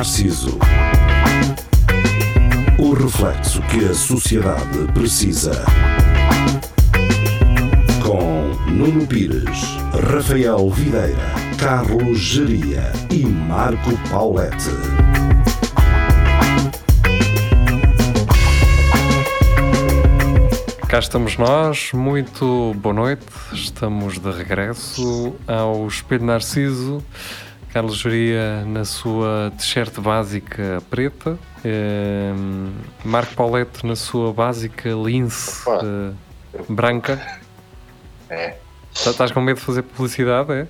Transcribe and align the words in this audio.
Narciso. 0.00 0.58
O 2.78 2.94
reflexo 2.94 3.60
que 3.64 3.84
a 3.84 3.92
sociedade 3.92 4.90
precisa. 4.94 5.62
Com 8.02 8.48
Nuno 8.70 9.06
Pires, 9.06 9.60
Rafael 10.10 10.70
Videira, 10.70 11.18
Carlos 11.58 12.18
Geria 12.18 12.90
e 13.10 13.26
Marco 13.26 13.90
Paulette. 14.08 14.70
Cá 20.88 20.98
estamos 20.98 21.36
nós, 21.36 21.92
muito 21.92 22.74
boa 22.78 22.94
noite. 22.94 23.26
Estamos 23.52 24.18
de 24.18 24.30
regresso 24.30 25.34
ao 25.46 25.86
Espelho 25.86 26.24
Narciso. 26.24 27.04
Carlos 27.72 27.96
Juria 27.96 28.64
na 28.66 28.84
sua 28.84 29.52
t-shirt 29.56 30.00
básica 30.00 30.82
preta, 30.90 31.38
eh, 31.64 32.32
Marco 33.04 33.34
Paulette 33.34 33.86
na 33.86 33.94
sua 33.94 34.32
básica 34.32 34.88
lince 34.90 35.62
eh, 35.68 36.12
branca. 36.68 37.20
É. 38.28 38.56
Tá- 39.04 39.10
Estás 39.10 39.30
com 39.30 39.40
medo 39.40 39.58
de 39.60 39.62
fazer 39.64 39.82
publicidade, 39.82 40.52
é? 40.52 40.66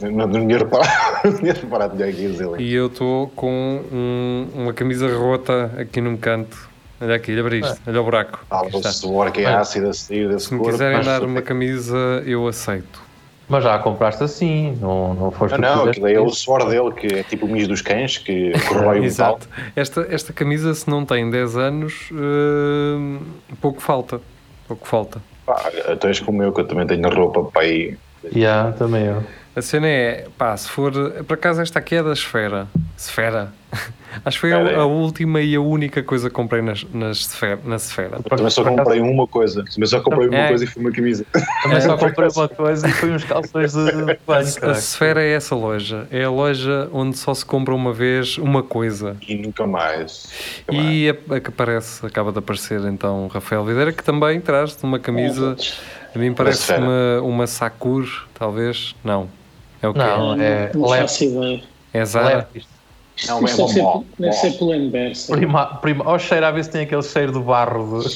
Não, 0.00 0.26
não 0.26 0.46
tinha 0.46 0.58
reparado, 0.58 0.90
não 1.28 1.34
tinha 1.36 1.52
reparado 1.52 1.96
que 1.96 2.02
aqui 2.02 2.28
dizer. 2.28 2.58
E 2.58 2.72
eu 2.72 2.86
estou 2.86 3.28
com 3.28 3.82
um- 3.92 4.48
uma 4.54 4.72
camisa 4.72 5.14
rota 5.14 5.70
aqui 5.78 6.00
num 6.00 6.16
canto. 6.16 6.70
Olha 7.02 7.16
aqui, 7.16 7.32
olha 7.32 7.44
para 7.44 7.56
isto, 7.56 7.80
olha 7.86 8.00
o 8.00 8.04
buraco. 8.04 8.44
Aqui 8.50 8.76
o 8.76 8.82
suor 8.92 9.30
que 9.30 9.40
é 9.42 9.46
ácido 9.54 9.88
a 9.88 9.92
sair 9.92 10.26
desse 10.28 10.46
Se 10.46 10.52
me 10.54 10.58
corpo. 10.60 10.72
quiserem 10.72 11.02
dar 11.04 11.22
uma 11.22 11.42
camisa, 11.42 11.96
eu 12.26 12.46
aceito. 12.48 13.02
Mas 13.50 13.64
já 13.64 13.74
a 13.74 13.78
compraste 13.80 14.22
assim, 14.22 14.78
não, 14.80 15.12
não 15.12 15.30
foste 15.32 15.58
Não, 15.58 15.58
que 15.58 15.64
não, 15.64 15.78
fizeste 15.80 16.04
aquilo 16.06 16.08
é 16.08 16.20
o 16.20 16.30
suor 16.30 16.68
dele, 16.68 16.92
que 16.92 17.06
é 17.18 17.22
tipo 17.24 17.46
o 17.46 17.48
mijo 17.48 17.66
dos 17.66 17.82
cães, 17.82 18.16
que 18.16 18.52
corrói 18.68 19.00
o. 19.00 19.04
Exato. 19.04 19.48
Esta, 19.74 20.06
esta 20.08 20.32
camisa, 20.32 20.72
se 20.72 20.88
não 20.88 21.04
tem 21.04 21.28
10 21.28 21.56
anos, 21.56 22.10
hum, 22.12 23.18
pouco 23.60 23.82
falta. 23.82 24.20
Pouco 24.68 24.86
falta. 24.86 25.20
Pá, 25.44 25.68
tu 25.98 26.06
és 26.06 26.20
como 26.20 26.44
eu, 26.44 26.52
que 26.52 26.60
eu 26.60 26.68
também 26.68 26.86
tenho 26.86 27.08
roupa 27.12 27.42
para 27.42 27.62
aí. 27.62 27.98
Yeah, 28.32 28.70
também 28.72 29.06
eu. 29.06 29.24
A 29.54 29.62
cena 29.62 29.86
é, 29.88 30.28
pá, 30.38 30.56
se 30.56 30.68
for. 30.68 30.92
Por 31.26 31.34
acaso, 31.34 31.60
esta 31.60 31.78
aqui 31.80 31.96
é 31.96 32.02
da 32.02 32.12
Esfera. 32.12 32.68
Esfera. 32.96 33.52
Acho 34.24 34.36
que 34.36 34.40
foi 34.40 34.52
a, 34.52 34.58
é. 34.58 34.74
a 34.74 34.84
última 34.84 35.40
e 35.40 35.54
a 35.54 35.60
única 35.60 36.02
coisa 36.02 36.28
que 36.28 36.34
comprei 36.34 36.60
nas, 36.60 36.84
nas 36.92 37.18
esfera, 37.18 37.60
na 37.64 37.76
Esfera. 37.76 38.16
Eu 38.16 38.22
também 38.36 38.50
só 38.50 38.64
comprei 38.64 39.00
uma 39.00 39.26
coisa. 39.26 39.64
Também 39.64 39.86
só 39.86 40.00
comprei 40.00 40.28
uma 40.28 40.36
É. 40.36 40.48
coisa 40.48 40.64
e 40.64 40.66
foi 40.66 40.82
uma 40.82 40.90
camisa. 40.92 41.24
Também 41.62 41.80
só 41.80 41.96
comprei 41.96 42.28
uma 42.28 42.48
coisa 42.48 42.88
e 42.88 42.92
foi 42.92 43.10
uns 43.10 43.24
calções 43.24 43.72
de 43.72 43.84
de 43.86 43.92
banho, 43.92 44.18
A 44.26 44.60
caraca. 44.60 44.78
Esfera 44.78 45.22
é 45.22 45.32
essa 45.32 45.54
loja. 45.54 46.08
É 46.10 46.24
a 46.24 46.30
loja 46.30 46.88
onde 46.92 47.16
só 47.18 47.32
se 47.32 47.44
compra 47.44 47.72
uma 47.74 47.92
vez 47.92 48.36
uma 48.38 48.62
coisa. 48.64 49.16
E 49.26 49.36
nunca 49.36 49.66
mais. 49.66 50.28
Nunca 50.68 50.72
mais. 50.82 50.90
E 50.92 51.08
a, 51.10 51.34
a 51.36 51.40
que 51.40 51.48
aparece, 51.48 52.04
acaba 52.04 52.32
de 52.32 52.38
aparecer 52.38 52.80
então 52.86 53.28
Rafael 53.28 53.64
Videira, 53.64 53.92
que 53.92 54.02
também 54.02 54.40
traz 54.40 54.76
uma 54.82 54.98
camisa. 54.98 55.56
A 56.14 56.18
mim 56.18 56.34
parece 56.34 56.72
uma, 56.74 57.20
uma 57.22 57.46
Sakur, 57.46 58.08
talvez. 58.34 58.96
Não. 59.04 59.28
É 59.82 59.88
o 59.88 59.92
quê? 59.92 59.98
Não, 59.98 60.40
é 60.40 60.70
Não 60.74 60.94
ideia. 60.94 61.62
É 61.92 62.04
Zara? 62.04 62.48
Não, 63.26 63.46
é 63.46 63.54
bom. 63.54 64.04
deve 64.18 64.32
ser 64.32 64.52
pelo 64.52 64.74
inverso. 64.74 65.32
Prima, 65.32 65.66
prima, 65.76 66.04
ao 66.04 66.18
cheiro 66.18 66.46
a 66.46 66.50
ver 66.50 66.64
se 66.64 66.70
tem 66.70 66.82
aquele 66.82 67.02
cheiro 67.02 67.32
de 67.32 67.40
barro. 67.40 68.02
De... 68.02 68.08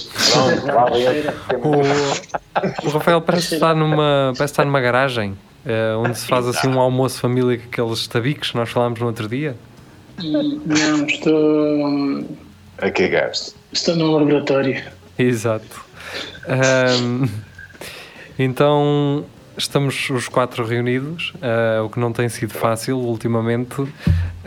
O, 1.62 2.86
o 2.86 2.90
Rafael 2.90 3.20
parece 3.20 3.54
estar 3.54 3.74
numa, 3.74 4.32
parece 4.36 4.52
estar 4.52 4.64
numa 4.64 4.80
garagem 4.80 5.36
eh, 5.66 5.94
onde 5.96 6.18
se 6.18 6.26
faz 6.26 6.46
assim 6.46 6.68
um 6.68 6.80
almoço 6.80 7.20
família 7.20 7.58
com 7.58 7.64
aqueles 7.64 8.06
tabiques 8.06 8.50
que 8.50 8.56
nós 8.56 8.70
falámos 8.70 9.00
no 9.00 9.06
outro 9.06 9.28
dia. 9.28 9.56
Não, 10.22 11.06
estou, 11.06 12.24
A 12.78 12.90
que 12.90 13.08
gasto? 13.08 13.56
estou 13.72 13.96
num 13.96 14.12
laboratório. 14.12 14.82
Exato. 15.18 15.84
Ahm, 16.46 17.26
então 18.38 19.24
estamos 19.56 20.08
os 20.10 20.28
quatro 20.28 20.64
reunidos, 20.66 21.32
ah, 21.42 21.82
o 21.84 21.88
que 21.90 21.98
não 21.98 22.12
tem 22.12 22.28
sido 22.28 22.52
fácil 22.54 22.98
ultimamente. 22.98 23.74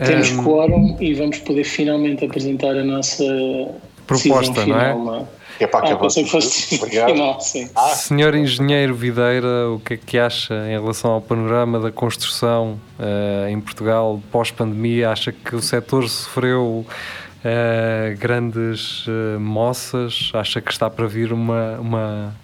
Temos 0.04 0.30
Ahm, 0.30 0.44
quórum 0.44 0.96
e 1.00 1.14
vamos 1.14 1.38
poder 1.38 1.64
finalmente 1.64 2.24
apresentar 2.24 2.76
a 2.76 2.84
nossa 2.84 3.24
Proposta, 4.06 4.64
não 4.66 4.80
é? 4.80 4.84
final, 4.92 5.04
não 5.04 5.16
é? 5.16 5.24
Que 5.58 5.64
é 5.64 5.66
para 5.66 5.80
Ah, 5.80 5.84
acabar. 5.88 6.00
pensei 6.02 6.22
que 6.24 6.30
fosse 6.30 6.78
final, 6.78 7.40
sim. 7.40 7.68
Ah, 7.74 7.88
Senhor 7.88 8.34
Engenheiro 8.36 8.94
Videira, 8.94 9.70
o 9.70 9.80
que 9.80 9.94
é 9.94 9.96
que 9.96 10.16
acha 10.18 10.54
em 10.68 10.78
relação 10.80 11.10
ao 11.10 11.20
panorama 11.20 11.80
da 11.80 11.90
construção 11.90 12.78
eh, 12.98 13.48
em 13.50 13.60
Portugal 13.60 14.20
pós-pandemia? 14.30 15.10
Acha 15.10 15.32
que 15.32 15.56
o 15.56 15.60
setor 15.60 16.08
sofreu 16.08 16.86
eh, 17.44 18.14
grandes 18.18 19.04
eh, 19.08 19.36
moças? 19.38 20.30
Acha 20.32 20.60
que 20.60 20.70
está 20.70 20.88
para 20.88 21.06
vir 21.08 21.32
uma, 21.32 21.72
uma, 21.80 22.36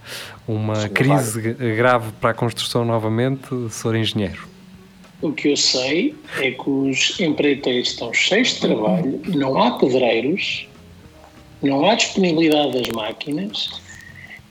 uma 0.47 0.77
Sim, 0.77 0.89
crise 0.89 1.41
grave 1.77 2.13
para 2.21 2.31
a 2.31 2.35
construção 2.35 2.85
novamente, 2.85 3.49
Senhor 3.71 3.97
Engenheiro? 3.97 4.49
O 5.23 5.33
que 5.33 5.49
eu 5.49 5.57
sei 5.57 6.15
é 6.39 6.51
que 6.51 6.69
os 6.69 7.19
empreiteiros 7.19 7.89
estão 7.89 8.13
cheios 8.13 8.55
de 8.55 8.61
trabalho, 8.61 9.21
não 9.27 9.61
há 9.63 9.79
pedreiros, 9.79 10.69
não 11.63 11.89
há 11.89 11.95
disponibilidade 11.95 12.73
das 12.73 12.89
máquinas 12.89 13.71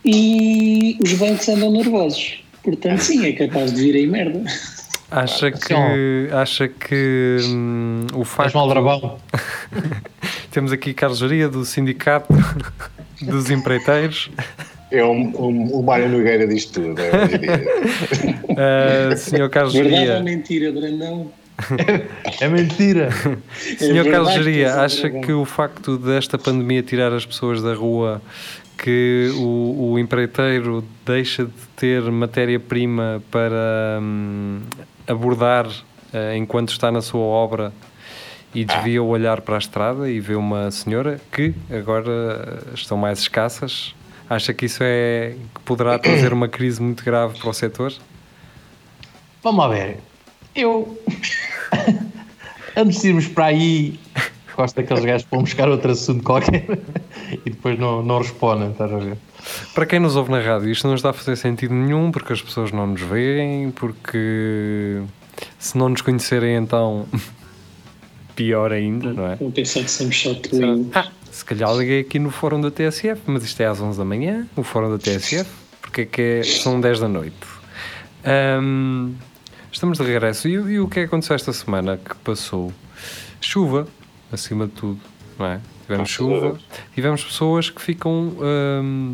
e 0.03 0.97
os 1.01 1.13
bancos 1.13 1.47
andam 1.47 1.71
nervosos. 1.71 2.43
Portanto, 2.63 2.99
sim, 3.01 3.25
é 3.25 3.33
capaz 3.33 3.73
de 3.73 3.83
vir 3.83 3.95
aí 3.95 4.07
merda. 4.07 4.43
Acha 5.11 5.51
que, 5.51 6.29
acha 6.31 6.67
que 6.67 7.37
hum, 7.43 8.07
o 8.15 8.23
Faz 8.23 8.51
facto... 8.51 8.55
mal 8.55 8.67
dragão. 8.67 9.19
Temos 10.49 10.71
aqui 10.71 10.93
Carlos 10.93 11.19
Jaria, 11.19 11.47
do 11.47 11.63
Sindicato 11.65 12.33
dos 13.21 13.51
Empreiteiros. 13.51 14.31
É 14.93 15.03
um, 15.03 15.33
um, 15.35 15.79
o 15.79 15.83
Mário 15.83 16.07
Nogueira 16.07 16.47
diz 16.47 16.65
tudo. 16.65 17.01
é, 17.01 17.23
hoje 17.23 17.35
em 17.35 17.39
dia. 17.39 18.43
Uh, 18.53 19.17
Senhor 19.17 19.49
Carlos 19.49 19.73
Verdade 19.73 19.95
ou 19.95 20.05
Jaria, 20.05 20.23
mentira, 20.23 20.71
Brandão? 20.71 21.31
É 22.39 22.47
mentira. 22.47 23.09
Senhor 23.79 24.05
É 24.05 24.11
Carlos 24.11 24.29
verdade 24.29 24.37
que 24.37 24.43
Geria, 24.43 24.75
um 24.75 24.79
acha 24.79 25.09
que 25.09 25.31
o 25.31 25.43
facto 25.43 25.97
desta 25.97 26.37
pandemia 26.37 26.83
tirar 26.83 27.11
as 27.13 27.25
pessoas 27.25 27.63
da 27.63 27.73
rua, 27.73 28.21
que 28.77 29.31
o, 29.37 29.93
o 29.93 29.99
empreiteiro 29.99 30.85
deixa 31.03 31.45
de 31.45 31.51
ter 31.75 32.03
matéria-prima 32.03 33.23
para 33.31 33.99
hum, 33.99 34.59
abordar 35.07 35.67
eh, 36.13 36.37
enquanto 36.37 36.69
está 36.69 36.91
na 36.91 37.01
sua 37.01 37.21
obra 37.21 37.73
e 38.53 38.63
desvia 38.63 39.01
o 39.01 39.07
olhar 39.07 39.41
para 39.41 39.55
a 39.55 39.57
estrada 39.57 40.07
e 40.07 40.19
vê 40.19 40.35
uma 40.35 40.69
senhora 40.69 41.19
que 41.31 41.55
agora 41.71 42.61
estão 42.75 42.97
mais 42.97 43.17
escassas? 43.17 43.95
Acha 44.29 44.53
que 44.53 44.65
isso 44.65 44.79
é 44.81 45.35
que 45.53 45.61
poderá 45.61 45.99
trazer 45.99 46.33
uma 46.33 46.47
crise 46.47 46.81
muito 46.81 47.03
grave 47.03 47.37
para 47.37 47.49
o 47.49 47.53
setor? 47.53 47.93
Vamos 49.43 49.59
lá 49.59 49.67
ver. 49.67 49.97
Eu. 50.55 50.97
Antes 52.75 53.01
de 53.01 53.09
irmos 53.09 53.27
para 53.27 53.45
aí, 53.45 53.99
gosto 54.55 54.75
daqueles 54.75 55.05
gajos 55.05 55.23
que 55.25 55.31
vão 55.31 55.43
buscar 55.43 55.69
outro 55.69 55.91
assunto 55.91 56.23
qualquer 56.23 56.65
e 57.45 57.49
depois 57.49 57.77
não, 57.77 58.01
não 58.01 58.19
respondem, 58.19 58.71
estás 58.71 58.91
a 58.91 58.97
ver? 58.97 59.17
Para 59.75 59.85
quem 59.85 59.99
nos 59.99 60.15
ouve 60.15 60.31
na 60.31 60.39
rádio, 60.39 60.71
isto 60.71 60.87
não 60.87 60.95
está 60.95 61.09
a 61.09 61.13
fazer 61.13 61.35
sentido 61.35 61.73
nenhum 61.73 62.11
porque 62.11 62.33
as 62.33 62.41
pessoas 62.41 62.71
não 62.71 62.87
nos 62.87 63.01
veem, 63.01 63.71
porque 63.71 65.01
se 65.59 65.77
não 65.77 65.89
nos 65.89 66.01
conhecerem, 66.01 66.55
então 66.55 67.05
pior 68.35 68.71
ainda, 68.71 69.13
não 69.13 69.27
é? 69.27 69.35
Vou 69.35 69.51
pensar 69.51 69.83
que 69.83 69.91
somos 69.91 70.19
só 70.19 70.33
twins. 70.33 70.87
Ah, 70.95 71.11
se 71.43 71.45
calhar 71.45 71.75
liguei 71.75 71.99
aqui 71.99 72.19
no 72.19 72.31
fórum 72.31 72.61
da 72.61 72.71
TSF, 72.71 73.21
mas 73.25 73.43
isto 73.43 73.59
é 73.59 73.65
às 73.65 73.81
11 73.81 73.97
da 73.97 74.05
manhã, 74.05 74.47
o 74.55 74.63
fórum 74.63 74.89
da 74.89 74.97
TSF, 74.97 75.49
porque 75.81 76.01
é 76.01 76.05
que 76.05 76.21
é- 76.21 76.43
são 76.43 76.79
10 76.79 77.01
da 77.01 77.07
noite. 77.09 77.35
Ahm, 78.23 79.11
estamos 79.69 79.97
de 79.97 80.05
regresso. 80.05 80.47
E, 80.47 80.53
e 80.53 80.79
o 80.79 80.87
que 80.87 80.99
é 80.99 81.03
que 81.03 81.07
aconteceu 81.07 81.35
esta 81.35 81.51
semana 81.51 81.97
que 81.97 82.15
passou? 82.23 82.71
Chuva, 83.41 83.85
acima 84.31 84.67
de 84.67 84.71
tudo, 84.71 85.01
não 85.37 85.45
é? 85.47 85.59
Tivemos 85.81 86.09
chuva, 86.09 86.57
tivemos 86.95 87.21
pessoas 87.25 87.69
que 87.69 87.81
ficam. 87.81 88.37
ahm, 88.39 89.13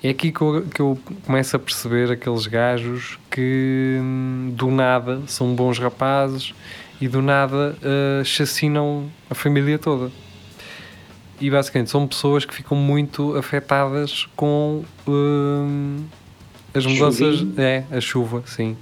é 0.00 0.10
aqui 0.10 0.30
que 0.30 0.40
eu, 0.40 0.64
que 0.72 0.80
eu 0.80 0.96
começo 1.26 1.56
a 1.56 1.58
perceber 1.58 2.12
aqueles 2.12 2.46
gajos 2.46 3.18
que 3.28 3.98
hum, 4.00 4.52
do 4.54 4.70
nada 4.70 5.20
são 5.26 5.52
bons 5.52 5.80
rapazes 5.80 6.54
e 7.00 7.08
do 7.08 7.20
nada 7.20 7.76
ah, 7.82 8.22
chacinam 8.24 9.10
a 9.28 9.34
família 9.34 9.80
toda. 9.80 10.12
E 11.40 11.50
basicamente 11.50 11.90
são 11.90 12.06
pessoas 12.06 12.44
que 12.44 12.54
ficam 12.54 12.76
muito 12.76 13.36
afetadas 13.36 14.26
com 14.34 14.82
hum, 15.06 16.04
as 16.74 16.84
mudanças. 16.84 17.36
Chuvinho. 17.38 17.54
É, 17.60 17.84
a 17.90 18.00
chuva, 18.00 18.42
sim. 18.46 18.76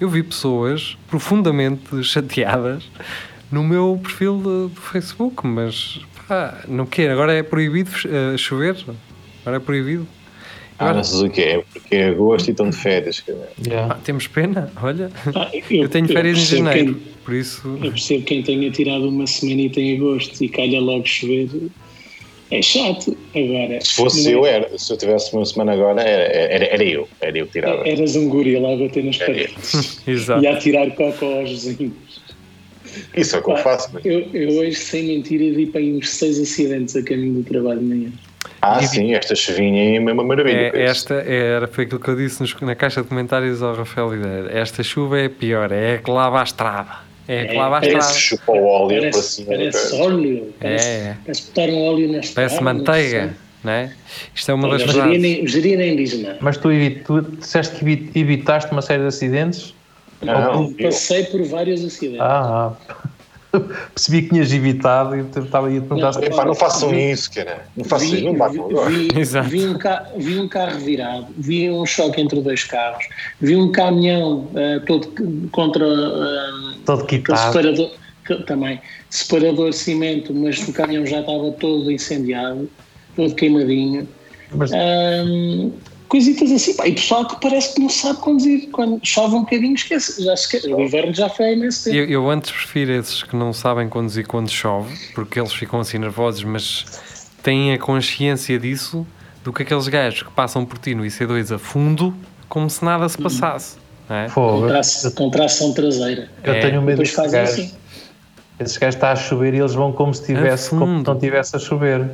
Eu 0.00 0.08
vi 0.08 0.22
pessoas 0.22 0.96
profundamente 1.08 2.02
chateadas 2.02 2.84
no 3.50 3.62
meu 3.62 4.00
perfil 4.02 4.38
do, 4.38 4.68
do 4.68 4.80
Facebook, 4.80 5.46
mas 5.46 6.00
pá, 6.26 6.62
não 6.66 6.86
quero. 6.86 7.12
Agora 7.12 7.32
é 7.34 7.42
proibido 7.42 7.90
eh, 8.06 8.36
chover. 8.36 8.76
Agora 9.42 9.56
é 9.58 9.60
proibido. 9.60 10.06
Ah, 10.78 10.92
não 10.94 11.04
sei 11.04 11.28
o 11.28 11.30
que 11.30 11.40
é, 11.40 11.64
porque 11.72 11.94
é 11.94 12.08
agosto 12.08 12.48
e 12.48 12.50
estão 12.50 12.68
de 12.68 12.76
férias. 12.76 13.20
cara. 13.20 13.48
Yeah. 13.64 13.94
Ah, 13.94 13.98
temos 14.02 14.26
pena, 14.26 14.72
olha. 14.82 15.12
Ah, 15.36 15.48
Eu 15.70 15.88
tenho 15.88 16.08
férias 16.08 16.38
em 16.38 16.40
percebo 16.40 16.64
janeiro, 16.64 16.94
quem- 16.94 17.12
por 17.24 17.34
isso. 17.34 17.78
eu 17.84 17.90
percebo 17.92 18.24
quem 18.24 18.42
tenha 18.42 18.68
tirado 18.72 19.08
uma 19.08 19.24
semanita 19.28 19.78
em 19.80 19.96
agosto 19.96 20.42
e 20.42 20.48
calha 20.48 20.80
logo 20.80 21.06
chover. 21.06 21.48
É 22.52 22.60
chato. 22.60 23.16
Agora, 23.34 23.80
Se 23.80 23.94
fosse 23.94 24.24
não 24.24 24.30
eu, 24.40 24.46
é- 24.46 24.50
era. 24.56 24.78
Se 24.78 24.92
eu 24.92 24.96
tivesse 24.98 25.32
uma 25.34 25.44
semana 25.44 25.72
agora, 25.72 26.02
era, 26.02 26.32
era, 26.54 26.64
era 26.66 26.84
eu. 26.84 27.08
Era 27.20 27.38
eu 27.38 27.46
que 27.46 27.52
tirava. 27.52 27.88
Eras 27.88 28.14
um 28.14 28.28
guri 28.28 28.58
lá 28.58 28.74
a 28.74 28.76
bater 28.76 29.02
nas 29.04 29.18
É, 29.20 29.26
paredes 29.26 30.02
Exato. 30.06 30.44
e 30.44 30.46
a 30.46 30.56
tirar 30.58 30.90
cocó 30.90 31.38
aos 31.40 31.50
vizinhos. 31.50 31.92
Isso 33.16 33.36
é 33.36 33.38
o 33.38 33.42
que 33.42 33.50
eu 33.52 33.56
faço. 33.56 33.88
mas- 33.94 34.04
Eu, 34.04 34.20
eu 34.34 34.58
hoje, 34.58 34.74
sem 34.74 35.04
mentira, 35.04 35.44
vi 35.56 35.64
para 35.66 35.80
aí 35.80 35.92
uns 35.94 36.10
seis 36.10 36.38
acidentes 36.38 36.94
a 36.94 37.02
caminho 37.02 37.34
do 37.34 37.42
trabalho 37.42 37.80
de 37.80 37.86
manhã. 37.86 38.12
Ah, 38.60 38.82
sim, 38.82 39.14
esta 39.14 39.34
chuvinha 39.34 39.96
é 39.96 39.98
uma 39.98 40.22
maravilha. 40.22 40.70
É, 40.74 40.82
esta 40.84 41.14
era, 41.14 41.66
foi 41.66 41.84
aquilo 41.84 41.98
que 41.98 42.08
eu 42.08 42.16
disse 42.16 42.40
nos- 42.42 42.54
na 42.60 42.74
caixa 42.74 43.00
de 43.02 43.08
comentários 43.08 43.62
ao 43.62 43.74
Rafael 43.74 44.10
Videira. 44.10 44.50
Esta 44.52 44.82
chuva 44.82 45.18
é 45.18 45.28
pior, 45.28 45.72
é 45.72 45.94
a 45.94 45.98
que 45.98 46.10
lava 46.10 46.38
a 46.40 46.44
estrada. 46.44 47.01
É 47.28 47.54
É, 47.54 47.58
lava 47.58 47.80
parece 47.80 47.96
estrada. 47.98 48.18
Chupa 48.18 48.52
o 48.52 48.64
óleo 48.66 48.88
para 48.88 49.10
Parece, 49.10 49.22
cima. 49.32 49.46
parece 49.48 49.94
óleo. 49.94 50.54
Parece, 50.60 50.88
É. 50.88 51.16
parece 51.24 51.42
botar 51.42 51.68
um 51.72 51.82
óleo 51.84 52.12
na 52.12 52.18
estrada. 52.18 52.48
Parece 52.48 52.64
manteiga, 52.64 53.34
não 53.62 53.72
é? 53.72 53.92
Isto 54.34 54.50
é 54.50 54.54
uma 54.54 54.68
das 54.68 54.82
verdades. 54.82 55.42
o 55.42 55.46
geria 55.46 55.76
nem 55.76 55.96
diz 55.96 56.20
nada. 56.20 56.38
Mas 56.40 56.56
tu, 56.56 56.68
tu 57.04 57.22
disseste 57.22 57.76
que 57.76 57.84
evi- 57.84 58.10
evitaste 58.14 58.72
uma 58.72 58.82
série 58.82 59.02
de 59.02 59.08
acidentes? 59.08 59.72
Não, 60.20 60.68
eu- 60.70 60.74
Passei 60.90 61.24
por 61.24 61.42
vários 61.44 61.84
acidentes. 61.84 62.20
Ah, 62.20 62.72
ah. 62.88 62.94
Percebi 63.94 64.22
que 64.22 64.28
tinhas 64.30 64.52
evitado 64.52 65.14
e 65.16 65.20
estava 65.20 65.68
aí 65.68 65.78
a 65.78 65.80
perguntar 65.82 66.12
se 66.14 66.24
Epá, 66.24 66.44
não 66.44 66.54
façam 66.54 66.94
isso, 66.94 67.30
cara. 67.32 67.66
Não 67.76 67.84
façam 67.84 68.08
isso, 68.08 68.24
não 68.24 68.34
batam 68.34 68.66
agora. 68.66 68.90
vi, 68.90 69.08
vi 69.48 69.64
um 69.68 69.78
ca- 69.78 70.06
vi 70.16 70.38
um 70.38 70.48
carro 70.48 70.78
virado, 70.80 71.26
vi 71.36 71.70
um 71.70 71.84
choque 71.84 72.20
entre 72.20 72.40
dois 72.40 72.64
carros, 72.64 73.04
vi 73.40 73.54
um 73.56 73.70
caminhão 73.70 74.48
eh, 74.54 74.78
todo 74.86 75.12
contra 75.50 75.84
eh, 75.86 76.76
todo 76.86 77.04
quitado. 77.04 77.52
separador, 77.52 77.90
que- 78.24 78.42
também, 78.44 78.80
separador 79.10 79.70
de 79.70 79.76
cimento, 79.76 80.32
mas 80.34 80.58
o 80.66 80.72
caminhão 80.72 81.04
já 81.04 81.20
estava 81.20 81.50
todo 81.52 81.90
incendiado, 81.90 82.70
todo 83.14 83.34
queimadinho. 83.34 84.08
Mas 84.54 84.70
Ahm, 84.72 85.70
coisitas 86.12 86.52
assim, 86.52 86.74
pá, 86.76 86.86
e 86.86 86.92
pessoal 86.92 87.26
que 87.26 87.40
parece 87.40 87.74
que 87.74 87.80
não 87.80 87.88
sabe 87.88 88.18
conduzir, 88.20 88.68
quando 88.70 89.00
chove 89.02 89.34
um 89.34 89.40
bocadinho 89.40 89.74
esquece, 89.74 90.22
já 90.22 90.34
esquece. 90.34 90.70
o 90.70 90.78
inverno 90.78 91.14
já 91.14 91.26
foi 91.30 91.54
imenso 91.54 91.84
tempo. 91.84 91.96
Eu, 91.96 92.04
eu 92.04 92.30
antes 92.30 92.50
prefiro 92.50 92.92
esses 92.92 93.22
que 93.22 93.34
não 93.34 93.50
sabem 93.54 93.88
conduzir 93.88 94.26
quando 94.26 94.50
chove, 94.50 94.94
porque 95.14 95.40
eles 95.40 95.54
ficam 95.54 95.80
assim 95.80 95.96
nervosos, 95.96 96.44
mas 96.44 96.84
têm 97.42 97.72
a 97.72 97.78
consciência 97.78 98.58
disso, 98.58 99.06
do 99.42 99.54
que 99.54 99.62
aqueles 99.62 99.88
gajos 99.88 100.22
que 100.22 100.30
passam 100.32 100.66
por 100.66 100.76
ti 100.76 100.94
no 100.94 101.02
IC2 101.02 101.54
a 101.54 101.58
fundo, 101.58 102.14
como 102.46 102.68
se 102.68 102.84
nada 102.84 103.08
se 103.08 103.16
passasse. 103.16 103.76
Não 104.06 104.16
é? 104.16 104.28
Com 104.28 104.66
tração, 104.68 105.10
com 105.12 105.30
tração 105.30 105.72
traseira. 105.72 106.30
Eu 106.44 106.52
É. 106.52 106.60
tenho 106.60 106.82
medo 106.82 106.98
Depois 106.98 107.10
fazem 107.14 107.40
gajos. 107.40 107.54
assim. 107.58 107.74
Esses 108.60 108.76
gajos 108.76 108.96
está 108.96 109.12
a 109.12 109.16
chover 109.16 109.54
e 109.54 109.58
eles 109.60 109.72
vão 109.72 109.92
como 109.92 110.12
se 110.12 110.26
tivesse, 110.26 110.68
como 110.68 110.98
se 111.00 111.06
não 111.06 111.18
tivesse 111.18 111.56
a 111.56 111.58
chover. 111.58 112.10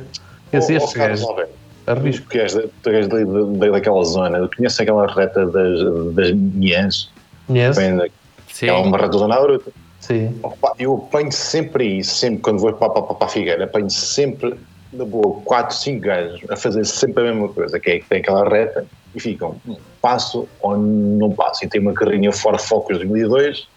Esse, 0.53 0.71
Oh, 0.71 0.77
estes 0.77 0.91
oh, 0.91 0.97
Carlos 0.97 1.21
gajos, 1.21 1.49
arrisco. 1.91 2.25
Tu 2.25 2.29
que 2.29 2.39
és, 2.39 2.53
da- 2.53 2.63
tu 2.83 2.89
és 2.89 3.07
da- 3.07 3.17
da- 3.23 3.69
daquela 3.71 4.03
zona, 4.03 4.37
eu 4.37 4.49
conheço 4.55 4.81
aquela 4.81 5.07
reta 5.07 5.45
das, 5.47 6.13
das 6.13 6.31
Miãs, 6.33 7.11
da- 7.97 8.07
Sim. 8.51 8.67
é 8.67 8.73
uma 8.73 8.97
reta 8.97 9.27
na 9.27 9.39
bruta. 9.41 9.71
Sim. 9.99 10.35
Opa, 10.41 10.73
eu 10.79 10.95
apanho 10.95 11.31
sempre 11.31 11.83
aí, 11.83 12.03
sempre 12.03 12.39
quando 12.41 12.59
vou 12.59 12.71
para, 12.73 12.89
para, 12.89 13.01
para 13.01 13.27
a 13.27 13.29
Figueira, 13.29 13.65
apanho 13.65 13.89
sempre, 13.89 14.55
na 14.93 15.05
boa, 15.05 15.41
4, 15.45 15.75
5 15.75 16.01
gajos 16.01 16.41
a 16.49 16.55
fazer 16.55 16.85
sempre 16.85 17.27
a 17.27 17.31
mesma 17.33 17.49
coisa, 17.49 17.79
que 17.79 17.89
é 17.91 17.99
que 17.99 18.05
tem 18.07 18.19
aquela 18.19 18.47
reta 18.47 18.85
e 19.13 19.19
ficam, 19.19 19.55
"Hum, 19.67 19.75
passo 20.01 20.47
ou 20.61 20.77
não 20.77 21.31
passo. 21.31 21.65
E 21.65 21.67
tem 21.67 21.81
uma 21.81 21.93
carrinha 21.93 22.31
Ford 22.31 22.59
Focus 22.59 22.97
2002 22.97 23.67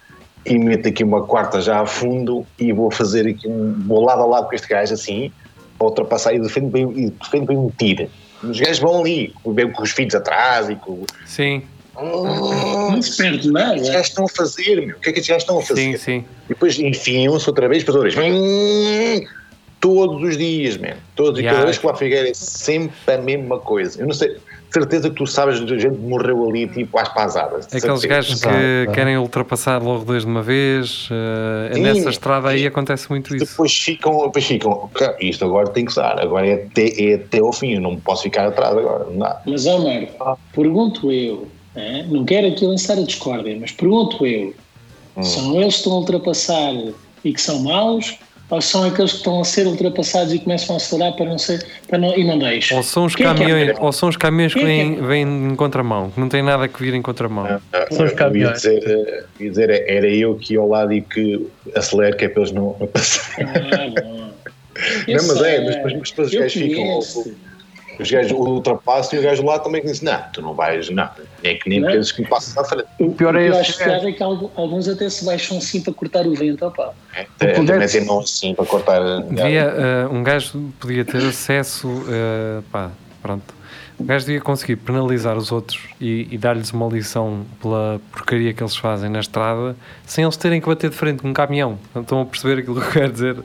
e 0.45 0.57
meto 0.57 0.87
aqui 0.87 1.03
uma 1.03 1.23
quarta 1.23 1.61
já 1.61 1.81
a 1.81 1.85
fundo 1.85 2.45
e 2.57 2.71
vou 2.71 2.89
fazer 2.89 3.27
aqui 3.27 3.47
um, 3.47 3.73
vou 3.85 4.03
lado 4.03 4.21
a 4.21 4.25
lado 4.25 4.47
com 4.47 4.55
este 4.55 4.67
gajo 4.67 4.93
assim, 4.93 5.31
para 5.77 5.87
ultrapassar 5.87 6.33
e 6.33 6.39
defendo 6.39 6.67
bem, 6.69 6.89
e 6.95 7.09
defendo 7.09 7.45
bem 7.45 7.57
um 7.57 7.69
tiro. 7.77 8.09
Os 8.43 8.59
gajos 8.59 8.79
vão 8.79 8.99
ali, 9.01 9.33
bem 9.47 9.71
com 9.71 9.83
os 9.83 9.91
filhos 9.91 10.13
atrás 10.15 10.69
e 10.69 10.75
com. 10.75 11.05
Sim, 11.25 11.63
Não 11.95 13.01
se 13.01 13.15
perde 13.17 13.37
O 13.49 13.53
que 13.53 13.57
é 13.57 13.63
que 13.63 13.65
nada. 13.65 13.75
gajos 13.91 14.07
estão 14.07 14.25
a 14.25 14.29
fazer, 14.29 14.85
meu? 14.85 14.97
O 14.97 14.99
que 14.99 15.09
é 15.09 15.13
que 15.13 15.19
estes 15.19 15.27
gajos 15.29 15.43
estão 15.43 15.59
a 15.59 15.61
fazer? 15.61 15.81
sim, 15.93 15.97
sim. 15.97 16.25
E 16.45 16.49
depois 16.49 16.77
enfiam-se 16.79 17.47
outra 17.49 17.67
vez, 17.69 17.83
depois 17.83 17.95
outra 18.03 18.21
vez. 18.21 19.29
Todos 19.79 20.23
os 20.23 20.37
dias, 20.37 20.77
man. 20.77 20.95
Todos. 21.15 21.39
E 21.39 21.43
Yeah. 21.43 21.55
cada 21.57 21.65
vez 21.65 21.77
que 21.77 21.85
lá 21.85 21.93
Figueira 21.95 22.29
é 22.29 22.33
sempre 22.33 23.13
a 23.13 23.17
mesma 23.17 23.59
coisa. 23.59 24.01
Eu 24.01 24.07
não 24.07 24.13
sei, 24.13 24.37
certeza 24.73 25.09
que 25.09 25.15
tu 25.15 25.27
sabes 25.27 25.63
de 25.63 25.79
gente 25.79 25.95
que 25.95 26.01
morreu 26.05 26.49
ali, 26.49 26.67
tipo, 26.67 26.97
às 26.97 27.07
pasadas. 27.09 27.67
Aqueles 27.73 28.03
gajos 28.05 28.41
que 28.41 28.47
Exato. 28.49 28.91
querem 28.93 29.17
ultrapassar 29.17 29.81
logo 29.81 30.03
dois 30.03 30.23
de 30.23 30.27
uma 30.27 30.41
vez, 30.41 31.07
eh, 31.11 31.73
Sim. 31.75 31.81
nessa 31.81 32.09
estrada 32.09 32.49
aí 32.49 32.65
acontece 32.65 33.09
muito 33.09 33.35
isso. 33.35 33.45
Depois 33.45 33.71
ficam, 33.73 34.23
depois 34.25 34.45
ficam, 34.45 34.89
"Cara, 34.93 35.15
isto 35.21 35.45
agora 35.45 35.69
tem 35.69 35.85
que 35.85 35.95
dar, 35.95 36.19
agora 36.19 36.47
é 36.47 36.53
até, 36.65 36.87
é 37.01 37.13
até 37.15 37.39
ao 37.39 37.53
fim, 37.53 37.75
eu 37.75 37.81
não 37.81 37.97
posso 37.97 38.23
ficar 38.23 38.47
atrás 38.47 38.75
agora, 38.75 39.05
não 39.05 39.19
dá. 39.19 39.41
Mas, 39.45 39.65
Marco, 39.65 40.39
pergunto 40.53 41.11
eu, 41.11 41.47
né? 41.75 42.05
não 42.09 42.25
quero 42.25 42.47
aqui 42.47 42.65
lançar 42.65 42.97
a 42.97 43.01
discórdia, 43.03 43.55
mas 43.59 43.71
pergunto 43.71 44.25
eu, 44.25 44.53
Hum. 45.15 45.21
são 45.21 45.61
eles 45.61 45.75
que 45.75 45.79
estão 45.81 45.93
a 45.93 45.97
ultrapassar 45.97 46.73
e 47.23 47.31
que 47.31 47.39
são 47.39 47.61
maus, 47.61 48.17
ou 48.53 48.61
são 48.61 48.83
aqueles 48.83 49.11
que 49.11 49.17
estão 49.17 49.41
a 49.41 49.43
ser 49.43 49.65
ultrapassados 49.67 50.33
e 50.33 50.39
começam 50.39 50.75
a 50.75 50.77
acelerar 50.77 51.13
para 51.15 51.25
não 51.25 51.37
ser, 51.37 51.65
para 51.87 51.97
não, 51.97 52.15
e 52.17 52.23
não 52.23 52.37
deixam? 52.37 52.77
Ou 52.77 52.83
são 52.83 53.05
os 53.05 53.15
Quem 53.15 53.25
é 53.25 53.33
que 53.33 53.41
é? 53.41 53.45
caminhões, 53.47 53.77
ou 53.79 53.91
são 53.91 54.09
os 54.09 54.15
caminhões 54.17 54.53
que 54.53 54.59
Quem 54.59 54.69
é 54.69 54.83
vêm, 54.83 54.95
que 54.95 54.99
é? 55.01 55.07
vêm 55.07 55.21
em 55.51 55.55
contramão, 55.55 56.11
que 56.11 56.19
não 56.19 56.29
têm 56.29 56.43
nada 56.43 56.67
que 56.67 56.81
vir 56.81 56.93
em 56.93 57.01
contramão. 57.01 57.45
Ah, 57.45 57.59
ah, 57.73 57.87
São 57.91 57.91
os 57.91 57.97
eu 57.99 58.05
ia 58.07 58.11
caminhões. 58.15 58.53
dizer, 58.61 58.83
eh, 58.87 59.23
ia 59.39 59.49
dizer, 59.49 59.69
era 59.69 60.07
eu 60.07 60.35
que 60.35 60.53
ia 60.53 60.59
ao 60.59 60.67
lado 60.69 60.93
e 60.93 61.01
que 61.01 61.47
acelero, 61.75 62.15
que 62.15 62.25
é 62.25 62.29
para 62.29 62.41
eles 62.43 62.51
não 62.53 62.75
não 62.79 62.87
passarem. 62.87 63.47
Ah, 63.49 64.01
bom. 64.01 64.13
Não, 65.07 65.27
mas 65.27 65.41
é, 65.41 65.61
mas 65.65 65.75
depois- 65.75 66.09
depois 66.09 66.27
os 66.27 66.33
gajos 66.33 66.53
ficam- 66.53 66.83
conheço. 66.83 67.35
Os 67.99 68.09
gajos 68.09 68.31
ultrapassam 68.31 69.17
e 69.17 69.21
o 69.21 69.25
gajo 69.25 69.43
lá 69.45 69.59
também 69.59 69.83
diz: 69.83 70.01
Não, 70.01 70.19
tu 70.33 70.41
não 70.41 70.53
vais, 70.53 70.89
não. 70.89 71.09
É 71.43 71.55
que 71.55 71.69
nem 71.69 71.79
Não. 71.79 71.91
penses 71.91 72.11
que 72.11 72.21
me 72.21 72.27
passas 72.27 72.57
à 72.57 72.63
frente. 72.63 72.85
O 72.99 73.11
pior 73.11 73.35
é 73.35 73.43
que 73.45 73.53
eu 73.53 73.59
acho 73.59 73.77
piada 73.77 74.09
é 74.09 74.11
que 74.11 74.23
algu- 74.23 74.51
alguns 74.55 74.87
até 74.87 75.09
se 75.09 75.23
baixam 75.25 75.57
assim 75.57 75.81
para 75.81 75.93
cortar 75.93 76.25
o 76.25 76.33
vento, 76.35 76.65
opá. 76.65 76.91
É, 77.15 77.21
Até 77.21 77.53
puder- 77.53 77.77
metem 77.79 78.05
mão 78.05 78.19
assim 78.19 78.53
para 78.55 78.65
cortar. 78.65 79.01
Devia, 79.23 79.61
eh, 79.77 80.07
um 80.11 80.23
gajo 80.23 80.73
podia 80.79 81.05
ter 81.05 81.17
acesso, 81.25 81.87
eh, 82.09 82.61
pá, 82.71 82.91
pronto. 83.21 83.53
O 83.99 84.03
gajo 84.05 84.25
devia 84.25 84.41
conseguir 84.41 84.75
penalizar 84.77 85.37
os 85.37 85.51
outros 85.51 85.79
e, 86.01 86.27
e 86.31 86.37
dar-lhes 86.37 86.71
uma 86.71 86.87
lição 86.87 87.45
pela 87.61 88.01
porcaria 88.11 88.51
que 88.51 88.61
eles 88.63 88.75
fazem 88.75 89.07
na 89.09 89.19
estrada 89.19 89.75
sem 90.05 90.23
eles 90.23 90.35
terem 90.35 90.59
que 90.59 90.67
bater 90.67 90.89
de 90.89 90.95
frente 90.95 91.21
com 91.21 91.29
um 91.29 91.33
caminhão. 91.33 91.77
Estão 91.95 92.19
a 92.21 92.25
perceber 92.25 92.59
aquilo 92.61 92.81
que 92.81 92.87
eu 92.87 92.91
quero 92.91 93.11
dizer? 93.11 93.37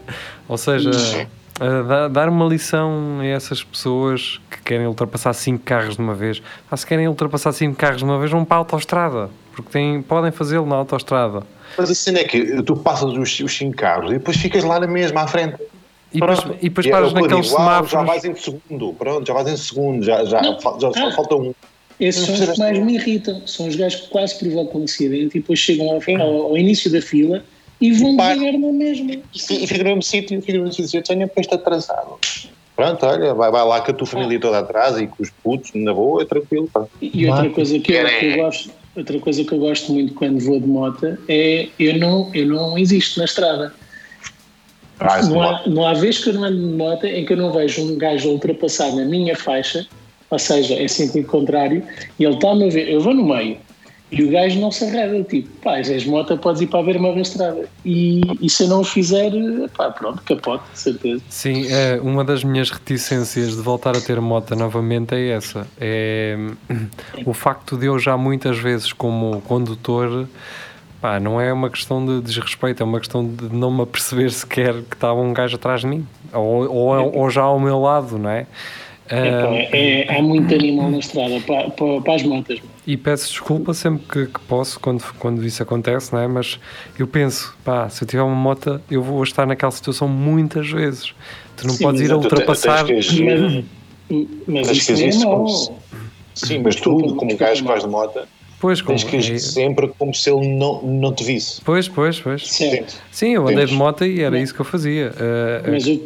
Ou 0.48 0.56
seja, 0.56 0.90
eh, 1.60 2.08
dar 2.10 2.28
uma 2.28 2.44
lição 2.46 3.18
a 3.20 3.26
essas 3.26 3.62
pessoas 3.62 4.40
que 4.50 4.62
querem 4.62 4.86
ultrapassar 4.86 5.32
cinco 5.32 5.62
carros 5.64 5.96
de 5.96 6.02
uma 6.02 6.14
vez. 6.14 6.42
Ah, 6.70 6.76
se 6.76 6.86
querem 6.86 7.08
ultrapassar 7.08 7.52
cinco 7.52 7.76
carros 7.76 7.98
de 7.98 8.04
uma 8.04 8.18
vez, 8.18 8.30
vão 8.30 8.44
para 8.44 8.56
a 8.56 8.58
autostrada. 8.58 9.30
Porque 9.54 9.70
têm, 9.72 10.00
podem 10.02 10.30
fazê-lo 10.30 10.66
na 10.66 10.76
autostrada. 10.76 11.42
Mas 11.76 11.90
a 11.90 11.94
cena 11.94 12.20
é 12.20 12.24
que 12.24 12.62
tu 12.62 12.76
passas 12.76 13.12
os, 13.12 13.40
os 13.40 13.56
cinco 13.56 13.76
carros 13.76 14.10
e 14.10 14.14
depois 14.14 14.36
ficas 14.36 14.62
lá 14.64 14.78
na 14.78 14.86
mesma 14.86 15.22
à 15.22 15.26
frente. 15.26 15.56
E 16.12 16.20
depois, 16.20 16.38
e 16.60 16.68
depois 16.68 16.86
é 16.86 16.90
paras 16.90 17.10
o 17.10 17.14
que 17.14 17.18
eu 17.20 17.22
naqueles 17.24 17.46
digo, 17.46 17.56
ah, 17.56 17.60
semáforos. 17.60 17.90
Já 17.90 18.02
vais 18.02 18.24
em 18.24 18.34
segundo, 18.36 18.94
pronto, 18.94 19.26
já 19.26 19.34
vais 19.34 19.48
em 19.48 19.56
segundo, 19.56 20.02
já, 20.04 20.24
já, 20.24 20.40
Não. 20.40 20.58
já 20.80 20.92
só 20.92 21.08
Ah. 21.08 21.12
falta 21.12 21.34
um. 21.36 21.52
Esses 22.00 22.24
são 22.24 22.34
os 22.34 22.50
que 22.52 22.58
mais 22.60 22.78
me 22.78 22.94
irritam. 22.94 23.42
São 23.46 23.66
os 23.66 23.74
gajos 23.74 24.02
que 24.02 24.08
quase 24.08 24.38
provocam 24.38 24.80
um 24.80 24.84
acidente 24.84 25.36
e 25.36 25.40
depois 25.40 25.58
chegam 25.58 25.86
ao, 25.90 26.00
ao- 26.22 26.42
ao 26.50 26.56
início 26.56 26.90
da 26.92 27.02
fila 27.02 27.42
e 27.80 27.92
vão 27.92 28.10
devagar 28.10 28.52
na 28.54 28.72
mesma. 28.72 29.12
E 29.12 29.22
e 29.34 29.66
fica 29.66 29.78
no 29.78 29.84
mesmo 29.84 30.02
sítio, 30.02 30.40
fica 30.42 30.58
no 30.58 30.64
mesmo 30.64 30.84
sítio. 30.84 30.98
Eu 30.98 31.02
tenho 31.04 31.28
posto 31.28 31.54
atrasado. 31.54 32.18
Pronto, 32.74 33.04
olha, 33.06 33.34
vai, 33.34 33.50
vai 33.50 33.64
lá 33.64 33.80
com 33.80 33.90
a 33.90 33.94
tua 33.94 34.06
família 34.06 34.38
toda 34.38 34.60
atrás 34.60 34.96
e 35.00 35.06
com 35.08 35.20
os 35.22 35.30
putos, 35.42 35.72
na 35.74 35.92
boa, 35.92 36.22
é 36.22 36.24
tranquilo. 36.24 36.68
pá. 36.72 36.86
E 37.02 37.26
outra 37.26 37.50
coisa 37.50 37.78
que 37.78 37.92
eu, 37.92 38.06
que 38.06 38.26
eu 38.26 38.36
gosto, 38.36 38.70
outra 38.96 39.18
coisa 39.18 39.44
que 39.44 39.52
eu 39.52 39.58
gosto 39.58 39.92
muito 39.92 40.14
quando 40.14 40.38
vou 40.40 40.60
de 40.60 40.66
moto 40.66 41.18
é 41.28 41.68
eu 41.78 41.98
não, 41.98 42.30
eu 42.34 42.46
não 42.46 42.78
existo 42.78 43.18
na 43.18 43.24
estrada. 43.24 43.74
Ah, 45.00 45.22
Não 45.22 45.42
há, 45.42 45.62
não 45.66 45.86
há 45.86 45.94
vez 45.94 46.22
que 46.22 46.30
eu 46.30 46.34
não 46.34 46.44
ando 46.44 46.56
de 46.56 46.74
moto 46.76 47.04
em 47.06 47.24
que 47.24 47.32
eu 47.32 47.36
não 47.36 47.52
vejo 47.52 47.82
um 47.82 47.96
gajo 47.96 48.28
a 48.28 48.32
ultrapassar 48.32 48.92
na 48.94 49.04
minha 49.04 49.36
faixa, 49.36 49.86
ou 50.28 50.38
seja, 50.38 50.74
em 50.74 50.88
sentido 50.88 51.26
contrário, 51.26 51.84
e 52.18 52.24
ele 52.24 52.34
está-me 52.34 52.66
a 52.66 52.68
ver, 52.68 52.88
eu 52.90 53.00
vou 53.00 53.14
no 53.14 53.24
meio, 53.24 53.58
e 54.10 54.24
o 54.24 54.30
gajo 54.30 54.58
não 54.58 54.70
se 54.72 54.84
arreda, 54.84 55.22
tipo, 55.24 55.48
pá, 55.62 55.76
és 55.76 56.06
moto, 56.06 56.36
podes 56.38 56.62
ir 56.62 56.66
para 56.66 56.80
a 56.80 56.82
da 57.14 57.20
estrada. 57.20 57.68
E, 57.84 58.22
e 58.40 58.48
se 58.48 58.62
eu 58.62 58.68
não 58.68 58.80
o 58.80 58.84
fizer, 58.84 59.30
pá, 59.76 59.90
pronto, 59.90 60.22
capote, 60.22 60.64
de 60.72 60.78
certeza. 60.78 61.22
Sim, 61.28 61.66
é, 61.70 62.00
uma 62.00 62.24
das 62.24 62.42
minhas 62.42 62.70
reticências 62.70 63.54
de 63.54 63.60
voltar 63.62 63.94
a 63.96 64.00
ter 64.00 64.18
moto 64.20 64.56
novamente 64.56 65.14
é 65.14 65.28
essa. 65.30 65.66
É 65.78 66.36
o 67.26 67.34
facto 67.34 67.76
de 67.76 67.86
eu 67.86 67.98
já 67.98 68.16
muitas 68.16 68.58
vezes, 68.58 68.92
como 68.94 69.42
condutor, 69.42 70.26
pá, 71.02 71.20
não 71.20 71.38
é 71.38 71.52
uma 71.52 71.68
questão 71.68 72.04
de 72.04 72.22
desrespeito, 72.22 72.82
é 72.82 72.86
uma 72.86 73.00
questão 73.00 73.26
de 73.26 73.54
não 73.54 73.70
me 73.70 73.82
aperceber 73.82 74.30
sequer 74.30 74.72
que 74.84 74.94
estava 74.96 75.20
um 75.20 75.34
gajo 75.34 75.56
atrás 75.56 75.82
de 75.82 75.86
mim, 75.86 76.06
ou, 76.32 76.66
ou, 76.70 77.14
ou 77.18 77.30
já 77.30 77.42
ao 77.42 77.60
meu 77.60 77.78
lado, 77.78 78.18
não 78.18 78.30
é? 78.30 78.46
É, 79.10 79.30
pá, 79.30 79.48
Ah, 79.48 79.76
é- 79.76 80.16
há 80.16 80.22
muito 80.22 80.54
animal 80.54 80.90
na 80.90 80.98
estrada 80.98 81.40
para, 81.46 81.70
para, 81.70 82.00
para 82.00 82.14
as 82.14 82.22
motas. 82.22 82.58
E 82.88 82.96
peço 82.96 83.28
desculpa 83.28 83.74
sempre 83.74 84.02
que, 84.10 84.32
que 84.32 84.40
posso 84.48 84.80
quando, 84.80 85.04
quando 85.18 85.44
isso 85.44 85.62
acontece, 85.62 86.10
não 86.10 86.20
é? 86.22 86.26
Mas 86.26 86.58
eu 86.98 87.06
penso, 87.06 87.54
pá, 87.62 87.86
se 87.90 88.02
eu 88.02 88.08
tiver 88.08 88.22
uma 88.22 88.34
moto, 88.34 88.80
eu 88.90 89.02
vou 89.02 89.22
estar 89.22 89.46
naquela 89.46 89.70
situação 89.70 90.08
muitas 90.08 90.70
vezes. 90.70 91.12
Tu 91.54 91.66
não 91.66 91.74
Sim, 91.74 91.84
podes 91.84 92.00
ir 92.00 92.10
a 92.10 92.14
Tu 92.14 92.20
te- 92.20 92.24
ultrapassar. 92.24 92.86
tens 92.86 93.10
que 93.10 93.28
agir- 93.28 93.64
Mas, 94.08 94.66
mas 94.66 94.86
Tens 94.86 95.00
isso 95.00 95.20
não 95.20 95.32
é 95.32 95.36
como 95.36 95.78
Sim, 96.34 96.58
mas 96.62 96.76
tu, 96.76 97.14
como 97.16 97.36
gajo 97.36 97.60
que 97.62 97.68
vais 97.68 97.82
de 97.82 97.88
moto, 97.90 98.20
Pois, 98.58 98.80
como, 98.80 98.96
tens 98.98 99.04
que 99.10 99.16
agir 99.18 99.34
é- 99.34 99.38
sempre 99.38 99.88
como 99.98 100.14
se 100.14 100.30
ele 100.30 100.56
não, 100.56 100.80
não 100.82 101.12
te 101.12 101.24
visse. 101.24 101.60
pois, 101.62 101.88
pois, 101.88 102.18
pois. 102.18 102.48
Certo. 102.48 102.96
Sim, 103.12 103.34
eu 103.34 103.46
andei 103.46 103.66
de 103.66 103.74
moto 103.74 104.02
e 104.06 104.22
era 104.22 104.38
isso 104.40 104.54
que 104.54 104.60
eu 104.60 104.64
fazia. 104.64 105.12
Ah, 105.20 105.68
Mas 105.70 105.86
o, 105.86 106.00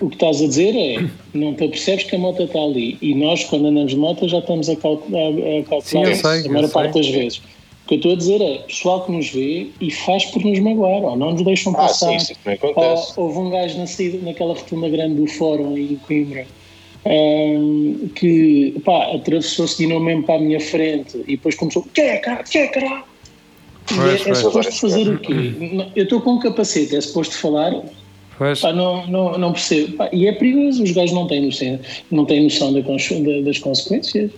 o 0.00 0.08
que 0.08 0.16
estás 0.16 0.42
a 0.42 0.46
dizer 0.48 0.74
é 0.76 1.08
não 1.32 1.54
te 1.54 1.64
apercebes 1.64 2.04
que 2.04 2.16
a 2.16 2.18
moto 2.18 2.42
está 2.42 2.58
ali 2.60 2.98
e 3.00 3.14
nós 3.14 3.44
quando 3.44 3.66
andamos 3.68 3.92
de 3.92 3.98
moto 3.98 4.26
já 4.28 4.38
estamos 4.40 4.68
a 4.68 4.74
calcular, 4.76 5.28
a 5.28 5.62
calcular 5.62 5.82
Sim, 5.82 6.02
eu 6.02 6.14
sei, 6.16 6.46
a 6.46 6.48
maior 6.52 6.64
sei. 6.64 6.72
parte 6.72 6.94
das 6.98 7.08
vezes. 7.08 7.38
O 7.38 7.86
que 7.86 7.94
eu 7.94 7.96
estou 7.98 8.12
a 8.12 8.16
dizer 8.16 8.40
é 8.40 8.58
pessoal 8.66 9.04
que 9.04 9.12
nos 9.12 9.28
vê 9.30 9.68
e 9.80 9.90
faz 9.90 10.24
por 10.24 10.42
nos 10.44 10.58
magoar 10.58 11.02
ou 11.02 11.16
não 11.16 11.32
nos 11.32 11.42
deixam 11.44 11.72
Ah, 11.74 11.82
passar. 11.86 12.08
sim, 12.08 12.16
isso 12.16 12.34
também 12.42 12.58
Ou, 12.62 12.70
acontece. 12.70 13.12
houve 13.20 13.38
um 13.38 13.50
gajo 13.50 13.78
na 13.78 13.86
saída, 13.86 14.18
naquela 14.26 14.54
rotunda 14.54 14.88
grande 14.88 15.14
do 15.16 15.26
fórum 15.28 15.76
em 15.76 15.94
Coimbra 15.96 16.46
hum, 17.06 18.08
que 18.14 18.74
pá, 18.84 19.14
atravessou-se 19.14 19.76
de 19.78 19.86
novo 19.86 20.04
mesmo 20.04 20.22
para 20.24 20.36
a 20.36 20.38
minha 20.40 20.58
frente 20.60 21.16
e 21.28 21.36
depois 21.36 21.54
começou 21.54 21.82
que 21.92 22.00
é 22.00 22.16
cara, 22.16 22.42
que 22.42 22.58
é 22.58 22.66
cara 22.68 23.04
Pois, 23.86 24.00
é, 24.00 24.14
é 24.14 24.24
pois. 24.24 24.38
suposto 24.38 24.72
fazer 24.80 25.08
o 25.10 25.18
quê? 25.18 25.32
Não, 25.72 25.92
Eu 25.94 26.04
estou 26.04 26.20
com 26.22 26.32
um 26.32 26.38
capacete, 26.40 26.96
é 26.96 27.00
suposto 27.02 27.36
falar 27.36 27.82
Pá, 28.60 28.72
não, 28.72 29.06
não, 29.06 29.38
não 29.38 29.52
percebo. 29.52 29.96
Pá, 29.96 30.08
e 30.12 30.26
é 30.26 30.32
perigoso, 30.32 30.82
os 30.82 30.90
gajos 30.90 31.12
não 31.12 31.26
têm 31.26 31.42
noção, 31.46 31.78
não 32.10 32.24
têm 32.24 32.42
noção 32.44 32.72
da 32.72 32.80
das 33.44 33.58
consequências. 33.58 34.30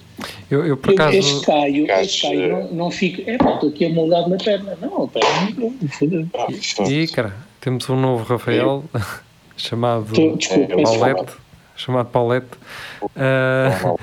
eu, 0.51 0.65
eu 0.67 0.77
por 0.77 0.91
Eu, 0.93 1.11
este 1.11 1.31
acaso. 1.33 1.43
caio, 1.47 1.91
este 1.91 2.23
caio 2.23 2.49
não, 2.53 2.73
não 2.73 2.91
fica. 2.91 3.23
É 3.31 3.37
pá, 3.39 3.55
estou 3.55 3.69
aqui 3.71 3.85
amoldado 3.87 4.29
na 4.31 4.37
perna. 4.37 4.77
Não, 4.81 5.05
a 5.05 5.09
perna 5.09 5.53
não 5.57 5.89
fodeu. 5.89 6.27
Ah, 6.35 6.91
E, 6.91 7.07
cara, 7.09 7.35
temos 7.61 7.89
um 7.89 7.97
novo 8.01 8.25
Rafael 8.25 8.85
chamado 9.57 10.13
Tô- 10.13 10.37
Desculpa, 10.37 10.73
É, 10.73 10.83
Paulette. 10.83 11.33
Chamado 11.77 12.09
Paulette. 12.09 12.49
Ah, 13.15 13.95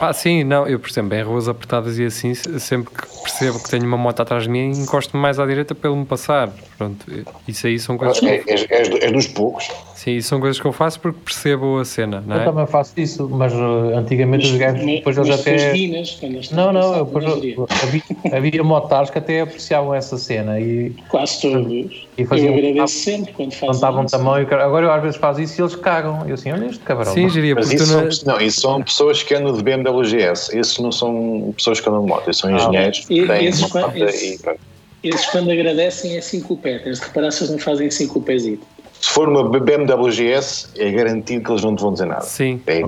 pá, 0.00 0.12
sim, 0.12 0.42
não, 0.44 0.66
eu, 0.66 0.78
por 0.80 0.88
exemplo, 0.90 1.14
em 1.16 1.22
ruas 1.22 1.48
apertadas 1.48 1.98
e 1.98 2.04
assim, 2.04 2.34
se- 2.34 2.58
sempre 2.60 2.92
que 2.94 3.06
percebo 3.22 3.62
que 3.62 3.68
tenho 3.70 3.84
uma 3.86 3.96
moto 3.96 4.20
atrás 4.20 4.44
de 4.44 4.48
mim, 4.48 4.70
encosto-me 4.70 5.20
mais 5.22 5.38
à 5.38 5.46
direita 5.46 5.74
para 5.74 5.90
ele 5.90 6.00
me 6.00 6.06
passar. 6.06 6.50
Pronto, 6.78 7.04
isso 7.46 7.66
aí 7.66 7.78
são 7.78 7.96
coisas 7.96 8.22
É, 8.22 8.42
és, 8.46 8.66
és, 8.70 8.88
és 9.02 9.12
dos 9.12 9.26
poucos. 9.28 9.68
Sim, 10.04 10.16
isso 10.16 10.28
são 10.28 10.38
coisas 10.40 10.60
que 10.60 10.66
eu 10.66 10.72
faço 10.72 11.00
porque 11.00 11.18
percebo 11.24 11.78
a 11.78 11.84
cena, 11.84 12.22
não 12.26 12.36
Eu 12.36 12.42
é? 12.42 12.44
também 12.44 12.66
faço 12.66 12.92
isso, 12.96 13.28
mas 13.28 13.52
uh, 13.52 13.96
antigamente 13.96 14.46
os 14.46 14.52
gajos, 14.56 14.84
Mas- 14.84 14.94
depois 14.96 15.16
eles 15.16 15.28
mas 15.30 15.40
até. 15.40 15.76
eles 15.76 16.50
Não, 16.50 16.72
não, 16.72 16.96
eu, 16.96 17.04
depois, 17.04 17.24
eu- 17.24 17.66
havia, 17.82 18.02
havia 18.36 18.62
motares 18.62 19.10
que 19.10 19.18
até 19.18 19.40
apreciavam 19.40 19.94
essa 19.94 20.16
cena 20.18 20.60
e 20.60 20.90
Quase 21.08 21.40
todos. 21.40 22.06
E 22.16 22.24
faziam- 22.24 22.54
eu 22.56 22.68
agradeço 22.70 22.94
sempre 22.98 23.32
quando 23.32 23.52
fazem 23.52 23.74
contavam 23.74 24.04
isso. 24.04 24.16
tamanho. 24.16 24.46
Agora 24.54 24.86
eu 24.86 24.92
às 24.92 25.02
vezes 25.02 25.16
faço 25.16 25.40
isso 25.40 25.60
e 25.60 25.62
eles 25.62 25.74
cagam. 25.76 26.24
Eu 26.28 26.34
assim, 26.34 26.52
olha 26.52 26.66
este 26.66 26.80
cabrão. 26.80 27.12
Sim, 27.12 27.26
diria, 27.28 27.54
Mas 27.54 27.64
porque 27.68 27.82
isso 27.82 27.86
tu 27.86 28.12
são, 28.12 28.32
não, 28.32 28.38
não, 28.38 28.46
isso 28.46 28.60
são 28.60 28.82
pessoas 28.82 29.22
que 29.22 29.34
andam 29.34 29.52
de 29.52 29.62
BMW 29.62 30.02
GS. 30.04 30.50
Esses 30.54 30.78
não 30.78 30.92
são 30.92 31.52
pessoas 31.56 31.80
que 31.80 31.88
andam 31.88 32.02
de 32.02 32.08
moto, 32.08 32.32
são 32.32 32.50
Ah, 32.50 32.54
engenheiros 32.54 33.00
que 33.00 33.20
e- 33.22 33.26
têm 33.26 33.46
esses 33.46 33.62
esses- 33.96 34.42
e. 34.44 35.08
Esses 35.08 35.26
quando 35.26 35.50
agradecem 35.50 36.16
é 36.16 36.20
cinco 36.22 36.56
pés. 36.56 36.82
Tens 36.82 36.98
de 37.00 37.04
reparar 37.06 37.30
se 37.30 37.42
eles 37.42 37.50
não 37.52 37.58
fazem 37.58 37.90
cinco 37.90 38.22
pésitos. 38.22 38.66
Se 39.04 39.10
for 39.10 39.28
uma 39.28 39.46
BMW 39.60 40.08
GS, 40.10 40.70
é 40.78 40.90
garantido 40.90 41.44
que 41.44 41.50
eles 41.52 41.62
não 41.62 41.76
te 41.76 41.82
vão 41.82 41.92
dizer 41.92 42.06
nada. 42.06 42.22
Sim, 42.22 42.58
É 42.66 42.78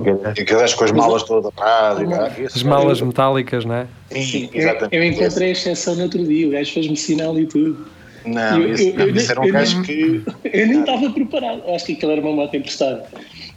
aquelas 0.41 0.73
com 0.73 0.83
as 0.83 0.91
malas 0.91 1.21
todas 1.21 1.45
atrás 1.45 1.99
e 2.39 2.43
as 2.45 2.63
malas 2.63 2.99
metálicas, 3.01 3.63
não 3.65 3.75
é? 3.75 3.87
Sim, 4.09 4.49
exatamente. 4.51 4.95
eu 4.95 5.03
encontrei 5.03 5.49
a 5.49 5.51
exceção 5.51 5.93
no 5.93 6.01
outro 6.05 6.25
dia, 6.25 6.47
o 6.47 6.51
gajo 6.51 6.73
fez-me 6.73 6.97
sinal 6.97 7.37
e 7.37 7.45
tudo. 7.45 7.85
Não, 8.25 8.59
Eu- 8.63 8.73
isso, 8.73 8.89
eu- 8.99 9.29
era 9.29 9.41
um 9.41 9.51
gajo 9.51 9.83
que. 9.83 10.23
Eu 10.43 10.67
nem 10.67 10.79
estava 10.79 11.07
preparado. 11.11 11.61
Acho 11.69 11.85
que 11.85 11.91
aquilo 11.93 12.11
era 12.13 12.21
uma 12.21 12.31
moto 12.31 12.55
emprestada. 12.55 13.05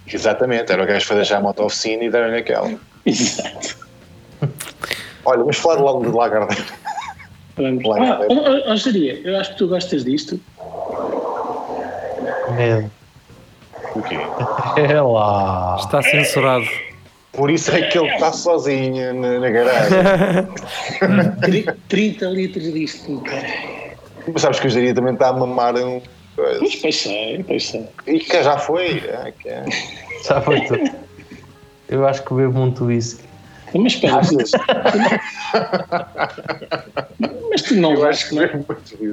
Exatamente, 0.06 0.70
era 0.70 0.82
o 0.82 0.86
gajo 0.86 1.00
que 1.00 1.06
foi 1.06 1.16
deixar 1.16 1.38
a 1.38 1.40
moto 1.40 1.62
à 1.62 1.64
oficina 1.64 2.04
e 2.04 2.10
deram-lhe 2.10 2.36
aquela. 2.36 2.74
Exato. 3.06 3.78
Olha, 5.24 5.38
vamos 5.38 5.56
falar 5.56 5.80
logo 5.80 6.04
de 6.10 6.14
Lagardère. 6.14 6.62
Vamos. 7.56 7.82
Lá, 7.84 7.96
Ah, 8.20 8.22
é. 8.22 8.26
oh, 8.28 8.34
oh, 8.34 8.40
oh, 8.66 9.28
eu 9.28 9.36
acho 9.40 9.52
que 9.52 9.58
tu 9.58 9.66
gostas 9.66 10.04
disto. 10.04 10.38
Medo. 12.60 12.90
O 13.94 14.02
quê? 14.02 14.16
É 14.76 15.00
lá. 15.00 15.76
Está 15.80 16.02
censurado. 16.02 16.66
Por 17.32 17.50
isso 17.50 17.70
é 17.70 17.82
que 17.82 17.96
ele 17.98 18.08
está 18.12 18.32
sozinho 18.32 19.14
na, 19.14 19.38
na 19.40 19.50
garagem. 19.50 19.98
Tri- 21.40 21.66
30 21.88 22.26
litros 22.26 22.72
disto, 22.72 23.20
cara. 23.20 23.46
Mas 24.32 24.42
sabes 24.42 24.60
que 24.60 24.66
o 24.66 24.70
Jaria 24.70 24.94
também 24.94 25.14
está 25.14 25.28
a 25.28 25.32
mamar 25.32 25.74
um. 25.76 26.00
coisa. 26.36 26.58
Pois, 26.58 26.76
pois 26.76 26.96
sei, 26.96 27.42
pois 27.44 27.66
sei. 27.68 27.86
E 28.06 28.18
que 28.18 28.42
já 28.42 28.58
foi. 28.58 29.02
ah, 29.14 29.30
que 29.32 29.48
é. 29.48 29.64
Já 30.26 30.40
foi 30.40 30.60
tudo. 30.62 30.90
Eu 31.88 32.06
acho 32.06 32.22
que 32.24 32.34
bebo 32.34 32.58
muito 32.58 32.84
whisky. 32.84 33.24
Mas 33.74 33.92
espera? 33.94 34.20
Mas 37.50 37.62
tu 37.62 37.75
não 37.75 37.92
Eu 37.95 38.07
acho 38.07 38.28
que 38.28 38.38
é. 38.38 38.49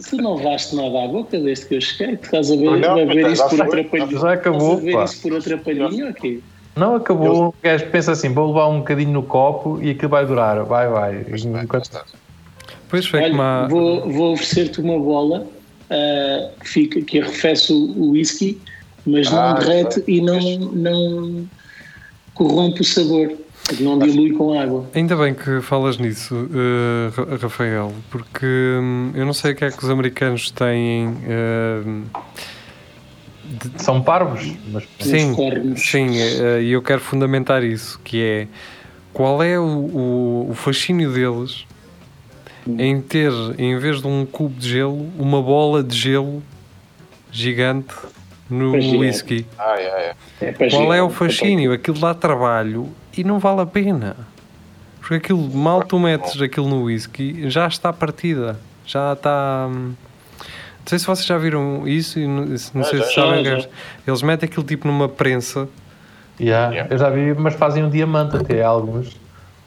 Tu 0.10 0.18
não 0.18 0.38
vais 0.38 0.72
nada 0.72 1.04
à 1.04 1.08
boca 1.08 1.40
desde 1.40 1.66
que 1.66 1.76
eu 1.76 1.82
cheguei. 1.82 2.18
Tu 2.18 2.26
estás 2.26 2.52
a 2.52 2.56
ver, 2.56 2.78
Não, 2.78 2.92
a 3.00 3.06
ver 3.06 3.32
isso 3.32 3.50
por 3.50 3.60
outra 3.60 3.84
palhinha. 3.84 4.20
Já 4.20 4.34
acabou, 4.34 4.76
Estás 4.76 4.82
a 4.82 4.86
ver 4.86 4.94
pá. 4.94 5.04
isso 5.04 5.22
por 5.22 5.34
outra 5.34 5.58
palhinha 5.58 6.08
ou 6.08 6.14
quê? 6.14 6.40
Não, 6.76 6.96
acabou. 6.96 7.48
O 7.48 7.54
gajo 7.62 7.88
pensa 7.88 8.12
assim: 8.12 8.30
vou 8.32 8.48
levar 8.48 8.68
um 8.68 8.80
bocadinho 8.80 9.12
no 9.12 9.24
copo 9.24 9.82
e 9.82 9.90
aquilo 9.92 10.10
vai 10.10 10.26
durar. 10.26 10.64
Vai, 10.64 10.88
vai. 10.88 11.26
Enquanto- 11.64 11.90
Pois 12.90 13.06
foi 13.06 13.20
Olha, 13.20 13.30
como 13.32 13.42
a... 13.42 13.68
vou, 13.68 14.10
vou 14.10 14.34
oferecer-te 14.34 14.80
uma 14.80 14.98
bola 14.98 15.46
ah, 15.90 16.50
que, 16.62 16.68
fica, 16.70 17.02
que 17.02 17.20
arrefece 17.20 17.74
o, 17.74 18.12
whisky, 18.12 18.62
mas 19.06 19.30
não 19.30 19.40
Ah, 19.40 19.54
derrete 19.54 20.04
e 20.08 20.22
não, 20.22 20.40
não 20.72 21.50
corrompe 22.34 22.82
o 22.82 22.86
sabor. 22.86 23.34
Não 23.80 24.00
dilui 24.00 24.32
com 24.34 24.58
água. 24.60 24.86
Ainda 24.96 25.16
bem 25.16 25.34
que 25.34 25.62
falas 25.62 25.98
nisso, 25.98 26.50
eh, 26.54 27.10
Ra- 27.16 27.38
Rafael, 27.38 27.94
porque 28.10 28.46
hum, 28.46 29.12
eu 29.14 29.26
não 29.26 29.34
sei 29.34 29.52
o 29.52 29.56
que 29.56 29.66
é 29.66 29.72
que 29.72 29.84
os 29.84 29.90
americanos 29.90 30.50
têm. 30.52 31.08
hum, 31.86 32.04
São 33.78 34.02
parvos, 34.02 34.54
mas 34.72 34.84
sim, 35.00 35.34
sim, 35.76 36.08
eh, 36.18 36.62
e 36.64 36.72
eu 36.72 36.82
quero 36.82 37.02
fundamentar 37.02 37.64
isso, 37.64 38.00
que 38.04 38.22
é 38.22 38.48
qual 39.14 39.42
é 39.44 39.60
o, 39.60 39.64
o, 39.64 40.48
o 40.52 40.54
fascínio 40.54 41.12
deles 41.12 41.66
em 42.68 43.00
ter, 43.02 43.32
em 43.58 43.78
vez 43.80 44.02
de 44.02 44.08
um 44.08 44.26
cubo 44.26 44.60
de 44.60 44.70
gelo, 44.70 45.10
uma 45.18 45.42
bola 45.42 45.82
de 45.84 45.96
gelo 45.98 46.44
gigante 47.32 47.94
no 48.50 48.76
é. 48.76 48.80
whisky. 48.98 49.46
Ah, 49.58 49.76
é, 49.78 50.14
é. 50.42 50.56
É 50.60 50.70
Qual 50.70 50.94
é 50.94 51.02
o 51.02 51.10
fascínio? 51.10 51.72
Aquilo 51.74 51.98
dá 52.00 52.14
trabalho 52.14 52.90
e 53.18 53.24
não 53.24 53.40
vale 53.40 53.62
a 53.62 53.66
pena. 53.66 54.16
Porque 55.00 55.16
aquilo, 55.16 55.50
mal 55.56 55.84
tu 55.84 55.98
metes 56.00 56.42
aquilo 56.42 56.68
no 56.68 56.84
whisky, 56.84 57.50
já 57.50 57.68
está 57.68 57.94
partida. 57.94 58.60
Já 58.86 59.14
está. 59.14 59.68
hum, 59.70 59.94
Não 60.40 60.88
sei 60.88 61.00
se 61.00 61.06
vocês 61.06 61.26
já 61.26 61.38
viram 61.38 61.88
isso 61.88 62.20
e 62.20 62.28
não, 62.28 62.46
não 62.46 62.82
Ah, 62.82 62.84
sei 62.84 63.00
já, 63.00 63.06
se 63.06 63.14
sabem. 63.16 63.44
já. 63.46 63.58
que 63.58 63.70
Eles 64.10 64.22
metem 64.22 64.48
aquilo 64.50 64.66
tipo 64.66 64.88
numa 64.88 65.08
prensa. 65.10 65.68
Yeah, 66.40 66.72
Yeah. 66.74 66.94
eu 66.94 66.98
já 67.00 67.10
vi, 67.10 67.34
mas 67.34 67.56
fazem 67.56 67.84
um 67.84 67.90
diamante 67.90 68.36
até 68.38 68.62
alguns. 68.64 69.16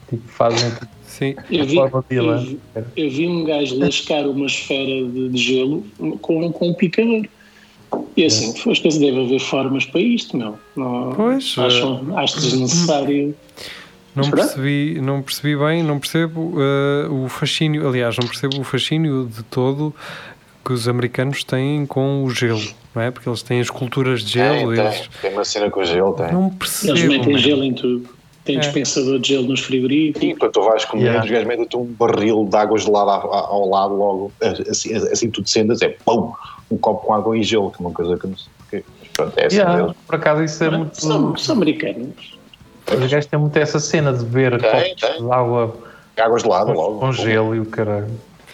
Tipo, 0.09 0.27
fazem 0.27 0.71
Sim. 1.05 1.35
Eu 1.49 1.61
a 1.63 1.65
vi, 1.65 1.75
forma 1.75 2.05
de 2.09 2.15
eu, 2.15 2.57
eu 2.95 3.09
vi 3.09 3.27
um 3.27 3.43
gajo 3.43 3.77
lascar 3.77 4.25
uma 4.25 4.45
esfera 4.45 4.85
de, 5.09 5.29
de 5.29 5.37
gelo 5.37 5.85
com, 6.21 6.51
com 6.51 6.69
um 6.69 6.73
picador. 6.73 7.25
E 8.15 8.25
assim, 8.25 8.49
as 8.69 8.79
coisas 8.79 8.99
deve 8.99 9.21
haver 9.23 9.39
formas 9.39 9.85
para 9.85 10.01
isto, 10.01 10.35
meu. 10.35 10.57
Não, 10.75 11.13
Pois, 11.15 11.55
acho, 11.57 12.01
acho 12.17 12.41
desnecessário. 12.41 13.35
Não 14.13 14.29
percebi, 14.29 14.99
não 15.01 15.21
percebi 15.21 15.55
bem, 15.55 15.81
não 15.83 15.97
percebo 15.97 16.55
eh, 16.61 17.07
o 17.09 17.29
fascínio. 17.29 17.87
Aliás, 17.87 18.17
não 18.17 18.27
percebo 18.27 18.59
o 18.59 18.63
fascínio 18.63 19.25
de 19.33 19.41
todo 19.43 19.95
que 20.65 20.73
os 20.73 20.87
americanos 20.87 21.43
têm 21.45 21.85
com 21.85 22.23
o 22.25 22.29
gelo, 22.29 22.61
não 22.93 23.01
é? 23.01 23.09
Porque 23.09 23.29
eles 23.29 23.41
têm 23.41 23.61
esculturas 23.61 24.21
de 24.23 24.33
gelo. 24.33 24.75
Tem, 24.75 24.83
eles 24.85 24.99
tem. 24.99 25.09
Tem 25.21 25.31
uma 25.33 25.45
cena 25.45 25.69
com 25.71 25.79
o 25.79 25.85
gelo, 25.85 26.13
tem. 26.13 26.31
não 26.33 26.47
Eles 26.47 26.57
percebo. 26.57 27.07
metem 27.07 27.33
man. 27.33 27.39
gelo 27.39 27.63
em 27.63 27.73
tudo. 27.73 28.09
Tem 28.43 28.57
É. 28.57 28.59
dispensador 28.59 29.19
de 29.19 29.29
gelo 29.29 29.47
nos 29.47 29.59
frigoríficos. 29.59 30.23
E 30.23 30.35
quando 30.35 30.51
tu 30.51 30.61
vais 30.63 30.83
comer, 30.85 31.03
Yeah. 31.03 31.23
os 31.25 31.29
gajos 31.31 31.47
metem-te 31.47 31.77
um 31.77 31.85
barril 31.85 32.45
de 32.49 32.55
água 32.57 32.77
gelada 32.77 33.11
ao, 33.11 33.33
ao 33.33 33.69
lado, 33.69 33.95
logo, 33.95 34.31
assim, 34.69 34.95
assim 34.95 35.29
tudo 35.29 35.47
sendas, 35.47 35.81
é 35.81 35.89
pum, 35.89 36.33
um 36.71 36.77
copo 36.77 37.05
com 37.05 37.13
água 37.13 37.37
e 37.37 37.43
gelo, 37.43 37.69
que 37.71 37.77
é 37.83 37.85
uma 37.85 37.93
coisa 37.93 38.17
que 38.17 38.25
não 38.27 38.35
sei 38.37 38.47
porquê. 38.57 38.83
Mas 38.99 39.07
pronto, 39.09 39.37
é 39.39 39.45
assim 39.45 39.55
Yeah, 39.57 39.81
deles. 39.81 39.95
por 40.07 40.15
acaso 40.15 40.43
isso 40.43 40.63
é 40.63 40.69
muito. 40.71 40.99
São, 40.99 41.37
são 41.37 41.55
americanos. 41.55 42.39
Os 42.91 42.99
gajos 43.11 43.25
têm 43.27 43.39
muito 43.39 43.55
essa 43.57 43.79
cena 43.79 44.11
de 44.11 44.25
beber 44.25 44.59
Tem, 44.59 44.71
copos 44.71 45.01
tem. 45.01 45.25
de 45.25 45.31
água 45.31 45.75
Água 46.17 46.39
gelada, 46.39 46.71
logo. 46.73 46.99
com 46.99 47.11
gelo 47.13 47.55
e 47.55 47.59
o 47.59 47.65
caralho. 47.65 48.09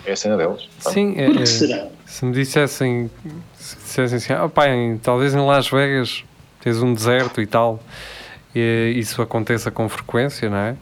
É 0.06 0.12
a 0.12 0.16
cena 0.16 0.38
deles. 0.38 0.68
Pronto. 0.82 0.94
Sim, 0.94 1.14
é, 1.18 1.26
Por 1.28 1.38
que 1.38 1.44
é, 1.44 1.46
será? 1.46 1.88
se 2.06 2.24
me 2.26 2.32
dissessem, 2.34 3.10
se 3.56 3.76
dissessem 3.78 4.18
assim, 4.18 4.34
ah, 4.34 4.48
pá, 4.50 4.68
em- 4.70 4.98
talvez 4.98 5.34
em 5.34 5.40
Las 5.46 5.70
Vegas 5.70 6.24
tens 6.62 6.82
um 6.82 6.94
deserto 6.94 7.42
e 7.42 7.46
tal, 7.48 7.80
eh, 8.60 8.90
isso 8.92 9.22
aconteça 9.22 9.70
com 9.72 9.88
frequência, 9.90 10.50
não 10.50 10.58
é? 10.58 10.76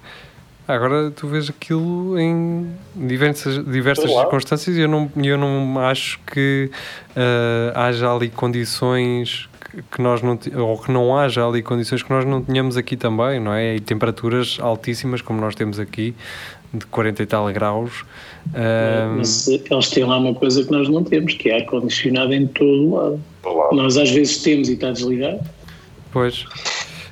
Agora 0.68 1.12
tu 1.12 1.28
vês 1.28 1.48
aquilo 1.50 2.18
em 2.20 2.72
diversas, 2.96 3.64
diversas 3.66 4.10
circunstâncias 4.12 4.76
e 4.76 4.82
eu 4.82 4.88
não, 4.88 5.12
eu 5.18 5.38
não 5.38 5.78
acho 5.80 6.20
que 6.26 6.72
eh, 7.16 7.72
haja 7.76 8.12
ali 8.12 8.30
condições 8.30 9.48
que- 9.92 10.02
nós 10.02 10.22
não 10.24 10.40
ou 10.58 10.78
que 10.80 10.92
não 10.92 11.16
haja 11.16 11.46
ali 11.48 11.62
condições 11.62 12.02
que 12.02 12.10
nós 12.10 12.26
não 12.26 12.42
tenhamos 12.42 12.78
aqui 12.78 12.96
também, 12.98 13.40
não 13.40 13.54
é? 13.54 13.76
E 13.76 13.80
temperaturas 13.80 14.58
altíssimas 14.60 15.22
como 15.22 15.40
nós 15.40 15.54
temos 15.54 15.80
aqui 15.80 16.16
de 16.74 16.84
40 16.88 17.22
e 17.22 17.26
tal 17.28 17.46
graus. 17.54 18.04
Ahm, 18.54 19.18
Mas 19.18 19.48
eles 19.48 19.90
têm 19.92 20.04
lá 20.04 20.18
uma 20.18 20.34
coisa 20.34 20.64
que 20.64 20.72
nós 20.72 20.90
não 20.90 21.04
temos, 21.04 21.36
que 21.36 21.50
é 21.50 21.58
ar-condicionado 21.62 22.34
em 22.34 22.48
todo 22.48 22.68
o 22.92 22.96
lado. 22.96 23.20
Olá. 23.44 23.70
Nós 23.72 23.98
às 23.98 24.10
vezes 24.10 24.38
temos 24.42 24.68
e 24.68 24.74
está 24.74 24.92
desligado. 24.92 25.42
pois. 26.12 26.44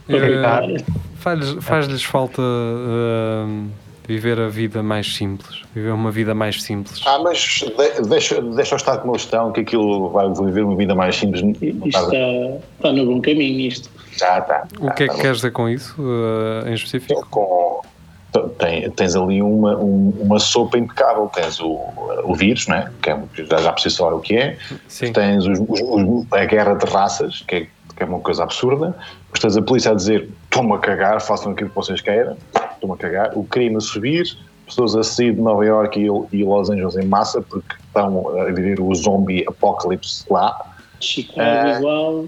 Eh. 0.10 0.78
Faz-lhes 1.18 1.64
faz-lhes 1.64 2.04
falta 2.04 2.42
ahm, 2.42 3.68
viver 4.08 4.38
a 4.40 4.50
vida 4.50 4.84
mais 4.84 5.16
simples, 5.16 5.62
viver 5.74 5.92
uma 5.92 6.12
vida 6.12 6.36
mais 6.36 6.62
simples. 6.62 7.02
Ah, 7.06 7.20
mas 7.24 7.64
de, 7.66 8.02
deixa, 8.10 8.42
deixa 8.42 8.74
eu 8.74 8.78
estar 8.78 8.98
como 8.98 9.14
eles 9.14 9.22
estão, 9.22 9.52
que 9.54 9.62
aquilo 9.62 10.10
vai 10.10 10.28
viver 10.30 10.64
uma 10.66 10.76
vida 10.76 10.94
mais 10.94 11.16
simples. 11.16 11.42
Isto 11.62 11.88
está, 11.88 12.02
está 12.78 12.92
no 12.92 13.06
bom 13.06 13.22
caminho, 13.22 13.68
isto. 13.68 13.90
Já 14.18 14.40
está. 14.40 14.68
O 14.80 14.92
que 14.92 15.04
é 15.04 15.08
que 15.08 15.16
queres 15.18 15.38
dizer 15.38 15.52
com 15.52 15.70
isso, 15.70 15.96
eh, 16.66 16.70
em 16.70 16.74
específico? 16.74 17.26
com 17.32 17.82
tem- 18.60 18.90
tens 18.92 19.16
ali 19.16 19.42
uma, 19.44 19.76
um- 19.78 20.10
uma 20.22 20.40
sopa 20.40 20.78
impecável. 20.78 21.30
Tens 21.34 21.60
o, 21.60 21.80
o 22.24 22.36
vírus, 22.36 22.68
né? 22.68 22.92
que 23.02 23.10
é, 23.12 23.18
já, 23.50 23.58
já 23.58 23.72
preciso 23.72 23.98
falar 23.98 24.16
o 24.16 24.20
que 24.20 24.36
é. 24.36 24.58
Sim. 24.88 25.14
Tens 25.14 25.46
os- 25.46 25.60
os- 25.60 25.82
os- 25.82 26.34
a 26.34 26.44
guerra 26.46 26.74
de 26.74 26.86
raças, 26.92 27.44
que 27.48 27.56
é, 27.56 27.68
que 27.96 28.04
é 28.04 28.06
uma 28.06 28.20
coisa 28.20 28.44
absurda. 28.44 28.96
Depois 29.26 29.40
tens 29.42 29.58
a 29.58 29.62
polícia 29.62 29.92
a 29.92 29.96
dizer: 29.96 30.30
toma 30.50 30.76
a 30.76 30.80
cagar, 30.80 31.22
façam 31.22 31.52
aquilo 31.52 31.70
que 31.70 31.76
vocês 31.76 32.02
queiram, 32.02 32.36
toma 32.82 32.96
a 32.96 32.98
cagar. 32.98 33.38
O 33.38 33.44
crime 33.44 33.78
a 33.78 33.80
subir, 33.80 34.26
pessoas 34.66 34.96
a 34.96 35.04
sair 35.04 35.34
de 35.34 35.42
Nova 35.42 35.66
York 35.66 36.00
e, 36.00 36.38
e 36.38 36.44
Los 36.44 36.70
Angeles 36.70 36.96
em 36.96 37.06
massa 37.06 37.42
porque 37.42 37.76
estão 37.86 38.40
a 38.40 38.46
viver 38.46 38.80
o 38.80 38.94
zombie 38.96 39.44
apocalipse 39.48 40.26
lá. 40.30 40.56
Chicago 41.00 41.42
Ah. 41.42 41.78
igual. 41.78 42.26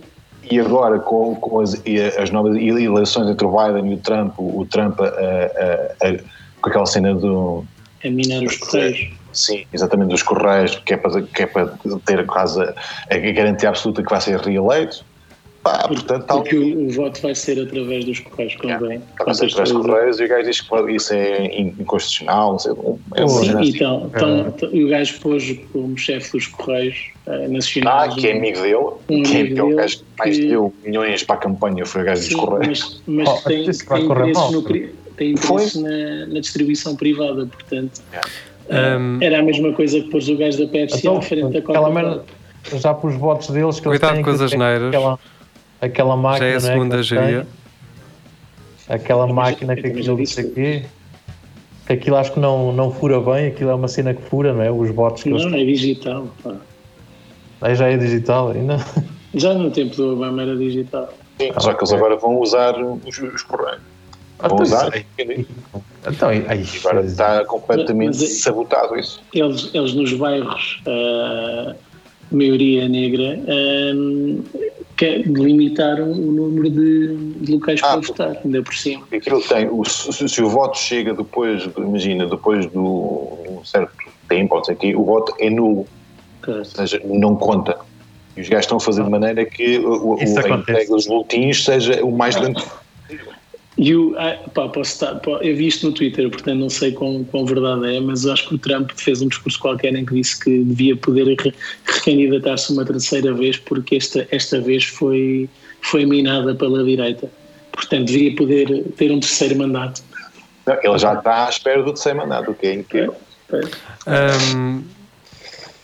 E 0.51 0.60
agora, 0.60 1.00
com, 1.00 1.34
com 1.38 1.60
as, 1.60 1.81
as 2.22 2.29
novas 2.29 2.55
eleições 2.55 3.27
entre 3.31 3.48
o 3.48 3.50
Biden 3.51 3.91
e 3.91 3.95
o 3.95 3.98
Trump, 3.98 4.38
o, 4.38 4.60
o 4.60 4.65
Trump 4.67 5.00
a- 5.01 5.05
a- 5.05 6.07
a- 6.07 6.17
com 6.62 6.69
aquela 6.69 6.86
cena 6.86 7.15
do. 7.15 7.65
A 8.03 8.10
minar 8.12 8.43
os 8.43 8.57
correios. 8.57 9.10
Sim, 9.34 9.65
exatamente, 9.74 10.10
dos 10.12 10.24
Correios, 10.24 10.75
que 10.86 10.93
é 10.93 10.98
para, 10.98 11.22
que 11.22 11.43
é 11.43 11.45
para 11.48 11.74
ter 12.05 12.25
quase 12.25 12.62
a, 12.62 12.74
a 13.12 13.17
garantia 13.17 13.67
absoluta 13.67 14.01
que 14.01 14.10
vai 14.10 14.22
ser 14.22 14.39
reeleito. 14.39 15.03
Pá, 15.65 15.88
portanto, 15.88 16.22
está 16.22 16.34
Porque 16.36 16.55
o, 16.55 16.86
o 16.86 16.89
voto 16.91 17.19
vai 17.24 17.34
ser 17.34 17.60
através 17.60 18.05
dos 18.05 18.19
correios, 18.19 18.55
convém. 18.55 19.01
Está 19.19 19.31
a 19.31 19.34
ser 19.34 19.51
para 19.51 19.63
os 19.63 19.72
Correios 19.72 20.19
e 20.19 20.25
o 20.25 20.27
gajo 20.27 20.43
diz 20.43 20.62
que 20.62 20.91
isso 20.91 21.13
é 21.15 21.60
inconstitucional, 21.60 22.51
não 22.51 22.60
sei. 22.60 22.72
É 23.15 23.27
Sim, 23.27 23.50
assim. 23.50 23.69
então, 23.69 24.12
então, 24.15 24.69
e 24.72 24.84
o 24.84 24.89
gajo 24.89 25.19
pôs 25.22 25.57
como 25.74 25.98
chefe 25.98 26.34
dos 26.34 26.45
correios 26.45 26.95
eh, 27.25 27.45
Ah, 27.45 27.48
nacionais. 27.48 28.13
que 28.13 28.27
é 28.27 28.38
amigo 28.38 28.62
dele, 28.62 28.75
um 29.10 29.24
que 29.24 29.38
é, 29.38 29.39
amigo 29.39 29.55
que 29.55 29.60
é 29.60 29.63
o 29.63 29.75
gajo 29.75 29.98
que 29.98 30.03
mais 30.19 30.38
deu 30.38 30.74
milhões 30.86 31.24
para 31.24 31.36
a 31.36 31.39
campanha, 31.39 31.84
foi 31.84 32.03
o 32.03 32.05
gajo 32.05 32.22
dos 32.22 32.36
Correios. 32.36 33.01
mas, 33.07 33.25
mas 33.25 33.29
Oh, 33.29 33.50
tem, 33.50 33.63
tem 33.65 34.05
interesses, 34.05 34.51
no, 34.51 34.62
tem 35.17 35.31
interesses 35.31 35.75
na, 35.81 36.25
na 36.27 36.39
distribuição 36.41 36.95
privada, 36.95 37.48
portanto. 37.48 38.01
Um, 38.69 39.17
Era 39.19 39.39
a 39.39 39.41
mesma 39.41 39.74
coisa 39.74 40.00
que 40.00 40.10
pôs 40.12 40.29
o 40.29 40.38
gajo 40.38 40.60
da 40.60 40.67
Pepsi 40.67 41.00
Então, 41.00 41.17
à 41.17 41.22
frente 41.24 41.51
da 41.53 41.62
Coca-Cola. 41.63 42.24
já 42.75 42.93
para 42.93 43.10
os 43.10 43.15
votos 43.15 43.48
deles 43.50 43.79
que 43.79 43.88
eles 43.88 44.00
Cuidado 44.00 44.13
têm, 44.15 44.24
com 44.24 44.29
as 44.29 44.39
eles 44.41 44.53
asneiras. 44.53 44.88
Aquela, 44.89 45.19
aquela 45.82 46.15
máquina, 46.15 46.46
já 46.48 46.53
é 46.53 46.55
a 46.58 46.60
não 46.60 46.62
segunda 46.62 46.96
eles 46.96 47.05
geria. 47.08 47.48
Aquela 48.88 49.27
máquina 49.27 49.75
que 49.75 49.88
aquilo 49.88 50.17
disse 50.17 50.44
quê. 50.51 50.86
Que 51.88 51.94
aquilo 51.94 52.15
acho 52.17 52.33
que 52.33 52.40
não, 52.40 52.72
não 52.74 52.92
fura 52.92 53.20
bem, 53.20 53.48
aquilo 53.48 53.70
é 53.70 53.75
uma 53.75 53.88
cena 53.88 54.14
que 54.14 54.22
fura, 54.24 54.53
não 54.53 54.61
é? 54.61 54.72
Os 54.72 54.90
votos 54.92 55.22
que 55.24 55.29
eles 55.29 55.46
Não, 55.46 55.53
é 55.55 55.64
digital. 55.64 56.27
pá. 56.44 56.55
Aí 57.61 57.75
já 57.75 57.88
é 57.90 57.98
digital 57.98 58.50
ainda. 58.50 58.77
Já 59.38 59.53
no 59.53 59.70
tempo 59.70 59.94
do 59.98 60.14
Obama 60.14 60.44
era 60.44 60.55
digital. 60.55 61.09
Sim, 61.38 61.51
só 61.59 61.74
que 61.74 61.81
eles 61.83 61.92
agora 61.92 62.16
vão 62.16 62.40
usar 62.40 62.74
os, 62.81 63.18
os 63.20 63.44
Correios. 63.44 63.81
Ah, 64.40 64.48
Vão 64.48 64.61
usar. 64.61 64.96
é. 64.96 65.03
Então, 66.07 66.29
aí, 66.29 66.46
aí, 66.48 66.64
agora 66.79 67.01
está 67.05 67.44
completamente 67.44 68.07
Mas- 68.18 68.22
mas 68.22 68.31
é- 68.31 68.33
sabotado 68.35 68.98
isso. 68.98 69.22
Eles, 69.33 69.70
eles 69.74 69.94
nos 69.94 70.14
bairros, 70.14 70.81
ah, 70.88 71.75
maioria 72.31 72.88
negra, 72.88 73.38
ah, 73.46 74.42
que 74.98 75.24
limitaram 75.24 76.12
o 76.12 76.31
número 76.31 76.70
de, 76.70 77.16
de 77.42 77.51
locais 77.51 77.81
Ah, 77.84 77.98
para 77.98 78.01
votar, 78.08 78.38
ainda 78.44 78.62
por 78.64 78.74
cima. 78.74 79.05
Aquilo 79.12 79.42
tem, 79.42 79.68
o, 79.70 79.84
se, 79.84 80.27
se 80.29 80.42
o 80.42 80.50
voto 80.50 80.77
chega 80.77 81.14
depois, 81.14 81.64
de- 81.64 81.81
imagina, 81.81 82.25
depois 82.25 82.66
do 82.68 82.81
um 82.81 83.62
certo 83.66 83.92
tempo, 84.29 84.64
sei 84.64 84.75
o 84.96 85.01
o 85.01 85.03
voto 85.03 85.34
é 85.40 85.50
nulo, 85.50 85.86
ou 86.48 86.66
seja, 86.66 87.01
não 87.03 87.36
conta. 87.36 87.77
E 88.38 88.42
os 88.42 88.50
gajos 88.50 88.66
estão 88.66 88.77
a 88.77 88.81
fazer 88.81 89.03
de 89.03 89.10
maneira 89.10 89.46
que 89.46 89.79
o, 89.79 90.14
o, 90.16 90.24
Isso 90.24 90.38
a 90.38 90.42
acontece. 90.42 90.72
entrega 90.72 90.90
dos 90.92 91.08
boletins 91.08 91.64
seja 91.64 92.03
o 92.05 92.12
mais 92.12 92.36
lento. 92.36 92.66
E 93.77 93.94
o, 93.94 94.16
ah, 94.18 94.38
pá, 94.53 94.70
posso 94.70 94.94
estar, 94.94 95.16
pá, 95.16 95.31
eu 95.42 95.55
vi 95.55 95.68
isto 95.68 95.85
no 95.85 95.92
Twitter, 95.92 96.29
portanto 96.29 96.57
não 96.59 96.70
sei 96.70 96.94
quão, 96.94 97.25
quão 97.25 97.46
verdade 97.46 97.96
é, 97.96 98.00
mas 98.00 98.25
acho 98.25 98.48
que 98.48 98.55
o 98.55 98.57
Trump 98.57 98.92
fez 98.96 99.22
um 99.22 99.27
discurso 99.27 99.59
qualquer 99.59 99.94
em 99.94 100.05
que 100.05 100.14
disse 100.14 100.40
que 100.42 100.64
devia 100.64 100.96
poder 100.96 101.35
re- 101.38 101.53
recandidatar-se 101.85 102.72
uma 102.72 102.85
terceira 102.85 103.33
vez 103.33 103.57
porque 103.57 103.98
esta, 103.98 104.25
esta 104.31 104.61
vez 104.61 104.85
foi, 104.85 105.50
foi 105.81 106.05
minada 106.05 106.55
pela 106.55 106.83
direita. 106.85 107.29
Portanto, 107.74 108.05
devia 108.05 108.33
poder 108.35 108.85
ter 108.96 109.11
um 109.11 109.20
terceiro 109.20 109.57
mandato. 109.57 110.01
Não, 110.66 110.77
ele 110.81 110.98
já 110.98 111.14
está 111.14 111.46
à 111.46 111.50
espera 111.50 111.83
do 111.83 111.92
terceiro 111.92 112.20
mandato, 112.20 112.51
o 112.51 112.53
que 112.55 112.68
é 112.68 112.74
incrível. 112.75 113.16
Um, 114.07 114.83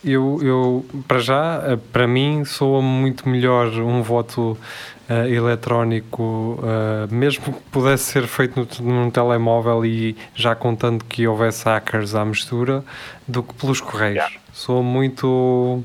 eu, 0.04 0.40
eu, 0.42 0.86
para 1.06 1.20
já, 1.20 1.62
eh, 1.66 1.78
para 1.92 2.08
mim, 2.08 2.44
soa 2.44 2.82
muito 2.82 3.28
melhor 3.28 3.68
um 3.68 4.02
voto 4.02 4.58
eh, 5.08 5.30
eletrónico, 5.30 6.58
eh, 6.62 7.06
mesmo 7.14 7.52
que 7.52 7.60
pudesse 7.70 8.04
ser 8.04 8.26
feito 8.26 8.66
num 8.82 9.10
telemóvel 9.10 9.84
e 9.84 10.16
já 10.34 10.54
contando 10.54 11.04
que 11.04 11.26
houvesse 11.26 11.64
hackers 11.64 12.14
à 12.14 12.24
mistura, 12.24 12.84
do 13.26 13.42
que 13.42 13.54
pelos 13.54 13.80
correios. 13.80 14.16
Yeah. 14.16 14.36
Soa 14.52 14.82
muito. 14.82 15.82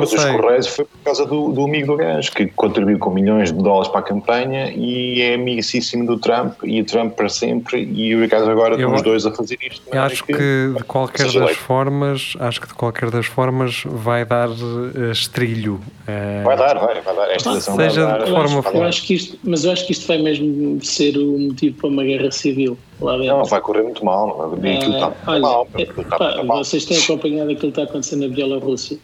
Mas 0.00 0.12
não 0.12 0.18
os 0.18 0.22
sei. 0.24 0.32
Correios 0.36 0.66
foi 0.66 0.84
por 0.84 0.98
causa 1.04 1.26
do, 1.26 1.52
do 1.52 1.64
amigo 1.64 1.86
do 1.88 1.96
gajo, 1.96 2.32
que 2.32 2.46
contribuiu 2.46 2.98
com 2.98 3.10
milhões 3.10 3.52
de 3.52 3.58
dólares 3.62 3.88
para 3.88 4.00
a 4.00 4.02
campanha 4.02 4.70
e 4.74 5.20
é 5.22 5.34
amicíssimo 5.34 6.06
do 6.06 6.18
Trump 6.18 6.54
e 6.64 6.80
o 6.80 6.84
Trump 6.84 7.14
para 7.14 7.28
sempre 7.28 7.82
e 7.82 8.14
o 8.14 8.28
gajo 8.28 8.50
agora 8.50 8.74
estão 8.74 8.94
os 8.94 9.02
dois 9.02 9.26
a 9.26 9.32
fazer 9.32 9.58
isto. 9.68 9.82
Eu 9.92 10.02
acho 10.02 10.24
que 10.24 10.32
de 10.76 10.84
qualquer 10.84 11.24
das 11.26 11.34
eleito. 11.34 11.58
formas, 11.58 12.34
acho 12.40 12.60
que 12.60 12.68
de 12.68 12.74
qualquer 12.74 13.10
das 13.10 13.26
formas 13.26 13.82
vai 13.86 14.24
dar 14.24 14.48
eh, 14.48 15.10
estrilho. 15.10 15.80
Eh, 16.06 16.42
Vai 16.44 16.56
dar, 16.56 16.78
vai, 16.78 17.00
vai 17.00 17.14
dar. 17.14 17.30
Esta 17.30 17.50
eleição 17.50 17.76
Seja 17.76 18.06
vai 18.06 18.12
de 18.12 18.18
dar. 18.18 18.24
que 18.24 18.30
Eu 18.30 18.34
forma 18.36 18.58
acho, 18.58 18.62
for. 18.62 18.74
eu 18.76 18.82
acho 18.84 19.02
que 19.06 19.14
isto, 19.14 19.38
mas 19.44 19.64
eu 19.64 19.72
acho 19.72 19.86
que 19.86 19.92
isto 19.92 20.06
vai 20.08 20.18
mesmo 20.18 20.82
ser 20.84 21.16
o 21.16 21.38
motivo 21.38 21.76
para 21.78 21.88
uma 21.88 22.02
guerra 22.04 22.30
civil 22.30 22.76
lá 23.00 23.16
dentro. 23.16 23.36
Não, 23.36 23.44
vai 23.44 23.60
correr 23.60 23.82
muito 23.82 24.04
mal. 24.04 24.26
Não 24.28 24.56
vai? 24.60 24.76
Aquilo 24.76 24.94
está 24.94 25.06
Ah, 25.06 25.08
muito 25.10 25.28
olha, 25.30 25.40
mal. 25.40 25.68
é, 25.78 25.82
aquilo 25.82 26.02
está 26.02 26.16
pá, 26.18 26.24
muito 26.34 26.46
mal. 26.46 26.64
vocês 26.64 26.84
têm 26.84 26.98
acompanhado 26.98 27.50
aquilo 27.50 27.72
que 27.72 27.80
está 27.80 27.82
acontecendo 27.84 28.28
na 28.28 28.34
Bielorrússia. 28.34 28.98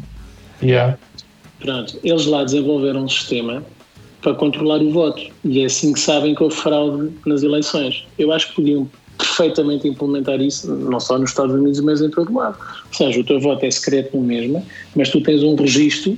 Yeah. 0.62 0.98
Pronto, 1.60 1.98
eles 2.04 2.26
lá 2.26 2.44
desenvolveram 2.44 3.04
um 3.04 3.08
sistema 3.08 3.64
para 4.22 4.34
controlar 4.34 4.80
o 4.80 4.90
voto 4.90 5.22
e 5.44 5.62
é 5.62 5.66
assim 5.66 5.92
que 5.92 6.00
sabem 6.00 6.34
que 6.34 6.42
houve 6.42 6.54
fraude 6.54 7.12
nas 7.26 7.42
eleições. 7.42 8.06
Eu 8.18 8.32
acho 8.32 8.48
que 8.48 8.56
podiam 8.56 8.88
perfeitamente 9.16 9.88
implementar 9.88 10.40
isso, 10.40 10.72
não 10.72 11.00
só 11.00 11.18
nos 11.18 11.30
Estados 11.30 11.54
Unidos, 11.54 11.80
mas 11.80 12.00
em 12.00 12.10
todo 12.10 12.32
lado. 12.32 12.56
Ou 12.86 12.94
seja, 12.94 13.20
o 13.20 13.24
teu 13.24 13.40
voto 13.40 13.64
é 13.64 13.70
secreto 13.70 14.16
no 14.16 14.22
mesmo, 14.22 14.64
mas 14.94 15.10
tu 15.10 15.20
tens 15.20 15.42
um 15.42 15.56
registro 15.56 16.16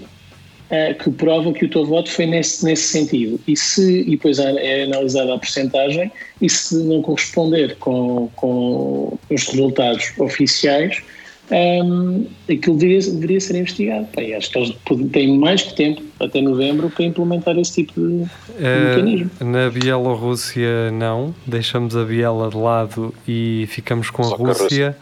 eh, 0.70 0.94
que 0.94 1.10
prova 1.10 1.52
que 1.52 1.64
o 1.64 1.68
teu 1.68 1.84
voto 1.84 2.10
foi 2.10 2.26
nesse, 2.26 2.64
nesse 2.64 2.88
sentido. 2.88 3.40
E, 3.48 3.56
se, 3.56 4.02
e 4.02 4.10
depois 4.10 4.38
é 4.38 4.80
é 4.80 4.84
analisada 4.84 5.34
a 5.34 5.38
porcentagem 5.38 6.12
e 6.40 6.48
se 6.48 6.76
não 6.76 7.02
corresponder 7.02 7.76
com, 7.76 8.30
com 8.36 9.18
os 9.30 9.48
resultados 9.48 10.12
oficiais, 10.18 11.02
hum, 11.52 12.26
aquilo 12.48 12.76
deveria, 12.76 13.00
deveria 13.12 13.40
ser 13.40 13.56
investigado. 13.56 14.06
Pá, 14.14 14.22
e 14.22 14.34
acho 14.34 14.50
que 14.50 14.58
eles 14.58 14.74
têm 15.12 15.36
mais 15.38 15.62
que 15.62 15.74
tempo, 15.74 16.02
até 16.20 16.40
novembro, 16.40 16.90
para 16.90 17.04
implementar 17.04 17.58
esse 17.58 17.84
tipo 17.84 18.00
de, 18.00 18.18
de 18.24 18.30
Eh, 18.60 18.88
mecanismo. 18.96 19.30
na 19.40 19.68
Bielorrússia, 19.70 20.90
não. 20.92 21.34
Deixamos 21.46 21.96
a 21.96 22.04
Biela 22.04 22.48
de 22.50 22.56
lado 22.56 23.14
e 23.26 23.66
ficamos 23.68 24.10
com 24.10 24.22
a 24.22 24.36
com 24.36 24.46
a 24.46 24.52
Rússia. 24.52 24.96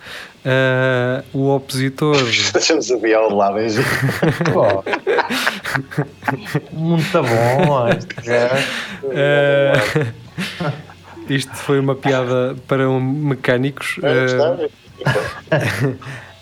Eh, 0.45 1.23
o 1.35 1.49
opositor. 1.55 2.17
Deixamos 2.55 2.91
a 2.91 2.97
Biel 2.97 3.29
de 3.29 3.35
lado? 3.35 3.59
Pô. 4.53 4.85
Muito 6.73 7.13
bom 7.13 7.75
gajo. 8.25 8.53
eh, 9.11 9.73
isto 11.29 11.55
foi 11.57 11.79
uma 11.81 11.95
piada 11.95 12.57
para 12.67 12.89
um 12.89 13.01
mecânicos. 13.01 13.97
É, 14.03 14.25
está? 14.25 14.57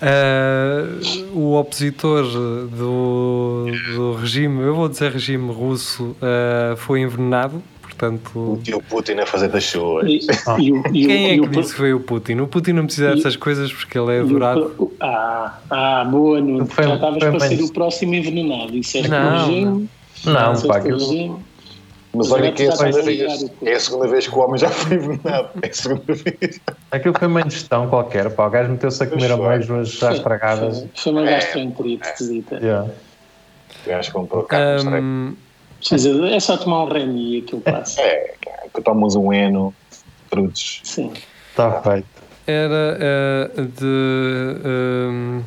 Uh, 0.03 1.39
o 1.39 1.55
opositor 1.59 2.23
do, 2.25 3.67
do 3.95 4.13
regime, 4.15 4.63
eu 4.63 4.75
vou 4.75 4.89
dizer 4.89 5.11
regime 5.11 5.51
russo, 5.53 6.15
uh, 6.21 6.77
foi 6.77 7.01
envenenado. 7.01 7.63
portanto. 7.81 8.31
O 8.37 8.61
tio 8.63 8.83
Putin 8.91 9.13
a 9.21 9.27
fazer 9.27 9.49
das 9.49 9.65
suas. 9.65 10.07
E, 10.07 10.21
e 10.59 10.71
o- 10.73 10.83
e 10.93 11.05
o- 11.05 11.09
Quem 11.09 11.27
é 11.31 11.35
e 11.37 11.41
que 11.41 11.47
o- 11.47 11.51
disse 11.51 11.71
que 11.73 11.79
foi 11.79 11.95
o 11.95 12.01
Putin? 12.01 12.35
O 12.41 12.47
Putin 12.47 12.73
não 12.73 12.85
precisa 12.85 13.13
e- 13.13 13.15
dessas 13.17 13.37
coisas 13.37 13.73
porque 13.73 13.99
ele 13.99 14.13
é 14.13 14.19
e 14.19 14.21
o- 14.21 14.25
adorado. 14.27 14.75
o- 14.79 14.93
Ah, 15.01 15.59
ah, 15.71 16.05
boa, 16.05 16.39
Nuno. 16.41 16.67
Foi- 16.67 16.85
Já 16.85 16.95
estavas 16.97 17.19
foi 17.23 17.31
para 17.31 17.41
ser 17.49 17.63
o 17.63 17.73
próximo 17.73 18.15
envenenado. 18.15 18.73
Disseste 18.73 19.09
Não, 19.09 19.27
o 19.27 19.47
regime. 19.47 19.89
Não, 20.27 20.53
disseste 20.53 20.69
pá, 20.69 20.79
o 20.81 20.83
regime. 20.99 21.37
Mas 22.17 22.31
olha 22.33 22.53
que 22.53 22.63
é 22.63 22.69
a, 22.69 22.73
segunda 22.73 23.03
vez, 23.03 23.51
é 23.63 23.73
a 23.73 23.81
segunda 23.81 24.09
vez 24.09 24.27
que 24.29 24.35
o 24.35 24.39
homem 24.39 24.59
já 24.59 24.69
foi 24.71 24.97
envenenado. 24.97 25.49
É 25.63 25.69
a 25.69 25.73
segunda 25.73 26.15
vez. 26.15 26.61
aquilo 26.91 27.19
foi 27.19 27.29
uma 27.29 27.41
ingestão 27.43 27.89
qualquer. 27.89 28.31
Pá, 28.35 28.47
o 28.47 28.51
gajo 28.51 28.71
meteu-se 28.71 29.03
a 29.03 29.07
comer 29.07 29.33
amêijoas 29.33 29.91
já 29.91 30.13
estragadas. 30.13 30.79
Foi- 30.81 30.91
Foi 30.95 31.13
uma 31.13 31.29
É. 31.29 31.35
gastroenterite, 31.35 32.27
dita. 32.29 32.57
Yeah. 32.57 32.91
O 33.85 33.89
gajo 33.89 34.13
comprou 34.13 34.43
carne 34.45 35.37
É 36.35 36.41
só 36.41 36.57
tomar 36.57 36.85
um 36.85 36.89
remi 36.89 37.39
aquilo 37.39 37.61
passa. 37.61 38.01
É, 38.01 38.35
que 38.75 38.83
tomas 38.83 39.15
um 39.15 39.33
eno, 39.33 39.75
frutos. 40.31 40.81
Sim. 40.85 41.13
Está 41.51 41.81
feito. 41.83 42.07
era 42.47 42.97
eh, 43.01 43.51
de. 43.57 44.57
ehm, 44.65 45.41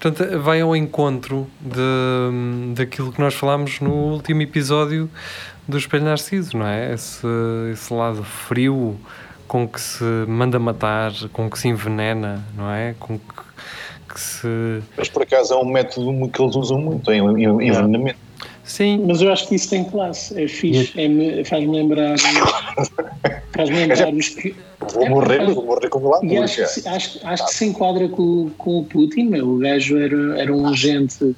portanto, 0.00 0.38
vai 0.40 0.60
ao 0.60 0.74
encontro 0.76 1.46
de, 1.60 2.74
daquilo 2.74 3.12
que 3.12 3.20
nós 3.20 3.34
falámos 3.34 3.80
no 3.80 3.90
último 3.92 4.42
episódio 4.42 5.10
do 5.68 5.76
Espelho 5.78 6.04
Narciso, 6.04 6.56
não 6.56 6.66
é? 6.66 6.92
Esse, 6.94 7.26
esse 7.72 7.92
lado 7.92 8.22
frio 8.22 8.96
com 9.48 9.66
que 9.66 9.80
se 9.80 10.04
manda 10.26 10.58
matar, 10.58 11.12
com 11.32 11.48
que 11.50 11.58
se 11.58 11.68
envenena, 11.68 12.44
não 12.56 12.70
é? 12.70 12.94
Com 12.98 13.18
que, 13.18 13.24
que 14.12 14.20
se. 14.20 14.82
Mas 14.96 15.08
por 15.08 15.22
acaso 15.22 15.54
é 15.54 15.56
um 15.56 15.64
método 15.64 16.28
que 16.28 16.42
eles 16.42 16.56
usam 16.56 16.78
muito 16.78 17.10
em 17.12 17.18
envenenamento. 17.66 18.18
Sim, 18.64 19.04
Mas 19.06 19.22
eu 19.22 19.32
acho 19.32 19.46
que 19.46 19.54
isso 19.54 19.70
tem 19.70 19.84
classe. 19.84 20.42
É 20.42 20.48
fixe. 20.48 20.92
É 21.00 21.06
me- 21.06 21.44
Faz-me 21.44 21.70
lembrar. 21.70 22.16
Faz-me 23.54 23.76
lembrar 23.76 24.12
os 24.12 24.28
que. 24.30 24.56
Vou 24.92 25.08
morrer, 25.08 25.46
vou 25.54 25.64
morrer 25.64 25.88
com 25.88 26.00
lá. 26.08 26.18
Acho 26.42 26.56
que, 26.56 26.66
se- 26.66 26.88
acho, 26.88 27.20
acho 27.24 27.46
que 27.46 27.54
se 27.54 27.64
enquadra 27.66 28.08
com, 28.08 28.50
com 28.58 28.80
o 28.80 28.84
Putin. 28.84 29.26
meu. 29.26 29.48
O 29.50 29.58
gajo 29.58 29.96
era, 29.96 30.40
era 30.40 30.52
um 30.52 30.66
agente 30.66 31.34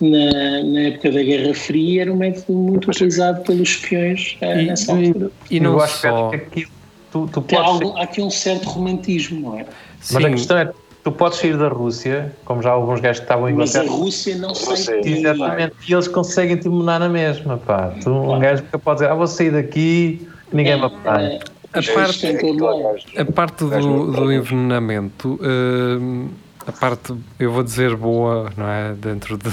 na, 0.00 0.62
na 0.64 0.80
época 0.80 1.10
da 1.12 1.22
Guerra 1.22 1.54
Fria, 1.54 2.02
era 2.02 2.12
um 2.12 2.16
método 2.16 2.52
muito 2.58 2.90
utilizado 2.90 3.42
pelos 3.42 3.68
espiões 3.70 4.36
eh, 4.40 4.62
E- 4.62 4.66
nessa 4.66 4.92
altura. 4.92 5.30
e 5.50 5.60
não 5.60 5.72
eu 5.72 5.80
acho 5.80 5.98
só. 5.98 6.30
que 6.30 6.36
aquilo, 6.36 6.70
tu, 7.10 7.28
tu 7.32 7.42
podes 7.42 7.70
algo, 7.70 7.96
há 7.96 8.02
aqui 8.02 8.20
um 8.22 8.30
certo 8.30 8.64
romantismo, 8.68 9.40
não 9.50 9.58
é? 9.58 9.66
Mas 10.12 10.16
a 10.24 10.28
sim, 10.28 10.30
questão 10.30 10.58
é, 10.58 10.72
tu 11.02 11.12
podes 11.12 11.38
sair 11.38 11.56
da 11.56 11.68
Rússia, 11.68 12.32
como 12.44 12.62
já 12.62 12.70
alguns 12.70 13.00
gajos 13.00 13.20
que 13.20 13.24
estavam 13.24 13.48
em 13.48 13.54
Mas 13.54 13.74
a. 13.76 13.82
Rússia 13.82 14.36
não 14.36 14.54
sai 14.54 15.00
de 15.02 15.10
Exatamente, 15.10 15.74
e 15.88 15.92
eles 15.92 16.08
conseguem 16.08 16.56
te 16.56 16.68
monar 16.68 17.00
na 17.00 17.08
mesma, 17.08 17.58
pá. 17.58 17.92
Tu, 18.02 18.10
um 18.10 18.38
gajo 18.38 18.62
nunca 18.62 18.78
pode 18.78 19.00
dizer, 19.00 19.10
ah, 19.10 19.14
vou 19.14 19.26
sair 19.26 19.50
daqui, 19.50 20.28
ninguém 20.52 20.78
me 20.78 20.84
apanha. 20.86 21.38
a 21.72 21.82
parte, 21.94 22.20
tem 22.20 22.38
todo 22.38 22.64
lado. 22.64 22.96
A 23.16 23.24
parte 23.24 23.64
do, 23.64 24.12
do 24.12 24.32
envenenamento, 24.32 25.38
hum, 25.42 26.28
a 26.68 26.72
parte, 26.72 27.14
eu 27.38 27.50
vou 27.50 27.62
dizer 27.62 27.96
boa, 27.96 28.52
não 28.56 28.68
é? 28.68 28.92
Dentro, 28.92 29.38
de, 29.38 29.50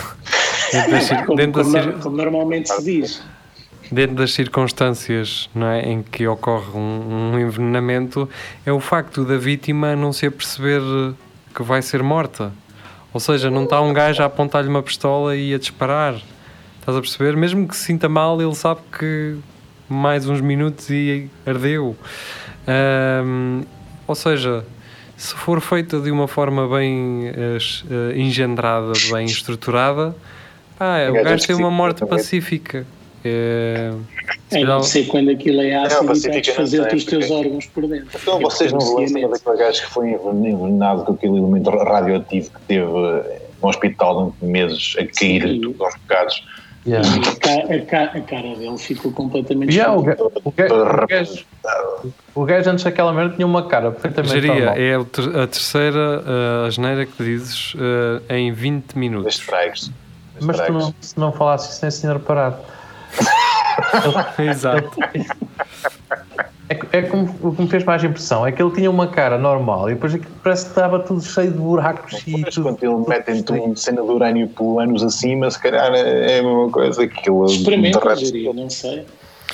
dentro, 0.72 0.92
das, 0.92 1.10
Como, 1.26 1.36
dentro, 1.38 1.64
como 1.64 1.94
como 2.02 2.18
normalmente 2.18 2.70
se 2.70 2.84
diz. 2.84 3.24
dentro 3.90 4.18
das 4.18 4.34
circunstâncias 4.34 5.50
não 5.56 5.68
é? 5.68 5.82
em 5.82 6.04
que 6.04 6.28
ocorre 6.28 6.78
um, 6.78 7.32
um 7.34 7.40
envenenamento, 7.40 8.30
é 8.66 8.72
o 8.72 8.82
facto 8.82 9.24
da 9.24 9.38
vítima 9.38 9.96
não 9.96 10.12
se 10.12 10.26
aperceber 10.26 10.82
que 11.56 11.64
vai 11.64 11.82
ser 11.82 12.04
morta. 12.04 12.52
Ou 13.14 13.20
seja, 13.22 13.50
não 13.50 13.64
está 13.64 13.80
um 13.80 13.94
gajo 13.94 14.22
a 14.22 14.26
apontar-lhe 14.26 14.68
uma 14.68 14.84
pistola 14.84 15.38
e 15.38 15.54
a 15.54 15.58
disparar. 15.58 16.16
Estás 16.82 16.98
a 16.98 17.00
perceber? 17.00 17.38
Mesmo 17.38 17.66
que 17.66 17.76
se 17.78 17.86
sinta 17.86 18.10
mal, 18.10 18.42
ele 18.42 18.54
sabe 18.54 18.82
que 19.00 19.38
mais 19.88 20.28
uns 20.28 20.42
minutos 20.42 20.90
e 20.90 21.30
ardeu. 21.46 21.96
Ahm, 22.68 23.64
ou 24.06 24.16
seja, 24.16 24.66
se 25.18 25.34
for 25.36 25.62
feita 25.62 26.00
de 26.00 26.12
uma 26.12 26.28
forma 26.28 26.68
bem 26.68 27.28
eh, 27.34 27.58
engendrada, 28.16 28.92
bem 29.12 29.26
estruturada, 29.26 30.16
pá, 30.78 31.08
o 31.10 31.14
gajo 31.14 31.24
gajo 31.26 31.48
tem 31.48 31.56
uma 31.56 31.68
é 31.68 31.72
morte 31.72 32.06
pacífica. 32.06 32.86
É, 33.28 33.92
É, 34.52 34.64
não 34.64 34.84
sei 34.84 35.04
quando 35.06 35.32
aquilo 35.32 35.60
é 35.62 35.74
ácido 35.74 36.04
e 36.04 36.06
não 36.06 36.54
fazer 36.54 36.84
sei, 36.84 36.94
os 36.96 37.06
teus 37.06 37.26
porque- 37.26 37.34
órgãos 37.34 37.66
por 37.66 37.88
dentro. 37.88 38.20
Então 38.22 38.38
É 38.40 38.42
vocês 38.44 38.72
não 38.72 38.96
lembram 38.98 39.30
daquele 39.32 39.58
gajo 39.58 39.82
que 39.82 39.90
foi 39.92 40.10
envenenado 40.12 41.04
com 41.06 41.14
aquele 41.14 41.38
elemento 41.38 41.70
radioativo 41.72 42.52
que 42.52 42.60
teve 42.68 42.84
eh, 42.86 43.42
no 43.64 43.70
hospital 43.70 44.14
durante 44.16 44.46
meses 44.46 44.96
a 45.00 45.06
cair 45.06 45.42
Sim. 45.42 45.62
tudo 45.62 45.84
aos 45.84 45.96
bocados? 45.96 46.44
Yeah. 46.88 47.08
A, 47.08 47.36
ca- 47.40 47.74
a 47.74 47.80
ca- 47.86 48.18
a 48.18 48.22
cara 48.22 48.56
dele 48.56 48.78
ficou 48.78 49.12
completamente 49.12 49.74
Yeah, 49.76 49.92
o, 49.96 50.08
escura. 50.08 50.16
ga- 50.16 50.42
o, 50.44 50.52
ga- 50.52 51.04
o 51.04 51.08
gajo, 51.08 51.46
o 52.36 52.46
gajo 52.46 52.70
antes 52.70 52.84
daquela 52.84 53.12
merda 53.12 53.34
tinha 53.36 53.48
uma 53.48 53.68
cara 53.68 53.90
perfeitamente 53.92 54.34
Geria, 54.48 54.66
é 54.78 54.96
a 54.96 55.48
terceira 55.48 56.22
uh, 56.24 56.68
asneira 56.68 57.06
que 57.08 57.24
dizes 57.24 57.74
eh, 58.30 58.38
em 58.38 58.52
20 58.54 58.94
minutos. 59.00 59.40
Estragos. 59.40 59.92
Mas 60.40 60.60
tu 60.62 60.74
não, 60.74 60.94
se 61.02 61.18
não 61.20 61.32
falasses 61.32 61.72
isso 61.74 61.80
nem 61.82 61.90
se 61.90 62.02
tinha 62.02 62.14
reparado. 62.14 62.58
Exato. 64.38 64.92
É, 66.96 67.02
que- 67.02 67.08
é 67.08 67.10
como, 67.10 67.24
o 67.50 67.56
que 67.56 67.62
me 67.62 67.68
fez 67.70 67.84
mais 67.84 68.04
impressão 68.04 68.46
é 68.46 68.52
que 68.52 68.62
ele 68.62 68.72
tinha 68.72 68.90
uma 68.90 69.08
cara 69.08 69.38
normal 69.38 69.90
e 69.90 69.94
depois 69.94 70.14
parece 70.44 70.66
que 70.66 70.70
estava 70.72 71.00
tudo 71.00 71.22
cheio 71.22 71.52
de 71.52 71.58
buracos 71.58 72.14
e 72.26 72.44
tudo. 72.46 72.64
quando 72.64 72.84
ele 72.84 73.08
metem-te 73.10 73.52
um 73.54 73.76
cena 73.76 74.02
de 74.02 74.08
urânio 74.10 74.48
por 74.50 74.80
anos 74.80 75.04
acima, 75.04 75.50
se 75.52 75.62
calhar 75.62 75.94
é 75.94 76.40
a 76.40 76.44
mesma 76.44 76.70
coisa 76.70 77.08
que 77.08 77.20
aquilo 77.20 77.46
Experimenta, 77.46 78.16
diria, 78.16 78.54
não 78.54 78.70
sei. 78.70 79.06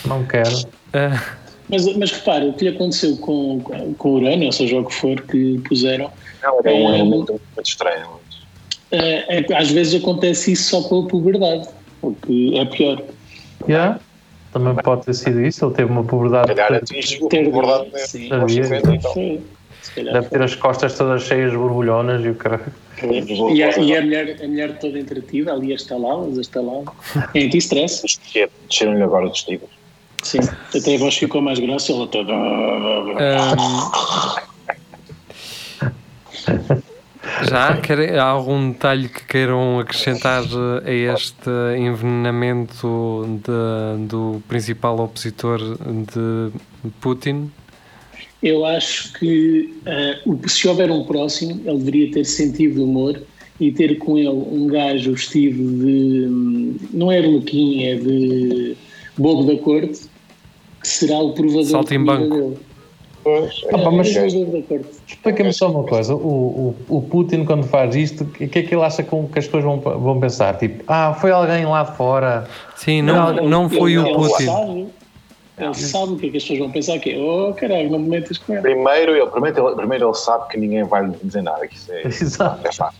Não 0.06 0.26
quero. 0.26 0.50
Ah, 0.94 1.22
Mas, 1.70 1.86
mas 1.98 2.12
repara, 2.12 2.46
o 2.46 2.54
que 2.54 2.68
lhe 2.70 2.76
aconteceu 2.76 3.16
com, 3.18 3.62
com 3.98 4.10
o 4.10 4.14
urânio, 4.16 4.48
ou 4.48 4.52
seja, 4.52 4.80
o 4.80 4.86
que 4.86 4.94
for 4.94 5.22
que 5.22 5.60
puseram, 5.68 6.12
Não, 6.44 6.60
era 6.60 6.74
um 6.76 6.90
É, 6.94 7.00
elemento 7.00 7.32
muito 7.34 7.42
estranho. 7.64 8.08
é, 8.92 9.40
é 9.40 9.56
às 9.56 9.70
vezes 9.72 10.02
acontece 10.02 10.52
isso 10.52 10.70
só 10.70 10.82
com 10.88 11.04
a 11.06 11.08
puberdade, 11.08 11.68
o 12.02 12.14
que 12.14 12.58
é 12.58 12.66
pior. 12.66 13.02
Yeah. 13.70 14.00
Também 14.52 14.76
pode 14.76 15.06
ter 15.06 15.14
sido 15.14 15.42
isso. 15.42 15.66
Ele 15.66 15.74
teve 15.74 15.92
uma 15.92 16.02
Se 16.04 16.08
puberdade. 16.10 16.54
calhar 16.56 16.74
atinge 16.82 17.20
Ter- 17.30 17.46
sim. 18.08 18.30
50 18.30 18.96
então. 18.96 19.14
Foi. 19.14 19.42
Se 19.82 19.92
calhar 19.96 20.14
Deve 20.14 20.30
ter 20.30 20.42
as 20.44 20.54
costas 20.56 20.96
todas 20.98 21.24
cheias 21.24 21.52
de 21.52 21.58
borbulhonas 21.58 22.24
e 22.24 22.30
o 22.30 22.36
cara. 22.36 22.62
E, 23.02 23.64
a, 23.64 23.78
e 23.80 23.96
a, 23.96 24.02
mulher, 24.02 24.38
a 24.44 24.48
mulher 24.48 24.78
toda 24.78 25.00
entretida, 25.00 25.52
ali 25.54 25.72
a 25.72 25.76
estalá-las, 25.76 26.38
a 26.38 26.42
estalá 26.42 26.84
É 27.34 27.40
anti-stress. 27.46 28.04
Desceram-lhe 28.70 29.02
agora 29.02 29.26
os 29.26 29.32
testículos. 29.32 29.74
Sim. 30.22 30.38
Até 30.76 30.96
a 30.96 30.98
voz 31.00 31.16
ficou 31.18 31.42
mais 31.42 31.58
grossa, 31.58 31.92
ela 31.94 32.06
toda. 32.08 32.32
ahm, 32.32 33.18
já 37.50 37.78
querem, 37.82 38.12
há 38.18 38.24
algum 38.24 38.72
detalhe 38.72 39.10
que 39.10 39.24
queiram 39.26 39.80
acrescentar 39.80 40.44
a 40.86 40.92
este 40.92 41.50
envenenamento 41.78 43.26
de- 43.44 44.08
do 44.08 44.42
principal 44.48 45.00
opositor 45.00 45.60
de 45.60 46.52
Putin? 47.00 47.52
Eu 48.42 48.66
acho 48.66 49.14
que 49.14 49.74
o- 50.26 50.48
se 50.50 50.68
houver 50.68 50.90
um 50.92 51.04
próximo, 51.04 51.62
ele 51.66 51.78
deveria 51.78 52.12
ter 52.12 52.26
sentido 52.26 52.76
de 52.76 52.80
humor 52.82 53.22
e 53.60 53.72
ter 53.72 53.98
com 54.00 54.18
ele 54.18 54.30
um 54.30 54.66
gajo 54.68 55.12
vestido 55.12 55.58
de. 55.58 56.26
hum, 56.28 56.76
não 56.92 57.12
é 57.12 57.20
arlequim, 57.20 57.84
é 57.84 57.96
de 57.96 58.76
bobo 59.18 59.44
da 59.44 59.56
corte, 59.62 60.02
que 60.82 60.88
será 60.88 61.20
o 61.20 61.34
provador 61.34 61.66
de 61.66 61.98
dele. 62.30 62.58
Pois, 63.24 63.62
Ah, 63.72 63.78
pá, 63.78 63.92
mas-. 63.92 64.08
Explica-me 65.08 65.54
só 65.54 65.70
uma 65.70 65.84
coisa: 65.84 66.16
o, 66.16 66.76
o, 66.90 66.98
o 66.98 67.02
Putin, 67.04 67.46
quando 67.46 67.64
faz 67.68 67.96
isto, 67.96 68.24
o 68.24 68.28
que 68.28 68.44
é 68.46 68.64
que 68.64 68.74
ele 68.74 68.84
acha 68.84 69.04
que 69.04 69.16
as 69.16 69.46
pessoas 69.46 69.64
vão, 69.64 69.80
vão 69.80 70.20
pensar? 70.20 70.58
Tipo, 70.58 70.84
ah, 70.88 71.14
foi 71.14 71.32
alguém 71.32 71.66
lá 71.66 71.84
de 71.84 71.96
fora. 71.96 72.48
Sim, 72.76 73.02
não, 73.04 73.30
Ele- 73.38 73.42
não 73.48 73.70
foi 73.70 73.94
ele- 73.94 74.00
o 74.00 74.08
ele 74.08 74.16
Putin. 74.16 74.46
Sabe, 74.46 74.88
ele 75.60 75.74
sabe 75.76 76.14
o 76.14 76.18
que 76.18 76.28
é 76.28 76.30
que 76.32 76.38
as 76.38 76.44
pessoas 76.44 76.60
vão 76.60 76.72
pensar, 76.72 76.98
que 77.00 77.12
é, 77.12 77.18
oh 77.20 77.54
caralho, 77.54 77.92
não 77.92 78.00
me 78.00 78.10
metas 78.10 78.38
com 78.40 78.54
ele. 78.54 78.62
Primeiro 78.64 79.16
ele, 79.16 79.28
primeiro, 79.28 79.68
ele, 79.68 79.76
primeiro 79.76 80.08
ele 80.08 80.14
sabe 80.16 80.48
que 80.50 80.58
ninguém 80.58 80.84
vai 80.84 81.06
lhe 81.06 81.14
dizer 81.24 81.44
nada, 81.44 81.68
que 81.68 81.76
isso 81.76 81.92
é, 81.92 82.02
Exato. 82.08 82.68
é 82.68 82.72
fácil. 82.72 83.00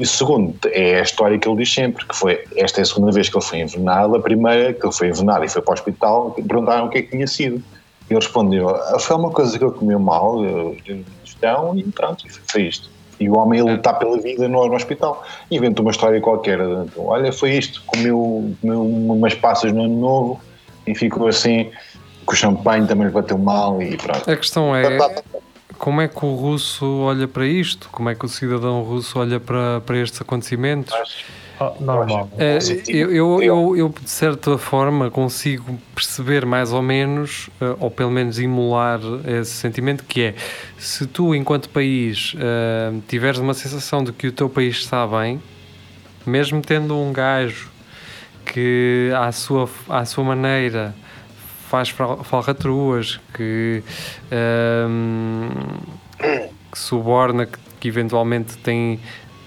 E 0.00 0.06
segundo, 0.06 0.54
é 0.70 0.98
a 1.00 1.02
história 1.02 1.38
que 1.38 1.46
ele 1.48 1.56
diz 1.58 1.72
sempre, 1.72 2.04
que 2.06 2.14
foi, 2.16 2.40
esta 2.56 2.80
é 2.80 2.82
a 2.82 2.84
segunda 2.84 3.12
vez 3.12 3.28
que 3.28 3.36
ele 3.36 3.44
foi 3.44 3.60
envenenado, 3.60 4.16
a 4.16 4.20
primeira 4.20 4.72
que 4.74 4.84
ele 4.84 4.92
foi 4.92 5.08
envenenado 5.08 5.44
e 5.44 5.48
foi 5.48 5.62
para 5.62 5.70
o 5.70 5.74
hospital, 5.74 6.30
perguntaram 6.32 6.86
o 6.86 6.88
que 6.90 6.98
é 6.98 7.02
que 7.02 7.10
tinha 7.10 7.26
sido. 7.26 7.62
E 8.10 8.14
ele 8.14 8.20
respondeu, 8.20 8.68
"Ah, 8.68 8.98
foi 8.98 9.16
uma 9.16 9.30
coisa 9.30 9.58
que 9.58 9.64
ele 9.64 9.72
comeu 9.72 9.98
mal, 9.98 10.44
eu- 10.44 10.76
eu- 10.86 11.04
digestão, 11.22 11.76
e 11.76 11.82
pronto, 11.84 12.24
foi 12.50 12.62
isto. 12.62 12.90
E 13.20 13.28
o 13.28 13.36
homem 13.36 13.60
a 13.60 13.64
lutar 13.64 13.98
pela 13.98 14.18
vida 14.20 14.48
no, 14.48 14.66
no 14.66 14.74
hospital. 14.74 15.24
E 15.50 15.56
inventou 15.56 15.84
uma 15.84 15.92
história 15.92 16.20
qualquer. 16.20 16.58
Então, 16.60 17.06
Olha, 17.06 17.32
foi 17.32 17.52
isto, 17.52 17.82
comeu, 17.86 18.52
comeu 18.60 18.82
umas 18.84 19.34
passas 19.34 19.72
no 19.72 19.84
ano 19.84 19.96
novo 20.00 20.40
e 20.86 20.94
ficou 20.94 21.28
assim, 21.28 21.70
com 22.26 22.32
o 22.32 22.36
champanhe 22.36 22.86
também 22.86 23.06
lhe 23.06 23.12
bateu 23.12 23.38
mal 23.38 23.80
e 23.80 23.96
pronto. 23.96 24.28
A 24.30 24.36
questão 24.36 24.74
é 24.74 24.98
como 25.78 26.00
é 26.00 26.08
que 26.08 26.24
o 26.24 26.34
russo 26.34 26.84
olha 27.02 27.26
para 27.28 27.46
isto? 27.46 27.88
Como 27.90 28.08
é 28.08 28.14
que 28.14 28.24
o 28.24 28.28
cidadão 28.28 28.82
russo 28.82 29.18
olha 29.18 29.38
para, 29.40 29.80
para 29.84 29.98
estes 29.98 30.20
acontecimentos? 30.20 30.94
Oh, 30.94 31.41
normal. 31.80 32.30
Eh, 32.38 32.54
Positivo. 32.54 32.98
eu, 32.98 33.10
eu, 33.12 33.42
eu, 33.42 33.76
eu, 33.76 33.88
de 33.88 34.10
certa 34.10 34.56
forma, 34.58 35.10
consigo 35.10 35.78
perceber 35.94 36.44
mais 36.46 36.72
ou 36.72 36.82
menos, 36.82 37.48
eh, 37.60 37.74
ou 37.80 37.90
pelo 37.90 38.10
menos 38.10 38.38
emular 38.38 39.00
esse 39.26 39.52
sentimento, 39.52 40.04
que 40.04 40.22
é 40.22 40.34
se 40.78 41.06
tu, 41.06 41.34
enquanto 41.34 41.68
país, 41.68 42.34
eh, 42.38 42.92
tiveres 43.08 43.38
uma 43.38 43.54
sensação 43.54 44.02
de 44.04 44.12
que 44.12 44.26
o 44.28 44.32
teu 44.32 44.48
país 44.48 44.76
está 44.76 45.06
bem, 45.06 45.40
mesmo 46.26 46.60
tendo 46.62 46.96
um 46.98 47.12
gajo 47.12 47.70
que, 48.44 49.10
à 49.16 49.30
sua, 49.32 49.68
à 49.88 50.04
sua 50.04 50.24
maneira, 50.24 50.94
faz 51.68 51.88
fal- 51.88 52.22
falcatruas, 52.22 53.18
que, 53.34 53.82
ehm, 54.30 55.48
que 56.70 56.78
suborna, 56.78 57.46
que, 57.46 57.58
que 57.80 57.88
eventualmente 57.88 58.56
tem 58.58 59.00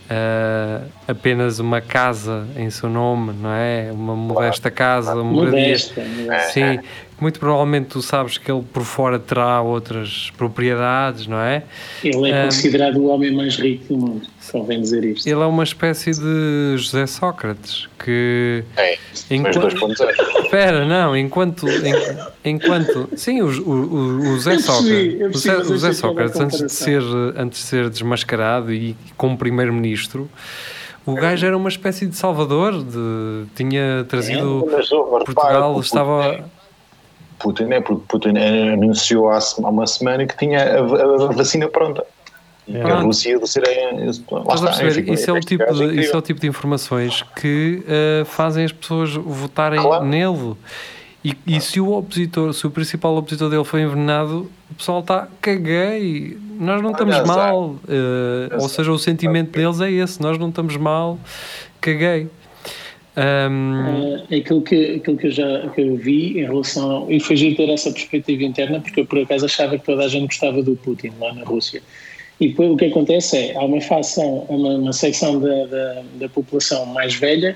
ah, 0.10 0.82
apenas 1.08 1.60
uma 1.60 1.82
casa 1.82 2.48
em 2.56 2.70
seu 2.70 2.90
nome, 2.90 3.34
não 3.34 3.52
é? 3.52 3.90
Uma 3.92 4.16
modesta 4.16 4.70
casa, 4.70 5.14
uma 5.14 5.24
moradia. 5.24 5.60
Modesta. 5.60 6.02
modesta. 6.02 6.52
Sim, 6.52 6.80
muito 7.20 7.40
provavelmente 7.40 7.88
tu 7.88 8.02
sabes 8.02 8.38
que 8.38 8.52
ele 8.52 8.64
por 8.74 8.84
fora 8.84 9.18
terá 9.18 9.62
outras 9.62 10.32
propriedades, 10.38 11.28
não 11.28 11.40
é? 11.40 11.64
Ele 12.04 12.30
é 12.32 12.44
considerado 12.46 12.98
o 12.98 13.08
homem 13.08 13.34
mais 13.34 13.56
rico 13.58 13.94
do 13.94 13.98
mundo, 14.00 14.28
convém 14.52 14.82
dizer 14.82 15.04
isto. 15.06 15.26
Ele 15.28 15.42
é 15.42 15.46
uma 15.46 15.64
espécie 15.64 16.12
de 16.12 16.76
José 16.78 17.06
Sócrates 17.08 17.88
que. 18.04 18.64
É, 18.78 18.98
Enquanto- 19.32 19.60
2.0. 19.60 20.44
Espera, 20.44 20.86
não, 20.86 21.16
enquanto. 21.16 21.68
en- 21.68 22.18
enquanto 22.44 23.10
sim, 23.16 23.42
o, 23.42 23.48
o, 23.48 23.72
o, 24.34 24.36
Eu 24.36 24.50
percebi, 24.60 24.62
Sócrates. 24.64 25.20
eu 25.22 25.30
o 25.72 25.74
era 25.74 25.94
Sócrates, 25.94 26.40
antes 26.40 26.60
de, 26.62 26.72
ser, 26.72 27.02
antes 27.38 27.60
de 27.62 27.66
ser 27.66 27.90
desmascarado 27.90 28.74
e 28.74 28.96
como 29.18 29.38
primeiro-ministro, 29.38 30.30
o 31.06 31.14
gajo 31.14 31.46
era 31.46 31.56
uma 31.56 31.70
espécie 31.70 32.06
de 32.08 32.16
salvador, 32.16 32.84
de, 32.84 33.46
tinha 33.56 34.06
trazido. 34.10 34.66
Mas, 34.72 34.90
repara, 34.90 35.24
Portugal 35.26 35.80
estava. 35.80 36.46
Putin 37.40 37.72
é 37.72 37.82
porque 37.82 38.04
Putin 38.08 38.34
anunciou 38.74 39.30
há 39.30 39.40
uma 39.60 39.86
semana 39.88 40.26
que 40.26 40.38
tinha 40.38 40.60
a, 40.62 40.80
a- 40.80 41.32
vacina 41.34 41.68
pronta. 41.68 42.04
E 42.68 42.74
que 42.74 42.80
a. 42.80 42.96
Rússia 42.96 43.40
seria. 43.46 43.94
Lá 43.94 44.10
está, 44.56 44.72
perceber? 44.78 45.14
Isso 45.14 45.30
é, 45.30 45.34
o 45.34 45.40
tipo 45.40 45.64
gajo 45.66 45.78
de, 45.78 45.84
incrível. 45.84 46.04
isso 46.04 46.16
é 46.16 46.18
o 46.18 46.22
tipo 46.22 46.40
de 46.40 46.48
informações 46.48 47.22
que 47.40 47.84
eh, 47.88 48.24
fazem 48.26 48.66
as 48.66 48.72
pessoas 48.72 49.14
votarem 49.14 49.80
Claro. 49.80 50.04
nele. 50.06 50.56
E, 51.24 51.36
e 51.46 51.60
se 51.62 51.80
o 51.80 51.92
opositor, 51.92 52.54
se 52.54 52.66
o 52.66 52.72
principal 52.72 53.16
opositor 53.18 53.50
dele 53.50 53.64
foi 53.64 53.82
envenenado, 53.82 54.50
o 54.72 54.76
pessoal 54.76 55.00
está 55.02 55.28
caguei. 55.42 56.38
Nós 56.60 56.82
não 56.82 56.92
estamos 56.92 57.20
mal. 57.24 57.76
eh, 57.88 58.56
ou 58.60 58.68
seja, 58.70 58.92
o 58.92 58.98
sentimento 58.98 59.52
deles 59.52 59.80
é 59.82 59.92
esse. 59.92 60.20
Nós 60.22 60.38
não 60.40 60.50
estamos 60.50 60.76
mal. 60.78 61.20
Caguei. 61.80 62.30
Ahm, 63.18 64.26
Ah, 64.30 64.36
aquilo, 64.36 64.62
que, 64.62 64.96
aquilo 64.96 65.18
que, 65.18 65.28
eu 65.28 65.32
já, 65.32 65.70
que 65.70 65.82
eu 65.82 65.96
vi 65.96 66.40
em 66.40 66.44
relação 66.44 66.92
ao, 66.92 67.12
e 67.12 67.20
foi 67.20 67.38
giro 67.38 67.56
ter 67.56 67.70
essa 67.70 67.92
perspectiva 67.92 68.44
interna 68.44 68.82
porque 68.82 69.00
eu 69.00 69.06
por 69.06 69.20
acaso 69.20 69.46
achava 69.46 69.78
que 69.78 69.86
toda 69.86 70.04
a 70.04 70.08
gente 70.08 70.28
gostava 70.28 70.62
do 70.62 70.76
Putin 70.76 71.12
lá 71.20 71.34
na 71.34 71.44
Rússia 71.44 71.82
e 72.40 72.50
depois 72.50 72.72
o 72.72 72.76
que 72.76 72.86
acontece 72.86 73.38
é 73.38 73.56
há 73.56 73.64
uma 73.64 73.80
facção, 73.80 74.46
uma, 74.50 74.76
uma 74.76 74.94
secção 74.94 75.40
da, 75.40 75.66
da, 75.66 76.04
da 76.16 76.30
população 76.30 76.86
mais 76.88 77.16
velha 77.16 77.56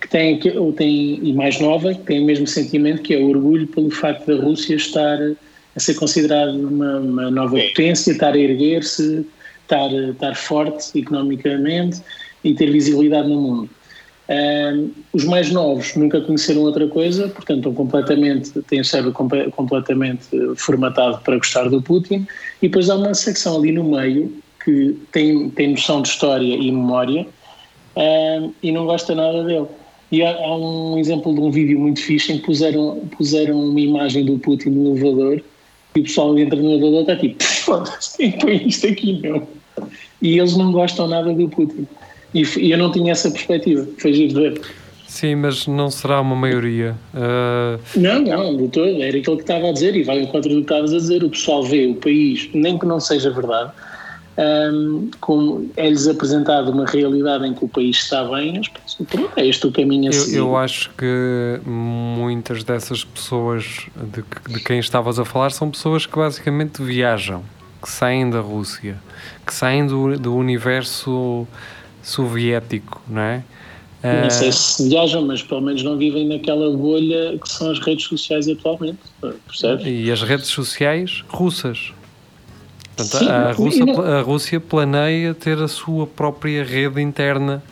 que 0.00 0.08
tem, 0.08 0.38
que, 0.40 0.50
ou 0.50 0.72
tem 0.72 1.20
e 1.22 1.32
mais 1.32 1.60
nova 1.60 1.94
que 1.94 2.02
tem 2.02 2.20
o 2.20 2.24
mesmo 2.24 2.46
sentimento 2.46 3.02
que 3.02 3.14
é 3.14 3.18
o 3.18 3.28
orgulho 3.28 3.66
pelo 3.68 3.90
facto 3.90 4.26
da 4.26 4.42
Rússia 4.42 4.74
estar 4.74 5.18
a 5.76 5.80
ser 5.80 5.94
considerada 5.94 6.52
uma, 6.52 6.98
uma 6.98 7.30
nova 7.30 7.56
potência, 7.56 8.10
estar 8.10 8.32
a 8.32 8.38
erguer-se, 8.38 9.24
estar, 9.62 9.92
estar 9.92 10.34
forte 10.34 10.98
economicamente 10.98 12.00
e 12.42 12.54
ter 12.54 12.70
visibilidade 12.70 13.28
no 13.28 13.40
mundo. 13.40 13.70
Um, 14.28 14.90
os 15.12 15.24
mais 15.24 15.52
novos 15.52 15.94
nunca 15.94 16.20
conheceram 16.20 16.62
outra 16.62 16.88
coisa, 16.88 17.28
portanto, 17.28 17.58
estão 17.58 17.74
completamente, 17.74 18.50
têm 18.62 18.80
o 18.80 18.84
cérebro 18.84 19.12
compe- 19.12 19.50
completamente 19.52 20.26
formatado 20.56 21.18
para 21.18 21.36
gostar 21.36 21.68
do 21.68 21.80
Putin, 21.80 22.26
e 22.60 22.68
depois 22.68 22.90
há 22.90 22.96
uma 22.96 23.14
secção 23.14 23.56
ali 23.56 23.70
no 23.70 23.84
meio 23.84 24.32
que 24.64 24.96
tem, 25.12 25.48
tem 25.50 25.70
noção 25.70 26.02
de 26.02 26.08
história 26.08 26.56
e 26.56 26.72
memória 26.72 27.24
um, 27.96 28.52
e 28.60 28.72
não 28.72 28.84
gosta 28.84 29.14
nada 29.14 29.44
dele. 29.44 29.66
E 30.10 30.22
há, 30.22 30.36
há 30.36 30.56
um 30.56 30.98
exemplo 30.98 31.32
de 31.32 31.40
um 31.40 31.50
vídeo 31.50 31.78
muito 31.78 32.00
fixe 32.00 32.32
em 32.32 32.38
que 32.38 32.46
puseram, 32.46 33.00
puseram 33.16 33.60
uma 33.60 33.80
imagem 33.80 34.24
do 34.24 34.38
Putin 34.38 34.70
no 34.70 34.96
elevador 34.96 35.40
e 35.94 36.00
o 36.00 36.02
pessoal 36.02 36.36
entra 36.36 36.60
no 36.60 36.72
elevador 36.72 36.98
e 36.98 37.00
está 37.00 37.16
tipo, 37.16 37.42
foda-se, 37.44 38.32
põe 38.40 38.66
isto 38.66 38.88
aqui, 38.88 39.20
meu? 39.20 39.48
E 40.20 40.38
eles 40.38 40.56
não 40.56 40.72
gostam 40.72 41.06
nada 41.06 41.32
do 41.32 41.48
Putin. 41.48 41.86
E 42.40 42.58
e 42.60 42.70
eu 42.72 42.78
não 42.78 42.90
tinha 42.90 43.12
essa 43.12 43.30
perspectiva, 43.30 43.86
foi 43.98 44.12
giro 44.12 44.28
de 44.34 44.40
ver. 44.40 44.60
sim, 45.08 45.34
mas 45.34 45.66
não 45.66 45.90
será 45.90 46.20
uma 46.20 46.36
maioria. 46.36 46.94
Ah, 47.14 47.78
Não, 47.94 48.20
não, 48.20 48.68
todo, 48.68 49.02
era 49.02 49.16
aquilo 49.16 49.36
que 49.36 49.42
estava 49.42 49.68
a 49.68 49.72
dizer 49.72 49.96
e 49.96 50.02
vai 50.02 50.20
encontro 50.20 50.50
do 50.50 50.56
que 50.56 50.62
estavas 50.62 50.92
a 50.92 50.98
dizer. 50.98 51.24
O 51.24 51.30
pessoal 51.30 51.62
vê 51.64 51.86
o 51.86 51.94
país, 51.94 52.48
nem 52.52 52.78
que 52.78 52.84
não 52.84 53.00
seja 53.00 53.30
verdade, 53.30 53.72
hum, 54.36 55.10
como 55.20 55.70
é-lhes 55.76 56.06
apresentado 56.06 56.70
uma 56.70 56.84
realidade 56.84 57.46
em 57.46 57.54
que 57.54 57.64
o 57.64 57.68
país 57.68 57.96
está 57.96 58.24
bem, 58.24 58.60
pensam, 58.60 59.06
pronto, 59.06 59.30
é 59.36 59.46
este 59.46 59.66
o 59.66 59.72
caminho 59.72 60.10
a 60.10 60.14
Eu, 60.14 60.20
seguir. 60.20 60.36
eu 60.36 60.56
acho 60.56 60.90
que 60.98 61.60
muitas 61.64 62.62
dessas 62.64 63.04
pessoas 63.04 63.86
de, 63.96 64.52
de 64.54 64.60
quem 64.62 64.78
estavas 64.78 65.18
a 65.18 65.24
falar 65.24 65.50
são 65.52 65.70
pessoas 65.70 66.04
que 66.06 66.16
basicamente 66.16 66.82
viajam, 66.82 67.42
que 67.82 67.90
saem 67.90 68.28
da 68.28 68.40
Rússia, 68.40 68.96
que 69.46 69.54
saem 69.54 69.86
do, 69.86 70.18
do 70.18 70.34
universo 70.34 71.46
soviético, 72.10 73.02
não 73.08 73.20
é? 73.20 73.42
Não 74.02 74.26
Ah, 74.26 74.30
sei 74.30 74.52
se 74.52 74.88
viajam, 74.88 75.22
mas 75.26 75.42
pelo 75.42 75.60
menos 75.62 75.82
não 75.82 75.96
vivem 75.96 76.28
naquela 76.28 76.70
bolha 76.76 77.36
que 77.42 77.48
são 77.48 77.70
as 77.70 77.80
redes 77.80 78.04
sociais 78.04 78.48
atualmente, 78.48 78.98
percebes? 79.46 79.84
e 79.86 80.10
as 80.10 80.22
redes 80.22 80.46
sociais 80.46 81.24
russas. 81.28 81.92
Portanto, 82.96 83.18
Sim, 83.18 83.28
a, 83.28 83.52
Rússia, 83.52 83.84
não- 83.84 84.00
a 84.00 84.20
Rússia 84.22 84.60
planeia 84.60 85.34
ter 85.34 85.58
a 85.58 85.68
sua 85.68 86.06
própria 86.06 86.62
rede 86.62 87.00
interna 87.00 87.62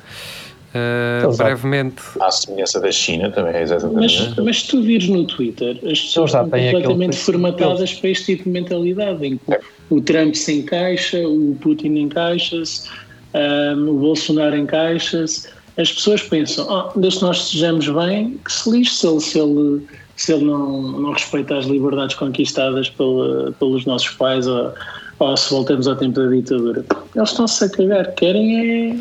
ah, 0.75 1.27
Exato. 1.29 1.37
brevemente. 1.51 2.03
À 2.21 2.31
semelhança 2.33 2.81
da 2.81 2.91
China 2.91 3.31
também, 3.31 3.55
é 3.55 3.63
exatamente. 3.63 3.97
Mas, 4.19 4.37
mas 4.37 4.61
se 4.63 4.69
tu 4.69 4.83
vires 4.83 5.09
no 5.09 5.25
Twitter, 5.25 5.77
as 5.89 6.01
pessoas 6.01 6.31
estão 6.31 6.45
completamente 6.51 7.17
formatadas 7.17 7.93
para 7.95 8.11
este 8.11 8.25
tipo 8.37 8.45
de 8.45 8.51
mentalidade, 8.51 9.25
em 9.25 9.39
que 9.39 9.59
o 9.89 10.01
Trump 10.01 10.35
se 10.35 10.53
encaixa, 10.59 11.19
o 11.29 11.57
Putin 11.61 11.95
encaixa-se, 11.97 12.89
ahm, 13.35 13.89
o 13.89 13.95
Bolsonaro 13.95 14.57
encaixa-se. 14.57 15.49
As 15.77 15.93
pessoas 15.93 16.23
pensam, 16.23 16.71
ah, 16.73 16.93
desde 16.95 17.19
que 17.19 17.25
nós 17.25 17.37
estejamos 17.39 17.89
bem, 17.89 18.39
que 18.45 18.53
se 18.53 18.71
lixe 18.71 18.95
se 18.95 19.07
ele, 19.09 19.21
se 19.21 19.39
ele, 19.41 19.87
se 20.17 20.33
ele 20.33 20.45
não, 20.45 20.83
não 21.01 21.13
respeita 21.13 21.57
as 21.59 21.67
liberdades 21.67 22.15
conquistadas 22.17 22.89
pela, 22.91 23.51
pelos 23.53 23.85
nossos 23.85 24.11
pais 24.11 24.47
ou, 24.47 24.73
ou 25.19 25.37
se 25.37 25.51
voltamos 25.51 25.89
ao 25.89 25.97
tempo 25.97 26.21
da 26.21 26.29
ditadura. 26.29 26.85
Eles 27.17 27.31
estão-se 27.31 27.65
a 27.65 27.69
cagar, 27.69 28.15
querem 28.15 28.91
é... 28.93 28.97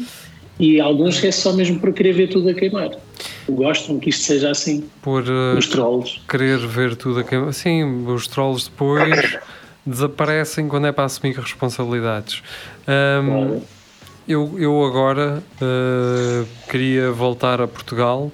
E 0.60 0.80
alguns 0.80 1.24
é 1.24 1.32
só 1.32 1.52
mesmo 1.52 1.80
por 1.80 1.92
querer 1.94 2.14
ver 2.14 2.28
tudo 2.30 2.50
a 2.50 2.54
queimar. 2.54 2.92
Gostam 3.50 4.00
que 4.00 4.10
isto 4.10 4.24
seja 4.24 4.52
assim. 4.52 4.84
Por 5.02 5.24
ah, 5.28 5.56
Os 5.58 5.68
trolls. 5.68 6.22
querer 6.30 6.60
ver 6.60 6.96
tudo 6.96 7.20
a 7.20 7.24
queimar. 7.24 7.54
Sim, 7.54 8.06
os 8.08 8.28
trolls 8.28 8.70
depois 8.70 9.38
desaparecem 9.86 10.68
quando 10.68 10.88
é 10.88 10.92
para 10.92 11.06
assumir 11.06 11.36
responsabilidades. 11.38 12.42
Ahm, 12.88 13.26
Claro. 13.28 13.62
Eu, 14.28 14.56
eu 14.58 14.86
agora 14.86 15.44
ah, 15.62 16.46
queria 16.70 17.12
voltar 17.12 17.62
a 17.62 17.68
Portugal. 17.68 18.32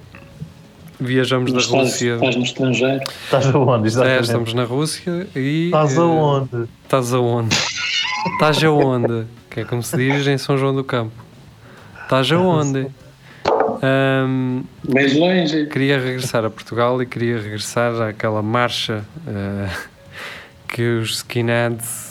Viajamos 1.02 1.50
da 1.50 1.56
Mas 1.56 1.64
estás, 1.64 1.82
Rússia. 1.84 2.14
estás 2.16 2.36
no 2.36 2.42
estrangeiro. 2.44 3.02
Estás 3.24 3.46
aonde? 3.54 3.84
É, 3.84 3.86
Exatamente. 3.86 4.22
estamos 4.22 4.54
na 4.54 4.64
Rússia 4.64 5.26
e. 5.34 5.66
Estás 5.66 5.96
eh, 5.96 6.00
aonde? 6.00 6.68
Estás 6.84 7.14
aonde? 7.14 7.56
Estás 8.34 8.64
aonde? 8.64 9.26
Que 9.48 9.60
é 9.60 9.64
como 9.64 9.82
se 9.82 9.96
diz 9.96 10.26
em 10.26 10.36
São 10.36 10.58
João 10.58 10.74
do 10.74 10.84
Campo. 10.84 11.14
Estás 12.02 12.30
aonde? 12.32 12.86
Ahm, 13.82 14.64
Mais 14.86 15.16
longe. 15.16 15.66
queria 15.68 15.98
regressar 15.98 16.44
a 16.44 16.50
Portugal 16.50 17.00
e 17.00 17.06
queria 17.06 17.38
regressar 17.40 17.94
àquela 18.02 18.42
marcha 18.42 19.02
eh, 19.26 19.70
que 20.68 20.82
os 20.82 21.16
skinheads 21.18 22.09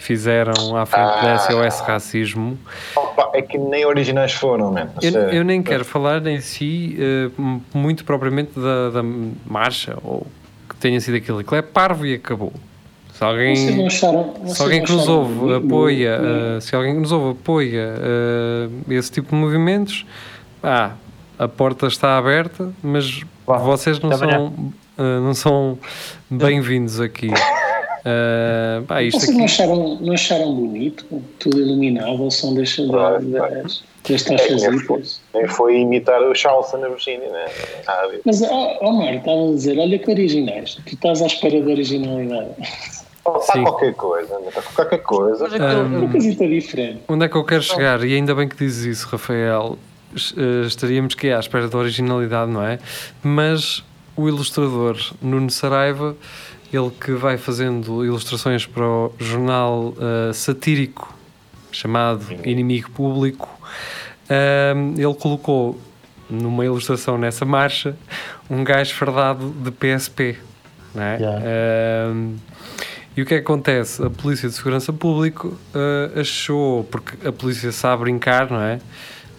fizeram 0.00 0.74
à 0.76 0.86
frente 0.86 1.04
Ah. 1.04 1.20
da 1.22 1.38
SOS 1.38 1.80
Racismo. 1.80 2.58
Opa, 2.96 3.30
é 3.34 3.42
que 3.42 3.58
nem 3.58 3.84
originais 3.84 4.32
foram, 4.32 4.72
mano. 4.72 4.90
Eu, 5.02 5.12
eu 5.28 5.44
nem 5.44 5.62
quero 5.62 5.84
falar 5.84 6.26
em 6.26 6.40
si 6.40 6.96
eh, 6.98 7.30
muito 7.74 8.04
propriamente 8.04 8.58
da, 8.58 8.90
da 8.90 9.02
marcha 9.46 9.96
ou 10.02 10.26
que 10.68 10.74
tenha 10.76 10.98
sido 11.00 11.16
aquilo. 11.16 11.38
Aquilo 11.40 11.56
é 11.56 11.62
parvo 11.62 12.06
e 12.06 12.14
acabou. 12.14 12.52
Se 13.12 13.22
alguém, 13.22 13.86
acharam. 13.86 14.32
vocês 14.42 14.56
se 14.56 14.62
alguém 14.62 14.82
que 14.82 14.90
nos 14.90 15.06
ouve 15.06 15.32
muito- 15.34 15.66
apoia, 15.66 16.18
muito- 16.18 16.56
eh, 16.56 16.60
se 16.62 16.74
alguém 16.74 16.94
que 16.94 17.00
nos 17.00 17.12
ouve 17.12 17.38
apoia 17.38 17.94
eh, 17.98 18.68
esse 18.94 19.12
tipo 19.12 19.28
de 19.28 19.34
movimentos, 19.36 20.06
ah, 20.62 20.92
a 21.38 21.46
porta 21.46 21.86
está 21.86 22.16
aberta, 22.16 22.70
mas 22.82 23.20
Vá, 23.46 23.58
vocês 23.58 24.00
não 24.00 24.16
são, 24.16 24.72
eh, 24.96 25.02
não 25.20 25.34
são 25.34 25.78
bem-vindos 26.30 26.98
aqui. 26.98 27.28
Uh, 28.00 28.82
pá, 28.86 29.02
isto 29.02 29.18
Vocês 29.20 29.30
aqui, 29.30 29.38
não 29.38 29.44
acharam, 29.44 29.98
não 30.00 30.12
acharam 30.14 30.54
bonito? 30.54 31.04
Tudo 31.38 31.60
iluminado 31.60 32.22
ao 32.22 32.30
som 32.30 32.54
das, 32.54 32.74
Vai, 32.76 33.20
das, 33.24 33.82
das 34.08 34.08
É 34.08 34.18
foi, 34.18 34.36
taxas. 34.36 35.20
nem 35.34 35.46
foi 35.48 35.76
imitar 35.80 36.22
o 36.22 36.34
Charles 36.34 36.72
na 36.72 36.88
Virgínia, 36.88 37.28
né? 37.30 37.46
Nada 37.86 38.02
a 38.02 38.06
ver. 38.08 38.20
Mas, 38.24 38.40
oh, 38.42 38.92
Mário, 38.92 39.18
estava 39.18 39.48
a 39.50 39.52
dizer, 39.54 39.78
olha 39.78 39.98
que 39.98 40.10
originais. 40.10 40.74
Tu 40.86 40.94
estás 40.94 41.20
à 41.22 41.26
espera 41.26 41.60
de 41.60 41.70
originalidade. 41.70 42.50
Está 42.60 43.52
Sim. 43.52 43.62
qualquer 43.64 43.94
coisa, 43.94 44.38
né? 44.40 44.48
está 44.48 44.62
qualquer 44.62 44.98
coisa. 45.02 45.44
Mas 45.44 45.52
aquilo- 45.54 45.82
Uma 45.98 46.10
coisita 46.10 46.48
diferente. 46.48 47.00
onde 47.08 47.26
é 47.26 47.28
que 47.28 47.36
eu 47.36 47.44
quero 47.44 47.62
chegar? 47.62 48.02
E 48.02 48.14
ainda 48.14 48.34
bem 48.34 48.48
que 48.48 48.56
dizes 48.56 48.84
isso, 48.98 49.06
Rafael. 49.08 49.78
Eh, 50.36 50.66
Estaríamos 50.66 51.14
que 51.14 51.28
é 51.28 51.36
à 51.36 51.38
espera 51.38 51.68
da 51.68 51.78
originalidade, 51.78 52.50
não 52.50 52.62
é? 52.64 52.78
Mas 53.22 53.84
o 54.16 54.26
ilustrador 54.28 54.96
Nuno 55.22 55.50
Saraiva, 55.50 56.16
ele 56.72 56.90
que 56.90 57.12
vai 57.12 57.36
fazendo 57.36 58.04
ilustrações 58.04 58.66
para 58.66 58.84
o 58.84 59.12
jornal 59.18 59.94
eh, 59.98 60.32
satírico 60.32 61.14
chamado 61.72 62.24
Inimigo 62.44 62.90
Público, 62.90 63.48
ehm, 64.28 64.94
ele 64.96 65.14
colocou 65.14 65.80
numa 66.28 66.64
ilustração 66.64 67.18
nessa 67.18 67.44
marcha 67.44 67.96
um 68.48 68.62
gajo 68.62 68.94
fardado 68.94 69.50
de 69.50 69.70
PSP. 69.70 70.36
Não 70.94 71.02
é? 71.02 71.16
Yeah. 71.16 71.42
Ehm, 71.44 72.36
e 73.16 73.22
o 73.22 73.26
que 73.26 73.34
é 73.34 73.38
que 73.38 73.44
acontece? 73.44 74.02
A 74.04 74.10
Polícia 74.10 74.48
de 74.48 74.54
Segurança 74.54 74.92
Público 74.92 75.58
eh, 75.74 76.20
achou, 76.20 76.84
porque 76.84 77.26
a 77.26 77.32
polícia 77.32 77.72
sabe 77.72 78.02
brincar, 78.04 78.50
não 78.50 78.60
é? 78.60 78.80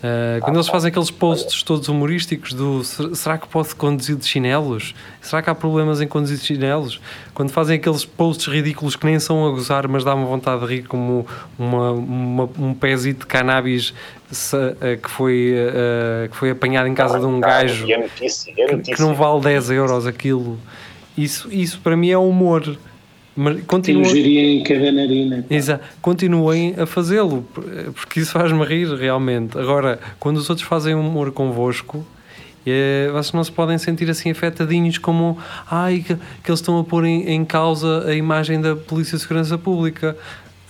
Eh, 0.04 0.40
quando 0.42 0.56
eles 0.56 0.68
fazem 0.68 0.90
aqueles 0.90 1.12
posts 1.12 1.62
todos 1.62 1.88
humorísticos 1.88 2.54
do 2.54 2.84
"Ser- 2.84 3.16
será 3.16 3.38
que 3.38 3.48
pode 3.48 3.76
conduzir 3.76 4.16
de 4.16 4.26
chinelos? 4.26 4.96
Será 5.22 5.44
que 5.44 5.50
há 5.50 5.54
problemas 5.56 6.02
em 6.02 6.08
conduzir 6.08 6.38
de 6.38 6.44
chinelos? 6.44 7.00
Quando 7.36 7.52
fazem 7.52 7.78
aqueles 7.78 8.04
posts 8.04 8.48
ridículos 8.48 8.96
que 8.96 9.06
nem 9.06 9.20
são 9.20 9.46
a 9.46 9.52
gozar, 9.52 9.88
mas 9.88 10.04
dá-me 10.04 10.26
vontade 10.26 10.62
de 10.62 10.74
rir, 10.76 10.84
como 10.88 11.28
uma, 11.58 11.92
uma- 11.92 12.50
um 12.58 12.74
pezito 12.74 13.22
de 13.22 13.26
cannabis 13.28 13.94
se- 14.32 14.76
eh, 14.82 14.96
que, 15.02 15.10
foi, 15.10 15.54
eh, 15.56 16.28
que 16.32 16.36
foi 16.36 16.50
apanhado 16.50 16.88
em 16.88 16.96
casa 16.96 17.20
de 17.20 17.26
um 17.26 17.40
gajo 17.40 17.86
notícia, 17.86 18.54
e 18.58 18.62
a 18.64 18.68
que, 18.70 18.78
que 18.96 19.02
não 19.02 19.14
vale 19.14 19.42
10 19.42 19.70
euros 19.70 20.08
aquilo. 20.08 20.58
Isso, 21.16 21.48
isso 21.52 21.80
para 21.80 21.96
mim 21.96 22.10
é 22.10 22.18
humor. 22.18 22.76
Mas 23.36 23.56
Tem 23.56 23.64
continua, 23.64 24.02
um 24.02 24.06
geria 24.06 24.42
em 24.44 24.62
cada 24.64 24.92
narina. 24.92 25.46
Exa- 25.50 25.80
continuem 26.02 26.76
a 26.78 26.86
fazê-lo, 26.86 27.44
por- 27.54 27.64
porque 27.94 28.20
isso 28.20 28.32
faz-me 28.32 28.64
rir 28.66 28.88
realmente. 28.96 29.58
Agora, 29.58 30.00
quando 30.20 30.38
os 30.38 30.50
outros 30.50 30.68
fazem 30.68 30.94
humor 30.96 31.32
convosco, 31.32 32.06
eh, 32.68 33.10
vocês 33.14 33.32
não 33.32 33.44
se 33.44 33.52
podem 33.52 33.78
sentir 33.78 34.10
assim 34.10 34.32
afetadinhos 34.32 34.98
como 34.98 35.38
ai, 35.70 36.04
que, 36.06 36.16
que 36.16 36.50
eles 36.52 36.60
estão 36.60 36.78
a 36.78 36.84
pôr 36.84 37.06
em, 37.06 37.30
em 37.30 37.46
causa 37.46 38.06
a 38.08 38.14
imagem 38.14 38.60
da 38.60 38.76
Polícia 38.76 39.16
de 39.18 39.22
Segurança 39.22 39.58
Pública. 39.58 40.16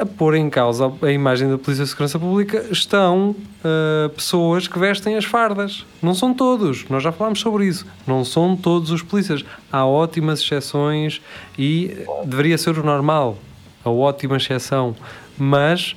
A 0.01 0.05
pôr 0.05 0.33
em 0.33 0.49
causa 0.49 0.91
a 0.99 1.11
imagem 1.11 1.47
da 1.47 1.59
Polícia 1.59 1.83
de 1.83 1.91
Segurança 1.91 2.17
Pública 2.17 2.65
estão 2.71 3.35
eh, 3.63 4.09
pessoas 4.15 4.67
que 4.67 4.79
vestem 4.79 5.15
as 5.15 5.25
fardas. 5.25 5.85
Não 6.01 6.15
são 6.15 6.33
todos, 6.33 6.89
nós 6.89 7.03
já 7.03 7.11
falámos 7.11 7.39
sobre 7.39 7.67
isso. 7.67 7.85
Não 8.07 8.25
são 8.25 8.57
todos 8.57 8.89
os 8.89 9.03
polícias. 9.03 9.45
Há 9.71 9.85
ótimas 9.85 10.39
exceções 10.41 11.21
e 11.55 11.95
deveria 12.25 12.57
ser 12.57 12.79
o 12.79 12.83
normal 12.83 13.37
a 13.85 13.91
ótima 13.91 14.37
exceção, 14.37 14.95
mas 15.37 15.95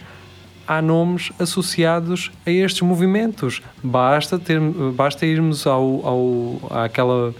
há 0.69 0.83
nomes 0.83 1.33
associados 1.39 2.31
a 2.45 2.51
estes 2.51 2.83
movimentos. 2.83 3.63
Basta, 3.83 4.39
ter, 4.39 4.61
basta 4.61 5.25
irmos 5.25 5.67
ao, 5.67 6.07
ao, 6.07 6.83
àquela, 6.85 7.35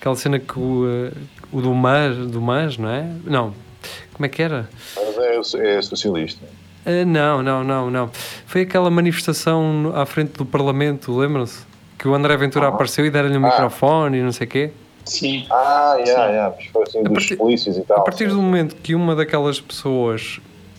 aquela 0.00 0.16
cena 0.16 0.40
que 0.40 0.58
o, 0.58 0.84
eh, 0.84 1.12
o 1.52 1.60
do 1.60 1.72
MAS, 1.72 2.16
do 2.16 2.40
MAS, 2.40 2.76
não 2.76 2.88
é? 2.88 3.08
Não. 3.24 3.67
Como 4.12 4.26
é 4.26 4.28
que 4.28 4.42
era? 4.42 4.68
Mas 4.96 5.54
é, 5.54 5.76
é 5.76 5.82
socialista. 5.82 6.44
Ah, 6.86 7.04
não, 7.04 7.42
não, 7.42 7.62
não, 7.64 7.90
não. 7.90 8.10
Foi 8.46 8.62
aquela 8.62 8.90
manifestação 8.90 9.92
à 9.94 10.06
frente 10.06 10.32
do 10.32 10.44
Parlamento, 10.46 11.16
lembram-se? 11.16 11.66
Que 11.98 12.06
o 12.08 12.14
André 12.14 12.36
Ventura 12.36 12.68
apareceu 12.68 13.04
e 13.04 13.10
deram-lhe 13.10 13.36
o 13.36 13.44
Ah. 13.44 13.50
microfone 13.50 14.18
e 14.18 14.22
não 14.22 14.32
sei 14.32 14.46
o 14.46 14.50
quê. 14.50 14.70
Sim. 15.04 15.46
Ah, 15.50 15.96
já, 16.06 16.32
já, 16.32 16.54
mas 16.56 16.66
foi 16.66 16.82
assim 16.82 17.02
dos 17.02 17.26
polícias 17.30 17.76
e 17.76 17.82
tal. 17.82 17.98
A 17.98 18.02
partir 18.02 18.28
sim. 18.28 18.36
do 18.36 18.42
momento 18.42 18.76
que 18.76 18.94
uma 18.94 19.16
daquelas 19.16 19.60
pessoas 19.60 20.38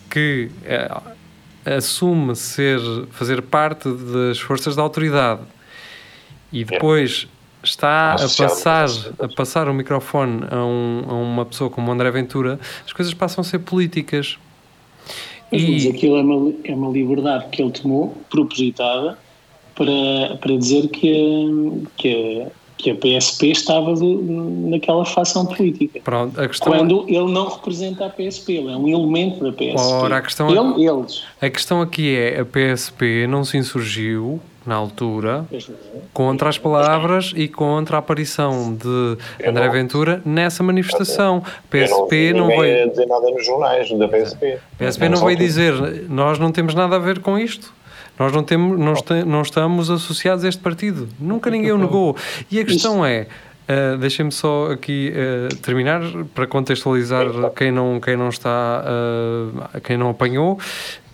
que 0.10 0.50
eh, 0.65 0.89
assume 1.65 2.36
ser, 2.36 2.80
fazer 3.12 3.41
parte 3.41 3.89
das 3.91 4.39
forças 4.39 4.76
da 4.76 4.82
autoridade 4.82 5.41
e 6.52 6.63
depois 6.63 7.28
está 7.63 8.13
a 8.13 8.17
passar, 8.17 8.88
a 9.19 9.28
passar 9.28 9.67
o 9.69 9.74
microfone 9.74 10.43
a, 10.50 10.63
um- 10.63 11.04
a 11.08 11.13
uma 11.13 11.45
pessoa 11.45 11.69
como 11.69 11.89
o 11.89 11.93
André 11.93 12.10
Ventura, 12.12 12.60
as 12.86 12.93
coisas 12.93 13.13
passam 13.13 13.41
a 13.41 13.45
ser 13.45 13.60
políticas. 13.60 14.38
Mas, 15.52 15.62
mas 15.63 15.84
E, 15.84 15.89
aquilo 15.89 16.17
é 16.17 16.22
uma, 16.22 16.54
é 16.63 16.74
uma 16.76 16.91
liberdade 16.91 17.45
que 17.52 17.62
ele 17.62 17.72
tomou, 17.72 18.15
propositada, 18.30 19.17
para, 19.76 20.38
para 20.39 20.58
dizer 20.58 20.88
que 20.89 21.10
a, 21.12 22.00
que, 22.00 22.41
a, 22.43 22.48
que 22.78 22.91
a 22.91 22.95
PSP 22.95 23.48
estava 23.52 23.93
de- 23.95 24.06
naquela 24.69 25.04
facção 25.06 25.45
política. 25.45 26.02
pronto, 26.04 26.39
a 26.39 26.48
questão, 26.48 26.72
Quando 26.72 27.04
ele 27.08 27.32
não 27.32 27.48
representa 27.50 28.06
a 28.06 28.10
PSP, 28.10 28.54
ele 28.58 28.72
é 28.72 28.78
um 28.78 28.88
elemento 28.88 29.43
da 29.43 29.52
PSP. 29.52 29.76
Ora, 29.93 30.17
a 30.17 30.22
questão 30.22 30.50
é- 30.50 30.52
ele, 30.52 30.88
eles. 30.88 31.24
a 31.41 31.50
questão 31.50 31.82
aqui 31.82 32.15
é 32.15 32.39
a 32.41 32.45
PSP 32.45 33.26
não 33.28 33.43
se 33.43 33.58
insurgiu 33.58 34.39
na 34.65 34.76
altura 34.76 35.45
contra 36.13 36.50
as 36.50 36.58
palavras 36.58 37.34
e 37.36 37.48
contra 37.48 37.98
a 37.98 38.00
aparição 38.00 38.74
de 38.76 39.17
Eu 39.39 39.50
André 39.50 39.65
não- 39.65 39.72
Ventura 39.74 40.22
nessa 40.26 40.62
manifestação. 40.63 41.36
Não 41.36 41.41
PSP 41.69 42.34
não 42.34 42.48
ninguém 42.48 42.60
veio, 42.62 42.89
dizer 42.89 43.06
nada 43.08 43.32
nos 43.32 43.45
jornais 43.45 43.89
da 43.98 44.08
PSP. 44.08 44.58
PSP 44.78 45.10
não 45.10 45.17
Só 45.17 45.26
veio 45.26 45.38
dizer 45.38 45.74
nós 46.10 46.38
não 46.39 46.52
temos 46.52 46.74
nada 46.76 46.95
a 46.95 47.00
ver 47.00 47.19
com 47.19 47.38
isto. 47.38 47.74
Nós 48.17 48.34
não, 48.34 48.43
temos, 48.43 48.78
não, 48.78 48.91
esta- 48.91 49.24
não 49.26 49.41
estamos 49.41 49.89
associados 49.89 50.43
a 50.43 50.50
este 50.50 50.62
partido. 50.62 51.08
Nunca 51.19 51.50
ninguém 51.50 51.72
o 51.72 51.78
negou. 51.78 52.17
E 52.52 52.60
a 52.60 52.65
questão 52.65 53.06
é, 53.06 53.28
ah, 53.65 53.95
deixem-me 53.98 54.32
só 54.32 54.72
aqui 54.74 55.13
ah, 55.15 55.56
terminar 55.62 56.02
para 56.36 56.45
contextualizar 56.45 57.26
quem 57.56 57.72
não, 57.72 57.98
quem 58.02 58.17
não 58.17 58.28
está, 58.28 58.84
ah, 58.86 59.80
quem 59.80 59.95
não 59.98 60.10
apanhou, 60.10 60.60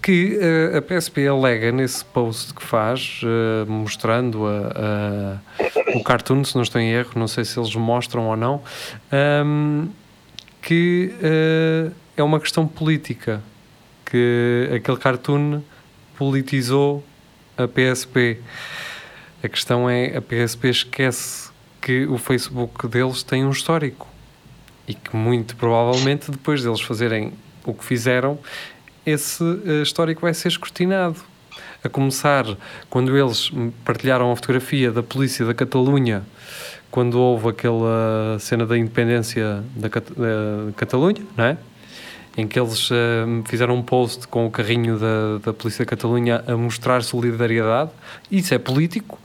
que 0.05 0.37
ah, 0.73 0.77
a 0.77 0.81
PSP 0.83 1.27
alega 1.27 1.71
nesse 1.71 2.05
post 2.05 2.53
que 2.53 2.61
faz, 2.61 3.21
ah, 3.23 3.65
mostrando 3.67 4.45
a- 4.45 5.39
a- 5.41 5.97
o 5.97 6.03
cartoon, 6.03 6.43
se 6.43 6.53
não 6.53 6.61
estou 6.61 6.79
em 6.79 6.91
erro, 6.91 7.09
não 7.15 7.27
sei 7.27 7.43
se 7.43 7.57
eles 7.59 7.73
mostram 7.73 8.27
ou 8.27 8.37
não, 8.37 8.61
ahm, 9.11 9.87
que 10.61 11.11
ah, 11.23 11.91
é 12.15 12.21
uma 12.21 12.39
questão 12.39 12.67
política, 12.67 13.41
que 14.05 14.69
aquele 14.75 14.97
cartoon 14.97 15.61
politizou 16.15 17.03
a 17.57 17.67
PSP. 17.67 18.37
A 19.43 19.47
questão 19.49 19.89
é, 19.89 20.15
a 20.15 20.21
PSP 20.21 20.69
esquece 20.69 21.49
que 21.81 22.05
o 22.05 22.19
Facebook 22.19 22.87
deles 22.87 23.23
tem 23.23 23.43
um 23.43 23.49
histórico 23.49 24.07
e 24.87 24.93
que 24.93 25.15
muito 25.15 25.55
provavelmente 25.55 26.29
depois 26.29 26.61
deles 26.63 26.79
fazerem 26.81 27.33
o 27.65 27.73
que 27.73 27.83
fizeram, 27.83 28.37
esse 29.05 29.43
eh, 29.65 29.81
histórico 29.81 30.21
vai 30.21 30.33
ser 30.33 30.47
escrutinado. 30.47 31.17
A 31.83 31.89
começar 31.89 32.45
quando 32.89 33.15
eles 33.15 33.51
partilharam 33.83 34.31
a 34.31 34.35
fotografia 34.35 34.91
da 34.91 35.03
polícia 35.03 35.45
da 35.45 35.53
Catalunha, 35.53 36.23
quando 36.89 37.19
houve 37.19 37.49
aquela 37.49 38.37
cena 38.39 38.65
da 38.65 38.77
independência 38.77 39.63
da, 39.75 39.89
Cat- 39.89 40.13
da 40.13 40.71
Catalunha, 40.75 41.21
não 41.37 41.45
é? 41.45 41.57
Em 42.37 42.47
que 42.47 42.59
eles 42.59 42.89
eh, 42.91 43.25
fizeram 43.45 43.75
um 43.75 43.81
post 43.81 44.27
com 44.27 44.45
o 44.45 44.51
carrinho 44.51 44.97
da, 44.97 45.37
da 45.43 45.53
Polícia 45.53 45.85
da 45.85 45.89
Catalunha 45.89 46.43
a 46.47 46.57
mostrar 46.57 47.03
solidariedade. 47.03 47.91
Isso 48.31 48.53
é 48.53 48.57
político. 48.57 49.19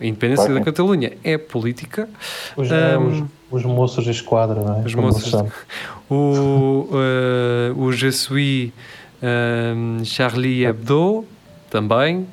A 0.00 0.06
independência 0.06 0.44
Claro 0.44 0.60
da 0.60 0.64
Catalunha 0.64 1.12
é 1.24 1.36
política. 1.36 2.08
Os, 2.56 2.70
Ahm, 2.70 3.26
os, 3.50 3.62
os 3.62 3.64
moços 3.64 4.04
de 4.04 4.10
esquadra, 4.10 4.62
não 4.62 4.80
é? 4.80 4.84
os 4.84 4.94
Como 4.94 5.08
moços 5.08 5.34
o, 6.08 6.88
eh, 6.92 7.72
o 7.76 7.92
Je 7.92 8.12
suis 8.12 8.72
eh, 9.20 9.74
Charlie 10.04 10.64
Hebdo 10.64 11.24
também. 11.68 12.26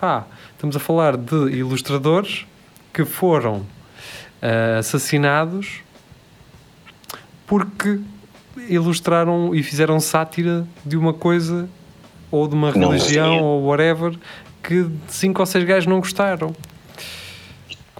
Ah, 0.00 0.24
estamos 0.52 0.74
a 0.74 0.80
falar 0.80 1.16
de 1.16 1.36
ilustradores 1.52 2.46
que 2.92 3.04
foram 3.04 3.62
eh, 4.42 4.76
assassinados 4.78 5.80
porque 7.46 8.00
ilustraram 8.68 9.54
e 9.54 9.62
fizeram 9.62 10.00
sátira 10.00 10.66
de 10.84 10.96
uma 10.96 11.12
coisa 11.12 11.68
ou 12.30 12.48
de 12.48 12.54
uma 12.54 12.72
Não 12.72 12.90
religião 12.90 13.40
ou 13.40 13.66
whatever 13.66 14.18
que 14.62 14.88
cinco 15.08 15.40
ou 15.40 15.46
seis 15.46 15.64
gajos 15.64 15.86
não 15.86 16.00
gostaram. 16.00 16.54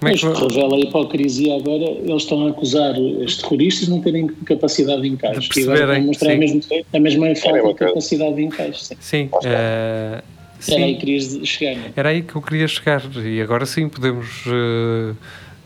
Como 0.03 0.09
é 0.09 0.11
Mas 0.11 0.21
que 0.21 0.55
revela 0.55 0.75
a 0.75 0.79
hipocrisia 0.79 1.55
agora, 1.55 1.85
eles 1.85 2.23
estão 2.23 2.45
a 2.45 2.49
acusar 2.49 2.99
os 2.99 3.37
terroristas 3.37 3.85
de 3.85 3.91
não 3.91 4.01
terem 4.01 4.27
capacidade 4.27 5.01
de 5.01 5.07
encaixe. 5.07 5.39
De 5.39 5.45
e 5.45 5.65
perceberem, 5.65 5.97
a 5.97 6.01
mostrar 6.01 6.31
sim. 6.31 6.37
mesmo, 6.37 6.61
a 6.93 6.99
mesma 6.99 7.35
falta 7.35 7.67
de 7.69 7.73
capacidade 7.75 8.35
de 8.35 8.43
encaixe. 8.43 8.85
Sim. 8.85 8.95
Sim, 8.99 9.29
eh, 9.45 10.21
sim. 10.59 10.73
Era 10.73 10.83
aí 10.83 10.93
que 10.95 10.99
querias 10.99 11.39
chegar, 11.45 11.75
não 11.77 11.85
é? 11.85 11.91
Era 11.95 12.09
aí 12.09 12.21
que 12.21 12.35
eu 12.35 12.41
queria 12.41 12.67
chegar 12.67 13.01
e 13.25 13.41
agora 13.41 13.65
sim 13.65 13.87
podemos 13.87 14.27
eh, 14.45 15.13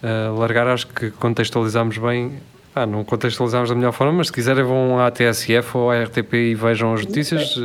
eh, 0.04 0.30
largar, 0.38 0.68
acho 0.68 0.86
que 0.86 1.10
contextualizamos 1.10 1.98
bem 1.98 2.34
pá, 2.76 2.86
não 2.86 3.04
contextualizamos 3.04 3.70
da 3.70 3.76
melhor 3.76 3.92
forma, 3.92 4.14
mas 4.14 4.28
se 4.28 4.34
quiserem 4.34 4.64
vão 4.64 5.00
à 5.00 5.10
TSF 5.10 5.76
ou 5.76 5.90
à 5.90 6.04
RTP 6.04 6.34
e 6.34 6.54
vejam 6.54 6.94
as 6.94 7.04
notícias. 7.04 7.60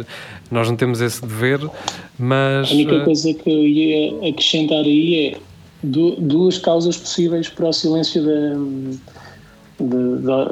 Nós 0.51 0.69
não 0.71 0.77
temos 0.77 1.03
esse 1.03 1.21
dever, 1.21 1.61
mas. 2.19 2.71
A 2.71 2.75
única 2.75 3.01
coisa 3.01 3.35
que 3.35 3.51
eu 3.51 3.67
ia 3.67 4.31
acrescentar 4.31 4.85
aí 4.85 5.35
é 5.35 5.52
du- 5.83 6.17
duas 6.21 6.59
causas 6.59 6.97
possíveis 6.97 7.49
para 7.49 7.69
o 7.69 7.73
silêncio 7.73 8.23
da, 8.25 8.57
da, 9.81 10.45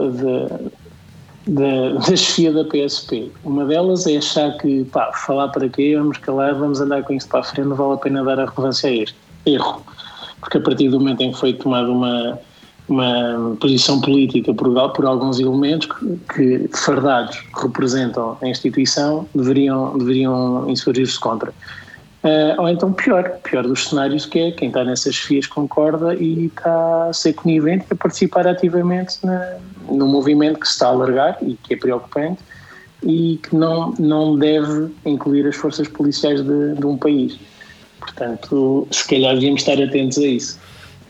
da, 1.46 2.00
da, 2.00 2.00
chefia 2.16 2.52
da 2.52 2.64
PSP. 2.64 3.30
Uma 3.44 3.64
delas 3.64 4.06
é 4.06 4.16
achar 4.16 4.56
que, 4.58 4.84
pá, 4.84 5.12
falar 5.12 5.48
para 5.48 5.68
quê, 5.68 5.96
vamos 5.96 6.18
calar, 6.18 6.54
vamos 6.54 6.80
andar 6.80 7.02
com 7.02 7.12
isto 7.12 7.28
para 7.28 7.40
a 7.40 7.44
frente, 7.44 7.68
não 7.68 7.76
vale 7.76 7.94
a 7.94 7.96
pena 7.96 8.24
dar 8.24 8.40
a 8.40 8.46
relevância 8.46 8.90
a 8.90 8.92
este. 8.92 9.16
Erro. 9.46 9.82
Porque 10.40 10.58
a 10.58 10.60
partir 10.60 10.88
do 10.88 10.98
momento 10.98 11.20
em 11.22 11.32
que 11.32 11.38
foi 11.38 11.52
tomada 11.52 11.90
uma, 11.90 12.38
uma 12.88 13.56
posição 13.60 14.00
política 14.00 14.52
por, 14.52 14.72
por 14.92 15.06
alguns 15.06 15.38
elementos 15.38 15.86
que, 15.86 16.66
que, 16.68 16.76
fardados 16.76 17.42
representam 17.62 18.36
a 18.42 18.48
instituição, 18.48 19.26
deveriam, 19.34 19.96
deveriam 19.98 20.68
insurgir-se 20.68 21.18
contra. 21.20 21.52
Uh, 22.22 22.60
ou 22.60 22.68
então 22.68 22.92
pior, 22.92 23.30
pior 23.42 23.62
dos 23.62 23.88
cenários 23.88 24.26
que 24.26 24.38
é 24.38 24.50
quem 24.50 24.68
está 24.68 24.84
nessas 24.84 25.16
fias 25.16 25.46
concorda 25.46 26.14
e 26.14 26.46
está 26.46 27.06
a 27.08 27.12
ser 27.14 27.32
conivente 27.32 27.86
a 27.90 27.94
participar 27.94 28.46
ativamente 28.46 29.24
na, 29.24 29.56
no 29.88 30.06
movimento 30.06 30.60
que 30.60 30.66
se 30.66 30.74
está 30.74 30.88
a 30.88 30.90
alargar 30.90 31.38
e 31.40 31.54
que 31.54 31.72
é 31.72 31.76
preocupante 31.78 32.42
e 33.02 33.40
que 33.42 33.56
não, 33.56 33.94
não 33.98 34.38
deve 34.38 34.92
incluir 35.06 35.46
as 35.46 35.56
forças 35.56 35.88
policiais 35.88 36.42
de, 36.42 36.74
de 36.74 36.86
um 36.86 36.98
país. 36.98 37.38
Portanto, 37.98 38.86
se 38.90 39.08
calhar 39.08 39.34
devíamos 39.34 39.62
estar 39.62 39.82
atentos 39.82 40.18
a 40.18 40.26
isso. 40.26 40.60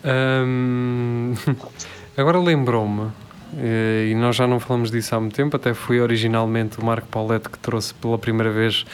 Agora 2.17 2.39
lembrou-me, 2.39 3.11
e 3.55 4.15
nós 4.15 4.37
já 4.37 4.47
não 4.47 4.61
falamos 4.61 4.91
disso 4.91 5.15
há 5.15 5.21
muito 5.21 5.35
tempo, 5.35 5.57
até 5.57 5.75
foi 5.75 6.01
originalmente 6.01 6.79
o 6.79 6.85
Marco 6.85 7.07
Paulette 7.09 7.49
que 7.49 7.59
trouxe 7.59 7.93
pela 7.95 8.19
primeira 8.19 8.51
vez 8.51 8.85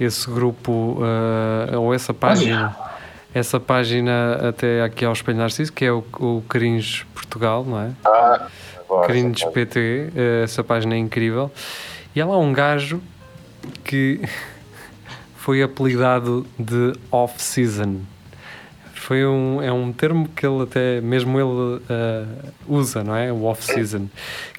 esse 0.00 0.28
grupo, 0.30 0.98
uh, 1.00 1.78
ou 1.78 1.92
essa 1.92 2.14
página, 2.14 2.76
essa 3.34 3.60
página 3.60 4.48
até 4.48 4.82
aqui 4.82 5.04
ao 5.04 5.12
Espelho 5.12 5.38
Narciso, 5.38 5.72
que 5.72 5.84
é 5.84 5.92
o, 5.92 6.04
o 6.18 6.42
Portugal, 7.14 7.64
não 7.64 7.80
é? 7.80 7.90
Ah, 8.04 8.46
agora. 8.80 9.06
PT, 9.52 10.12
uh, 10.14 10.44
essa 10.44 10.64
página 10.64 10.94
é 10.94 10.98
incrível. 10.98 11.50
E 12.14 12.20
há 12.20 12.26
lá 12.26 12.38
um 12.38 12.52
gajo 12.52 13.02
que 13.84 14.20
foi 15.36 15.62
apelidado 15.62 16.46
de 16.58 16.94
off-season. 17.10 18.00
Foi 19.06 19.24
um, 19.24 19.62
é 19.62 19.70
um 19.70 19.92
termo 19.92 20.28
que 20.34 20.44
ele 20.44 20.64
até, 20.64 21.00
mesmo 21.00 21.38
ele 21.38 21.76
uh, 21.78 22.26
usa, 22.66 23.04
não 23.04 23.14
é? 23.14 23.32
O 23.32 23.44
off-season. 23.44 24.08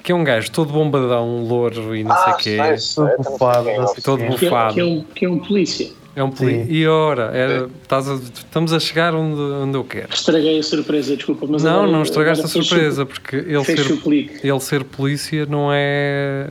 Que 0.02 0.10
é 0.10 0.14
um 0.14 0.24
gajo 0.24 0.50
todo 0.50 0.72
bombadão, 0.72 1.44
louro 1.44 1.94
e 1.94 2.02
não 2.02 2.12
ah, 2.12 2.16
sei 2.16 2.32
o 2.32 2.36
quê. 2.38 2.78
Sei, 2.78 3.04
Todo 3.04 3.30
bufado, 3.30 3.64
sei 3.64 4.02
Todo 4.02 4.22
é. 4.22 4.26
Que 4.28 4.46
é, 4.46 4.48
bufado. 4.48 4.74
que 4.74 4.80
é 4.80 4.84
um, 4.84 5.04
que 5.04 5.24
é 5.26 5.28
um 5.28 5.38
polícia. 5.38 5.90
É 6.16 6.24
um 6.24 6.30
poli... 6.30 6.64
Sim. 6.64 6.66
E 6.66 6.86
ora, 6.86 7.24
era, 7.34 7.68
estás 7.82 8.08
a- 8.08 8.14
estamos 8.14 8.72
a 8.72 8.80
chegar 8.80 9.14
onde, 9.14 9.38
onde 9.38 9.76
eu 9.76 9.84
quero. 9.84 10.14
Estraguei 10.14 10.58
a 10.58 10.62
surpresa, 10.62 11.14
desculpa, 11.14 11.46
mas 11.46 11.62
Não, 11.62 11.70
agora- 11.70 11.92
não 11.92 12.02
estragaste 12.02 12.46
a 12.46 12.48
surpresa, 12.48 13.04
porque 13.04 13.36
ele 13.36 13.64
ser, 13.64 13.92
o 13.92 14.12
ele 14.12 14.60
ser 14.60 14.82
polícia 14.82 15.44
não 15.44 15.68
é. 15.70 16.48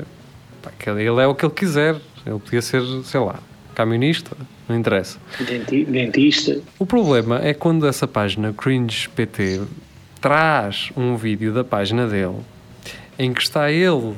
pá, 0.61 0.71
Ele 0.91 1.19
é 1.19 1.25
o 1.25 1.33
que 1.33 1.43
ele 1.43 1.53
quiser. 1.53 1.95
Ele 2.23 2.37
podia 2.37 2.61
ser, 2.61 2.83
sei 3.05 3.19
lá, 3.19 3.39
camionista, 3.73 4.37
não 4.67 4.75
interessa. 4.75 5.17
Denti- 5.39 5.85
Dentista. 5.85 6.59
O 6.77 6.85
problema 6.85 7.39
é 7.43 7.53
quando 7.53 7.87
essa 7.87 8.07
página 8.07 8.53
Cringe 8.53 9.07
PT 9.09 9.61
traz 10.19 10.91
um 10.95 11.15
vídeo 11.15 11.53
da 11.53 11.63
página 11.63 12.07
dele 12.07 12.37
em 13.19 13.33
que 13.33 13.41
está 13.41 13.71
ele 13.71 14.15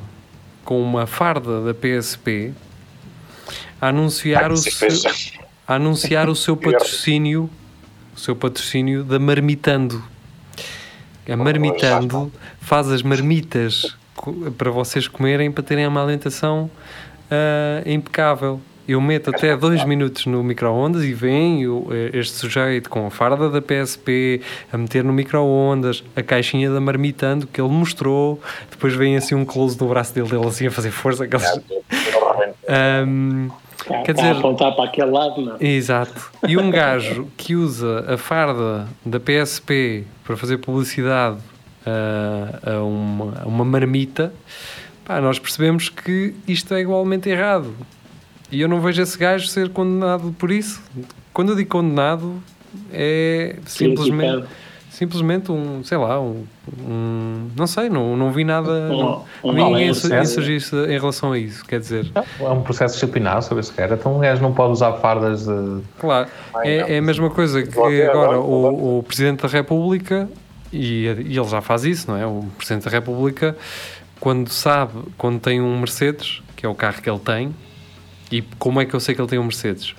com 0.65 0.81
uma 0.81 1.05
farda 1.07 1.61
da 1.61 1.73
PSP 1.73 2.51
a 3.81 3.87
anunciar, 3.87 4.51
o, 4.51 4.57
seu, 4.57 4.89
a 5.67 5.75
anunciar 5.75 6.29
o 6.29 6.35
seu 6.35 6.55
patrocínio 6.57 7.49
o 8.15 8.19
seu 8.19 8.35
patrocínio 8.35 9.03
da 9.03 9.17
Marmitando. 9.17 10.03
A 11.29 11.37
Marmitando 11.37 12.31
faz 12.59 12.89
as 12.89 13.01
marmitas 13.01 13.95
para 14.57 14.69
vocês 14.71 15.07
comerem 15.07 15.49
para 15.51 15.63
terem 15.63 15.87
uma 15.87 16.01
alimentação 16.03 16.69
ah, 17.31 17.81
impecável. 17.85 18.59
Eu 18.91 18.99
meto 18.99 19.29
até 19.29 19.55
dois 19.55 19.83
minutos 19.85 20.25
no 20.25 20.43
micro-ondas 20.43 21.03
e 21.03 21.13
vem 21.13 21.63
eh, 21.63 22.09
este 22.13 22.33
sujeito 22.37 22.89
com 22.89 23.05
a 23.05 23.11
farda 23.11 23.47
da 23.49 23.61
PSP 23.61 24.41
a 24.73 24.77
meter 24.77 25.03
no 25.03 25.13
micro-ondas 25.13 26.03
a 26.15 26.23
caixinha 26.23 26.71
da 26.71 26.79
Marmitando 26.79 27.45
que 27.45 27.61
ele 27.61 27.69
mostrou. 27.69 28.41
Depois 28.71 28.95
vem 28.95 29.15
assim 29.15 29.35
um 29.35 29.45
close 29.45 29.79
no 29.79 29.87
braço 29.87 30.15
dele, 30.15 30.27
dele 30.27 30.47
assim 30.47 30.65
a 30.65 30.71
fazer 30.71 30.89
força. 30.91 31.23
Aqueles, 31.25 31.45
Está, 32.69 34.01
Quer 34.03 34.11
está 34.11 34.13
dizer- 34.13 34.35
a 34.35 34.37
apontar 34.39 34.75
para 34.75 34.85
aquele 34.85 35.09
lado, 35.11 35.41
não. 35.41 35.55
Exato. 35.59 36.31
E 36.47 36.57
um 36.57 36.69
gajo 36.69 37.27
que 37.37 37.55
usa 37.55 38.05
a 38.13 38.17
farda 38.17 38.87
da 39.05 39.19
PSP 39.19 40.03
para 40.25 40.35
fazer 40.35 40.57
publicidade 40.57 41.37
a, 41.85 42.71
a 42.75 42.83
uma, 42.83 43.41
a 43.43 43.47
uma 43.47 43.63
marmita, 43.65 44.33
pá, 45.05 45.21
nós 45.21 45.39
percebemos 45.39 45.89
que 45.89 46.35
isto 46.47 46.73
é 46.73 46.81
igualmente 46.81 47.29
errado. 47.29 47.73
E 48.51 48.61
eu 48.61 48.67
não 48.67 48.81
vejo 48.81 49.01
esse 49.01 49.17
gajo 49.17 49.47
ser 49.47 49.69
condenado 49.69 50.33
por 50.37 50.51
isso. 50.51 50.81
Quando 51.33 51.49
eu 51.49 51.55
digo 51.55 51.69
condenado, 51.69 52.35
é 52.91 53.55
simplesmente, 53.65 54.47
simplesmente 54.89 55.51
um, 55.51 55.83
sei 55.83 55.97
lá, 55.97 56.19
um, 56.19 56.45
um- 56.81 57.47
não 57.55 57.67
sei, 57.67 57.89
não, 57.89 58.17
não 58.17 58.31
vi 58.31 58.43
nada, 58.43 58.71
Um- 58.71 58.97
não, 58.97 59.25
um 59.43 59.53
vi 59.53 59.63
ninguém 59.63 59.91
em 60.87 60.99
relação 60.99 61.31
a 61.31 61.37
isso. 61.37 61.63
Quer 61.65 61.79
dizer, 61.79 62.11
É 62.39 62.49
um 62.49 62.61
processo 62.61 62.95
disciplinar 62.95 63.41
sobre 63.43 63.61
esse 63.61 63.71
cara. 63.71 63.95
Então 63.95 64.15
um 64.17 64.19
gajo 64.19 64.41
não 64.41 64.53
pode 64.53 64.73
usar 64.73 64.93
fardas 64.93 65.45
de. 65.45 65.81
Claro, 65.99 66.27
Ai, 66.55 66.67
é, 66.69 66.81
não. 66.81 66.87
é 66.89 66.97
a 66.97 67.01
mesma 67.01 67.29
coisa 67.29 67.61
que 67.63 67.77
agora 67.77 68.09
agora, 68.09 68.39
o, 68.39 68.99
o 68.99 69.03
Presidente 69.03 69.43
da 69.43 69.47
República, 69.47 70.27
e, 70.73 71.03
e 71.03 71.07
ele 71.07 71.33
já 71.49 71.61
faz 71.61 71.85
isso, 71.85 72.09
não 72.11 72.17
é? 72.17 72.25
O 72.25 72.45
Presidente 72.57 72.85
da 72.85 72.91
República, 72.91 73.55
quando 74.19 74.49
sabe, 74.49 74.93
quando 75.17 75.39
tem 75.39 75.61
um 75.61 75.77
Mercedes, 75.79 76.41
que 76.55 76.65
é 76.65 76.69
o 76.69 76.75
carro 76.75 77.01
que 77.01 77.09
ele 77.09 77.19
tem, 77.19 77.55
e 78.31 78.41
como 78.57 78.79
é 78.81 78.85
que 78.85 78.93
eu 78.93 78.99
sei 78.99 79.15
que 79.15 79.21
ele 79.21 79.27
tem 79.29 79.39
um 79.39 79.43
Mercedes? 79.43 79.95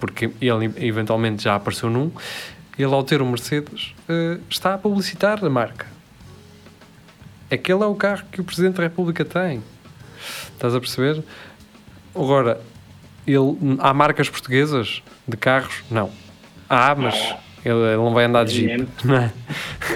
Porque 0.00 0.30
ele 0.40 0.70
eventualmente 0.86 1.44
já 1.44 1.54
apareceu 1.54 1.88
num, 1.88 2.10
ele 2.78 2.92
ao 2.92 3.02
ter 3.02 3.22
um 3.22 3.28
Mercedes 3.30 3.94
eh, 4.08 4.38
está 4.50 4.74
a 4.74 4.78
publicitar 4.78 5.42
a 5.44 5.48
marca. 5.50 5.86
Aquele 7.50 7.82
é 7.82 7.86
o 7.86 7.94
carro 7.94 8.24
que 8.32 8.40
o 8.40 8.44
Presidente 8.44 8.76
da 8.76 8.82
República 8.82 9.24
tem. 9.24 9.62
Estás 10.52 10.74
a 10.74 10.80
perceber? 10.80 11.22
Agora, 12.14 12.60
ele, 13.26 13.56
há 13.78 13.92
marcas 13.94 14.28
portuguesas 14.28 15.02
de 15.26 15.36
carros? 15.36 15.82
Não. 15.90 16.10
Há, 16.68 16.94
mas 16.94 17.14
ele, 17.64 17.78
ele 17.78 17.96
não 17.96 18.12
vai 18.12 18.24
andar 18.24 18.44
de 18.44 18.52
jeep. 18.54 18.88
Não 19.04 19.16
é? 19.16 19.32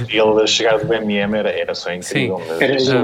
Ele 0.08 0.42
a 0.42 0.46
chegar 0.46 0.78
do 0.78 0.86
BMM 0.86 1.34
era, 1.36 1.50
era 1.50 1.74
só 1.74 1.92
incrível. 1.92 2.42
mas- 2.46 2.60
Era 2.60 2.78
Já. 2.78 3.02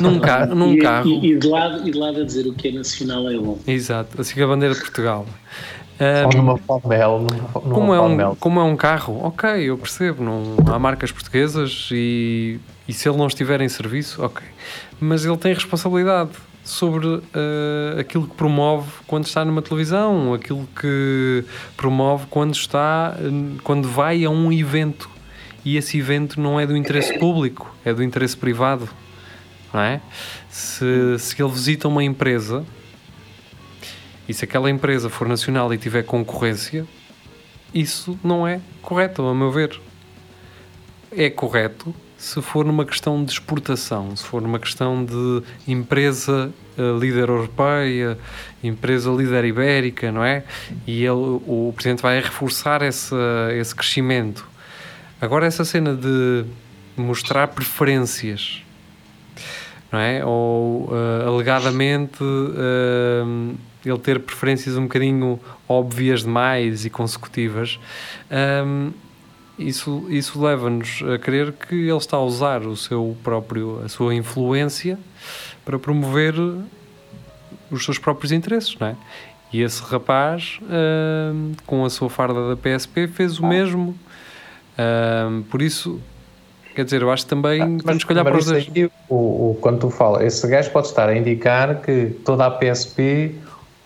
Num, 0.00 0.18
ca 0.18 0.46
num 0.54 0.74
e, 0.74 0.78
carro. 0.78 1.08
E, 1.08 1.32
e 1.32 1.38
de 1.38 1.46
lado, 1.46 1.86
e 1.86 1.90
de 1.90 1.98
lado 1.98 2.20
a 2.20 2.24
dizer 2.24 2.46
o 2.46 2.54
que 2.54 2.68
é 2.68 2.72
nacional 2.72 3.28
é 3.30 3.36
bom. 3.36 3.58
Exato, 3.66 4.20
assim 4.20 4.34
que 4.34 4.42
a 4.42 4.46
bandeira 4.46 4.74
de 4.74 4.80
Portugal. 4.80 5.26
Ou 6.24 6.42
numa 6.42 6.58
Palmel. 6.58 7.20
Numa, 7.20 7.60
numa 7.60 7.74
como, 7.74 7.94
é 7.94 8.00
um, 8.00 8.02
Palmel. 8.02 8.36
como 8.40 8.60
é 8.60 8.64
um 8.64 8.76
carro, 8.76 9.20
ok, 9.22 9.62
eu 9.62 9.78
percebo, 9.78 10.24
não 10.24 10.56
há 10.66 10.78
marcas 10.78 11.12
portuguesas 11.12 11.88
e, 11.92 12.58
e 12.88 12.92
se 12.92 13.08
ele 13.08 13.16
não 13.16 13.26
estiver 13.26 13.60
em 13.60 13.68
serviço, 13.68 14.22
ok. 14.22 14.44
Mas 15.00 15.24
ele 15.24 15.36
tem 15.36 15.54
responsabilidade 15.54 16.30
sobre 16.64 17.22
ah, 17.34 18.00
aquilo 18.00 18.26
que 18.26 18.34
promove 18.34 18.90
quando 19.06 19.26
está 19.26 19.44
numa 19.44 19.62
televisão, 19.62 20.32
aquilo 20.32 20.66
que 20.80 21.44
promove 21.76 22.26
quando 22.28 22.54
está, 22.54 23.14
quando 23.62 23.88
vai 23.88 24.24
a 24.24 24.30
um 24.30 24.50
evento. 24.50 25.08
E 25.64 25.76
esse 25.76 25.98
evento 25.98 26.40
não 26.40 26.58
é 26.58 26.66
do 26.66 26.76
interesse 26.76 27.18
público, 27.18 27.74
é 27.84 27.94
do 27.94 28.02
interesse 28.02 28.36
privado. 28.36 28.88
Não 29.74 29.80
é? 29.80 30.00
Se, 30.48 31.18
se 31.18 31.42
ele 31.42 31.52
visita 31.52 31.88
uma 31.88 32.04
empresa 32.04 32.64
e 34.28 34.32
se 34.32 34.44
aquela 34.44 34.70
empresa 34.70 35.10
for 35.10 35.28
nacional 35.28 35.74
e 35.74 35.76
tiver 35.76 36.04
concorrência, 36.04 36.86
isso 37.74 38.18
não 38.22 38.46
é 38.46 38.60
correto, 38.80 39.22
a 39.26 39.34
meu 39.34 39.50
ver. 39.50 39.80
É 41.10 41.28
correto 41.28 41.94
se 42.16 42.40
for 42.40 42.64
numa 42.64 42.86
questão 42.86 43.22
de 43.22 43.32
exportação, 43.32 44.16
se 44.16 44.24
for 44.24 44.40
numa 44.40 44.58
questão 44.58 45.04
de 45.04 45.42
empresa 45.68 46.50
eh, 46.78 46.98
líder 46.98 47.28
europeia, 47.28 48.16
empresa 48.62 49.10
líder 49.10 49.44
ibérica, 49.44 50.10
não 50.10 50.24
é? 50.24 50.42
E 50.86 51.04
ele, 51.04 51.40
o 51.46 51.72
Presidente 51.74 52.00
vai 52.00 52.18
reforçar 52.20 52.80
esse, 52.80 53.14
esse 53.58 53.74
crescimento. 53.74 54.48
Agora, 55.20 55.44
essa 55.44 55.64
cena 55.66 55.94
de 55.94 56.46
mostrar 56.96 57.48
preferências, 57.48 58.62
não 59.94 60.00
é? 60.00 60.24
Ou 60.24 60.90
eh, 60.92 61.28
alegadamente 61.28 62.18
eh, 62.20 63.54
ele 63.86 63.98
ter 63.98 64.18
preferências 64.18 64.76
um 64.76 64.82
bocadinho 64.82 65.38
óbvias 65.68 66.24
demais 66.24 66.84
e 66.84 66.90
consecutivas, 66.90 67.78
ehm, 68.28 68.90
isso, 69.56 70.06
isso 70.08 70.42
leva-nos 70.42 71.00
a 71.14 71.16
crer 71.16 71.52
que 71.52 71.76
ele 71.76 71.96
está 71.96 72.16
a 72.16 72.22
usar 72.22 72.62
o 72.62 72.76
seu 72.76 73.16
próprio, 73.22 73.80
a 73.84 73.88
sua 73.88 74.12
influência 74.12 74.98
para 75.64 75.78
promover 75.78 76.34
os 77.70 77.84
seus 77.84 77.96
próprios 77.96 78.32
interesses, 78.32 78.76
não 78.80 78.88
é? 78.88 78.96
E 79.52 79.62
esse 79.62 79.80
rapaz, 79.84 80.58
com 81.64 81.84
a 81.84 81.90
sua 81.90 82.10
farda 82.10 82.48
da 82.48 82.56
PSP, 82.56 83.06
fez 83.06 83.38
o 83.38 83.46
mesmo. 83.46 83.96
Hum, 84.76 85.44
por 85.48 85.62
isso, 85.62 86.00
quer 86.74 86.84
dizer, 86.84 87.02
eu 87.02 87.10
acho 87.10 87.24
que 87.24 87.30
também 87.30 87.78
temos 87.78 88.04
que 88.04 88.12
olhar 88.12 88.24
para 88.24 88.36
os 88.36 88.46
dois. 88.46 88.68
aí, 88.74 88.90
o, 89.08 89.14
o, 89.14 89.58
quando 89.60 89.80
tu 89.80 89.90
fala, 89.90 90.24
esse 90.24 90.46
gajo 90.46 90.70
pode 90.70 90.88
estar 90.88 91.08
a 91.08 91.16
indicar 91.16 91.80
que 91.80 92.06
toda 92.24 92.46
a 92.46 92.50
PSP 92.50 93.34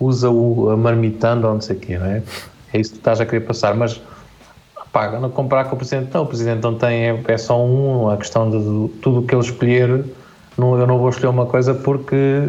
usa 0.01 0.30
o 0.30 0.70
a 0.70 0.76
marmitando 0.76 1.47
ou 1.47 1.55
não 1.55 1.61
sei 1.61 1.76
o 1.76 1.78
quê, 1.78 1.99
não 1.99 2.07
é? 2.07 2.22
É 2.72 2.80
isso 2.80 2.91
que 2.91 2.97
tu 2.97 3.01
estás 3.01 3.20
a 3.20 3.26
querer 3.26 3.41
passar, 3.41 3.74
mas 3.74 4.01
pá, 4.93 5.11
não 5.18 5.30
comparar 5.30 5.64
com 5.64 5.74
o 5.74 5.78
Presidente, 5.78 6.11
não, 6.12 6.22
o 6.22 6.26
Presidente 6.26 6.62
não 6.62 6.74
tem, 6.74 7.11
é, 7.11 7.20
é 7.28 7.39
só 7.39 7.64
um, 7.64 8.11
a 8.11 8.16
questão 8.16 8.51
de 8.51 8.93
tudo 9.01 9.20
o 9.20 9.22
que 9.26 9.34
ele 9.34 9.43
escolher, 9.43 10.05
não, 10.57 10.78
eu 10.78 10.86
não 10.86 10.99
vou 10.99 11.09
escolher 11.09 11.28
uma 11.28 11.47
coisa 11.47 11.74
porque 11.74 12.49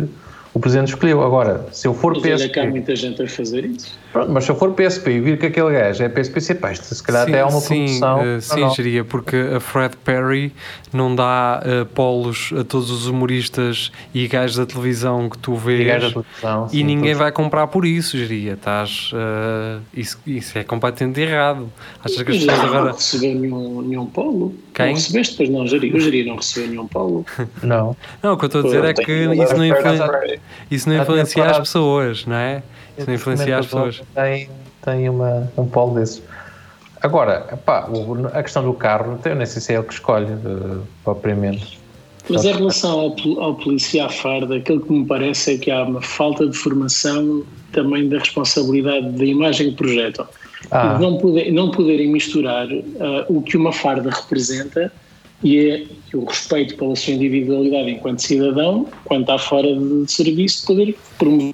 o 0.53 0.59
Presidente 0.59 0.89
escolheu. 0.89 1.23
Agora, 1.23 1.67
se 1.71 1.87
eu 1.87 1.93
for 1.93 2.13
Mas 2.13 2.23
PSP... 2.23 2.49
que 2.49 2.59
há 2.59 2.69
muita 2.69 2.95
gente 2.95 3.21
a 3.21 3.27
fazer 3.27 3.65
isso. 3.65 3.97
Pronto, 4.11 4.31
mas 4.31 4.43
se 4.43 4.49
eu 4.51 4.55
for 4.55 4.71
PSP 4.73 5.11
e 5.11 5.19
vir 5.19 5.37
que 5.37 5.45
aquele 5.45 5.71
gajo 5.71 6.03
é 6.03 6.09
PSP, 6.09 6.41
se, 6.41 6.55
pá, 6.55 6.71
isto 6.71 6.83
se 6.95 7.03
calhar 7.03 7.23
até 7.27 7.39
é 7.39 7.45
uma 7.45 7.59
sim, 7.59 7.85
promoção. 7.99 8.21
eh, 8.21 8.33
Não, 8.33 8.41
sim, 8.41 8.59
não. 8.61 8.73
geria, 8.73 9.03
porque 9.05 9.35
a 9.55 9.59
Fred 9.59 9.95
Perry 9.97 10.51
não 10.91 11.13
dá 11.15 11.61
eh, 11.63 11.85
polos 11.93 12.51
a 12.59 12.63
todos 12.63 12.89
os 12.89 13.05
humoristas 13.05 13.91
e 14.11 14.27
gajos 14.27 14.57
da 14.57 14.65
televisão 14.65 15.29
que 15.29 15.37
tu 15.37 15.53
vês 15.53 15.81
E 15.81 15.85
televisão, 16.11 16.67
e 16.67 16.77
sim, 16.77 16.83
ninguém 16.83 17.09
todos. 17.11 17.17
vai 17.19 17.31
comprar 17.31 17.67
por 17.67 17.85
isso, 17.85 18.17
geria. 18.17 18.53
Estás, 18.53 19.11
eh, 19.13 19.77
isso, 19.93 20.17
isso 20.25 20.57
é 20.57 20.63
completamente 20.63 21.19
errado. 21.21 21.71
Achas 22.03 22.23
que 22.23 22.31
as 22.31 22.37
pessoas 22.39 22.57
não 22.57 22.65
agora. 22.65 22.91
recebeu 22.93 23.35
nenhum, 23.35 23.81
nenhum 23.83 24.05
polo. 24.07 24.55
Quem? 24.73 24.87
Não 24.87 24.93
recebeste, 24.95 25.37
pois 25.37 25.49
não, 25.49 25.67
Jari. 25.67 25.93
O 25.93 25.99
Jari 25.99 26.25
não 26.25 26.37
recebeu 26.37 26.69
nenhum 26.69 26.87
polo. 26.87 27.25
Não. 27.61 27.95
Não, 28.23 28.33
o 28.33 28.37
que 28.37 28.45
eu 28.45 28.47
estou 28.47 28.61
a 28.61 28.63
dizer 28.63 28.83
é 28.85 28.93
que 28.93 29.11
isso 29.11 29.55
não, 29.55 29.65
influen- 29.65 30.39
isso 30.71 30.89
não 30.89 30.99
influencia 31.01 31.45
as 31.45 31.59
pessoas, 31.59 32.25
não 32.25 32.35
é? 32.35 32.63
Isso 32.99 33.07
não 33.09 33.15
influencia 33.15 33.57
as 33.57 33.65
pessoas. 33.65 34.01
Tem, 34.13 34.49
tem 34.83 35.09
uma, 35.09 35.51
um 35.57 35.65
polo 35.65 35.95
desses. 35.95 36.21
Agora, 37.01 37.57
pá, 37.65 37.87
o- 37.89 38.27
a 38.27 38.43
questão 38.43 38.63
do 38.63 38.73
carro, 38.73 39.17
eu 39.23 39.35
nem 39.35 39.45
sei 39.45 39.61
se 39.61 39.71
é 39.73 39.77
ele 39.77 39.85
que 39.85 39.93
escolhe, 39.93 40.27
eh, 40.33 40.77
propriamente. 41.03 41.79
Mas 42.29 42.43
em 42.45 42.51
relação 42.51 42.99
ao, 42.99 43.15
ao 43.41 43.55
polícia 43.55 44.05
à 44.05 44.09
farda, 44.09 44.57
aquilo 44.57 44.81
que 44.81 44.91
me 44.93 45.05
parece 45.05 45.55
é 45.55 45.57
que 45.57 45.71
há 45.71 45.83
uma 45.83 46.01
falta 46.01 46.45
de 46.45 46.55
formação 46.55 47.43
também 47.71 48.07
da 48.07 48.19
responsabilidade 48.19 49.09
da 49.11 49.25
imagem 49.25 49.71
que 49.71 49.77
projetam. 49.77 50.27
Ah. 50.71 50.99
Não, 50.99 51.17
poder, 51.17 51.51
não 51.51 51.71
poderem 51.71 52.07
misturar 52.11 52.67
ah, 52.99 53.25
o 53.29 53.41
que 53.41 53.55
uma 53.57 53.71
farda 53.71 54.09
representa 54.09 54.91
e, 55.41 55.57
é, 56.11 56.15
o 56.15 56.25
respeito 56.25 56.75
pela 56.75 56.95
sua 56.95 57.13
individualidade 57.13 57.89
enquanto 57.91 58.19
cidadão, 58.19 58.87
quando 59.05 59.21
está 59.21 59.37
fora 59.39 59.73
de 59.73 60.11
serviço, 60.11 60.61
de 60.61 60.67
poder 60.67 60.97
promover. 61.17 61.53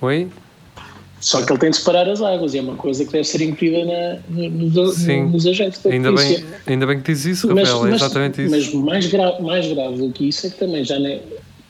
Oi? 0.00 0.28
Só 1.24 1.42
que 1.42 1.50
ele 1.50 1.58
tem 1.58 1.70
de 1.70 1.76
separar 1.78 2.06
as 2.06 2.20
águas 2.20 2.52
e 2.52 2.58
é 2.58 2.60
uma 2.60 2.76
coisa 2.76 3.02
que 3.02 3.10
deve 3.10 3.24
ser 3.24 3.40
incluída 3.40 3.82
na, 3.86 4.18
no- 4.28 4.50
no- 4.50 4.92
Sim. 4.92 5.22
nos 5.30 5.46
agentes 5.46 5.80
da 5.82 5.88
Ainda 5.90 6.12
polícia. 6.12 6.36
bem, 6.38 6.46
ainda 6.66 6.86
bem 6.86 7.00
que 7.00 7.12
diz 7.12 7.24
isso, 7.24 7.48
Mas, 7.48 7.66
Rafael. 7.66 7.86
É 7.86 7.90
mas- 7.92 8.02
exatamente 8.02 8.42
isso. 8.44 8.50
mas 8.50 8.74
mais, 8.84 9.06
gra 9.06 9.40
mais 9.40 9.66
grave 9.66 9.96
do 9.96 10.10
que 10.12 10.28
isso 10.28 10.46
é 10.46 10.50
que 10.50 10.58
também 10.58 10.84
já 10.84 10.98
nem. 10.98 11.22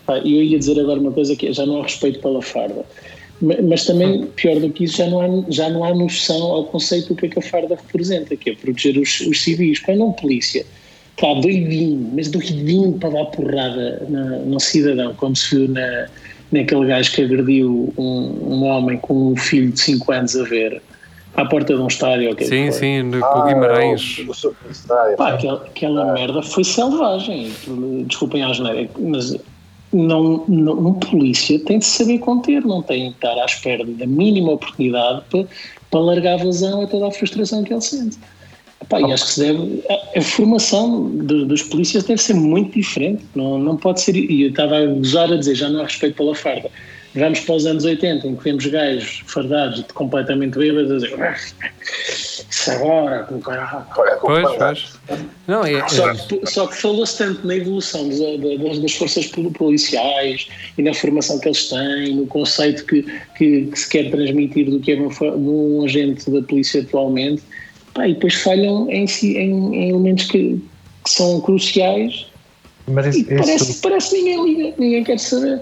pá, 0.05 0.19
eu 0.19 0.25
ia 0.43 0.59
dizer 0.59 0.79
agora 0.81 0.99
uma 0.99 1.13
coisa 1.13 1.37
que 1.37 1.47
é, 1.47 1.53
já 1.53 1.65
não 1.65 1.79
há 1.79 1.83
respeito 1.85 2.19
pela 2.19 2.43
farda. 2.43 2.85
Ma- 3.41 3.55
Mas 3.69 3.85
também, 3.87 4.27
pior 4.35 4.59
do 4.59 4.71
que 4.71 4.85
isso, 4.85 4.97
já 4.97 5.07
não 5.09 5.21
há, 5.21 5.45
já 5.49 5.71
não 5.71 5.85
há 5.85 5.95
noção 5.95 6.43
ao 6.43 6.65
conceito 6.65 7.09
do 7.11 7.15
que 7.15 7.27
é 7.27 7.29
que 7.29 7.39
a 7.39 7.43
farda 7.43 7.77
representa, 7.77 8.37
que 8.37 8.51
é 8.51 8.55
proteger 8.57 8.99
os, 8.99 9.21
os 9.21 9.41
civis. 9.41 9.79
Quando 9.79 10.05
um 10.05 10.13
polícia 10.13 10.67
está 11.17 11.33
doidinho, 11.33 12.11
mas 12.13 12.29
doidinho 12.29 12.95
para 12.95 13.11
dar 13.11 13.25
porrada 13.27 14.03
na, 14.09 14.25
num 14.41 14.59
cidadão, 14.59 15.15
como 15.15 15.37
se 15.37 15.55
viu 15.57 15.69
na, 15.69 16.09
naquele 16.59 16.87
gajo 16.87 17.13
que 17.13 17.23
agrediu 17.23 17.93
um, 17.99 18.55
um 18.55 18.65
homem 18.65 18.99
com 18.99 19.33
um 19.33 19.37
filho 19.37 19.73
de 19.73 19.81
5 19.81 20.13
anos 20.13 20.37
a 20.37 20.45
ver, 20.45 20.81
à 21.37 21.45
porta 21.45 21.75
de 21.75 21.81
um 21.81 21.87
estádio. 21.89 22.29
ou 22.29 22.33
o 22.33 22.37
que 22.37 22.45
é 22.45 22.47
que 22.49 22.55
Sim, 22.57 22.71
foi. 22.71 22.73
sim, 22.81 23.03
no- 23.03 23.21
com 23.21 23.27
Ah, 23.27 23.47
Guimarães. 23.47 24.21
Pá, 25.17 25.31
aquela, 25.35 25.63
aquela 25.65 26.13
merda 26.13 26.43
foi 26.43 26.65
selvagem. 26.65 27.51
Desculpem 28.07 28.43
a 28.43 28.49
asneira, 28.49 28.89
mas 28.99 29.37
não, 29.93 30.45
não, 30.49 30.73
um 30.89 30.95
polícia 30.95 31.59
tem 31.61 31.79
de 31.79 31.87
saber 31.87 32.19
conter, 32.19 32.65
não 32.65 32.83
tem 32.83 33.11
de 33.11 33.15
estar 33.17 33.35
à 33.41 33.45
espera 33.45 33.85
da 33.85 34.07
mínima 34.07 34.53
oportunidade 34.53 35.23
para, 35.31 35.47
para 35.91 36.01
largar 36.01 36.39
vazão 36.39 36.83
a 36.83 36.87
toda 36.87 37.09
a 37.09 37.11
frustração 37.11 37.63
que 37.65 37.73
ele 37.73 37.81
sente. 37.81 38.19
Pá, 38.89 39.01
e 39.01 39.13
acho 39.13 39.27
que 39.27 39.33
se 39.33 39.41
deve. 39.41 39.83
A, 39.89 40.19
a 40.19 40.23
formação 40.23 41.11
de- 41.17 41.45
dos 41.47 41.63
polícias 41.63 42.05
deve 42.05 42.21
ser 42.23 42.35
muito 42.35 42.75
diferente. 42.75 43.25
Não, 43.35 43.59
não 43.59 43.77
pode 43.77 44.01
ser. 44.01 44.15
E 44.17 44.43
eu 44.43 44.51
estava 44.51 44.79
a 44.79 44.87
gozar 44.87 45.33
a 45.33 45.37
dizer, 45.37 45.55
já 45.55 45.69
não 45.69 45.81
há 45.81 45.85
respeito 45.85 46.17
pela 46.17 46.35
farda. 46.35 46.71
Vamos 47.17 47.39
para 47.41 47.55
os 47.55 47.65
anos 47.65 47.85
80, 47.85 48.27
em 48.27 48.35
que 48.35 48.43
vemos 48.43 48.67
gajos 48.67 49.23
fardados 49.27 49.85
completamente 49.95 50.59
bêbados 50.59 50.91
a 50.91 50.95
dizer 50.97 51.09
isso 52.51 52.71
agora. 52.73 53.27
Olha, 53.97 54.17
com 54.17 54.27
Pois, 54.27 54.57
pois. 54.59 54.93
Não, 55.47 55.65
é, 55.65 55.89
Só 55.89 56.11
é- 56.11 56.15
que, 56.17 56.47
só 56.47 56.67
que 56.67 56.77
falou-se 56.77 57.19
tanto 57.19 57.47
na 57.47 57.55
evolução 57.57 58.09
dos- 58.09 58.19
das, 58.19 58.79
das 58.81 58.93
forças 58.95 59.27
pol- 59.27 59.51
policiais 59.53 60.49
e 60.77 60.83
na 60.83 60.93
formação 60.93 61.39
que 61.39 61.47
eles 61.49 61.69
têm, 61.69 62.17
no 62.17 62.27
conceito 62.27 62.85
que, 62.85 63.03
que, 63.39 63.67
que 63.67 63.79
se 63.79 63.89
quer 63.89 64.11
transmitir 64.11 64.69
do 64.69 64.81
que 64.81 64.93
é 64.93 65.11
fo- 65.11 65.27
um 65.37 65.85
agente 65.85 66.29
da 66.31 66.43
polícia 66.43 66.81
atualmente, 66.83 67.43
pá, 67.95 68.07
e 68.09 68.15
depois 68.15 68.35
falham 68.35 68.91
em, 68.91 69.07
si- 69.07 69.37
em- 69.39 69.75
em 69.75 69.89
elementos 69.91 70.27
que, 70.31 70.61
que 71.05 71.11
são 71.11 71.41
cruciais 71.41 72.27
Mas 72.87 73.07
e 73.15 73.21
isso, 73.21 73.27
parece, 73.37 73.81
parece 73.81 74.11
que 74.11 74.23
ninguém 74.23 74.45
liga, 74.45 74.75
ninguém 74.79 75.05
quer 75.05 75.19
saber. 75.19 75.61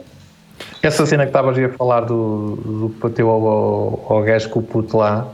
essa 0.83 1.05
cena 1.07 1.25
que 1.25 1.29
estavas 1.31 1.57
a 1.59 1.69
falar 1.71 2.01
do, 2.01 2.57
do 2.57 2.89
que 2.91 3.01
bateu 3.01 3.29
ao, 3.31 3.47
ao, 3.47 4.07
ao 4.09 4.23
gajo 4.23 4.49
com 4.51 4.61
o 4.61 4.63
puto 4.63 4.97
lá, 4.97 5.29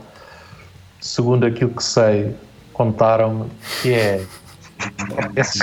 segundo 0.99 1.45
aquilo 1.45 1.71
que 1.71 1.83
sei, 1.83 2.33
contaram-me 2.73 3.45
que 3.81 3.93
é. 3.93 4.21
Esse, 5.35 5.59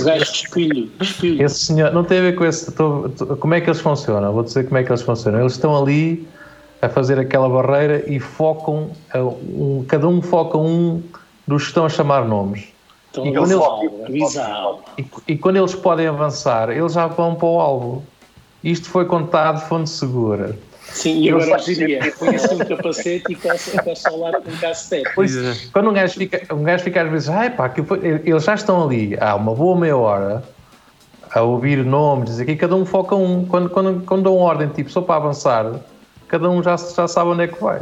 O 0.00 0.04
gajo 0.04 0.24
de 0.24 0.30
espelho, 0.44 0.90
espelho. 1.00 1.42
esse 1.42 1.64
senhor, 1.66 1.90
não 1.92 2.04
tem 2.04 2.18
a 2.18 2.22
ver 2.22 2.34
com 2.34 2.44
esse. 2.44 2.70
tô- 2.72 3.08
tô- 3.08 3.36
como 3.36 3.54
é 3.54 3.60
que 3.60 3.68
eles 3.70 3.80
funcionam? 3.80 4.32
Vou 4.32 4.42
dizer 4.42 4.64
como 4.64 4.76
é 4.78 4.82
que 4.84 4.90
eles 4.90 5.00
funcionam. 5.02 5.40
Eles 5.40 5.52
estão 5.52 5.74
ali 5.74 6.26
a 6.82 6.88
fazer 6.88 7.16
aquela 7.18 7.48
barreira 7.48 8.04
e 8.10 8.18
focam, 8.18 8.90
um, 9.14 9.84
cada 9.86 10.08
um 10.08 10.20
foca 10.20 10.58
um 10.58 11.00
dos 11.46 11.62
que 11.62 11.68
estão 11.68 11.86
a 11.86 11.88
chamar 11.88 12.24
nomes. 12.24 12.64
Então, 13.12 13.24
E 13.24 13.32
quando 13.32 13.52
avisá-lo, 13.52 14.04
avisá-lo. 14.04 14.78
E, 14.98 15.06
e 15.28 15.38
quando 15.38 15.56
eles 15.58 15.74
podem 15.76 16.08
avançar, 16.08 16.70
eles 16.70 16.94
já 16.94 17.06
vão 17.06 17.36
para 17.36 17.46
o 17.46 17.60
alvo. 17.60 18.04
Isto 18.64 18.88
foi 18.88 19.04
contado 19.04 19.60
de 19.60 19.68
fonte 19.68 19.90
segura. 19.90 20.58
Sim, 20.80 21.20
e 21.20 21.28
Eu 21.28 21.40
agora 21.40 21.62
diria, 21.62 22.12
põe-se 22.18 22.52
um 22.52 22.58
capacete 22.58 23.32
e 23.32 23.36
coça 23.36 24.10
ao 24.10 24.18
lado 24.18 24.42
com 24.42 24.50
um. 24.50 25.02
Pois, 25.14 25.36
é. 25.36 25.54
quando 25.72 25.90
um 25.90 25.92
gajo 25.92 26.14
fica, 26.14 26.54
um 26.54 26.62
gajo 26.64 26.82
fica 26.82 27.02
às 27.02 27.10
vezes, 27.10 27.28
ai 27.28 27.50
pá, 27.50 27.70
foi-" 27.70 28.22
eles 28.24 28.44
já 28.44 28.54
estão 28.54 28.84
ali 28.84 29.16
há 29.18 29.34
uma 29.36 29.54
boa 29.54 29.78
meia 29.78 29.96
hora 29.96 30.42
a 31.30 31.40
ouvir 31.42 31.82
nomes, 31.84 32.40
aqui 32.40 32.56
cada 32.56 32.74
um 32.74 32.84
foca 32.84 33.14
um. 33.14 33.46
Quando, 33.46 33.70
quando, 33.70 34.04
quando 34.04 34.24
dão 34.24 34.36
ordem, 34.36 34.68
tipo, 34.68 34.90
só 34.90 35.00
para 35.00 35.16
avançar, 35.16 35.80
cada 36.32 36.48
um 36.50 36.62
já, 36.62 36.76
já 36.76 37.06
sabe 37.06 37.30
onde 37.30 37.42
é 37.42 37.46
que 37.46 37.60
vai. 37.62 37.80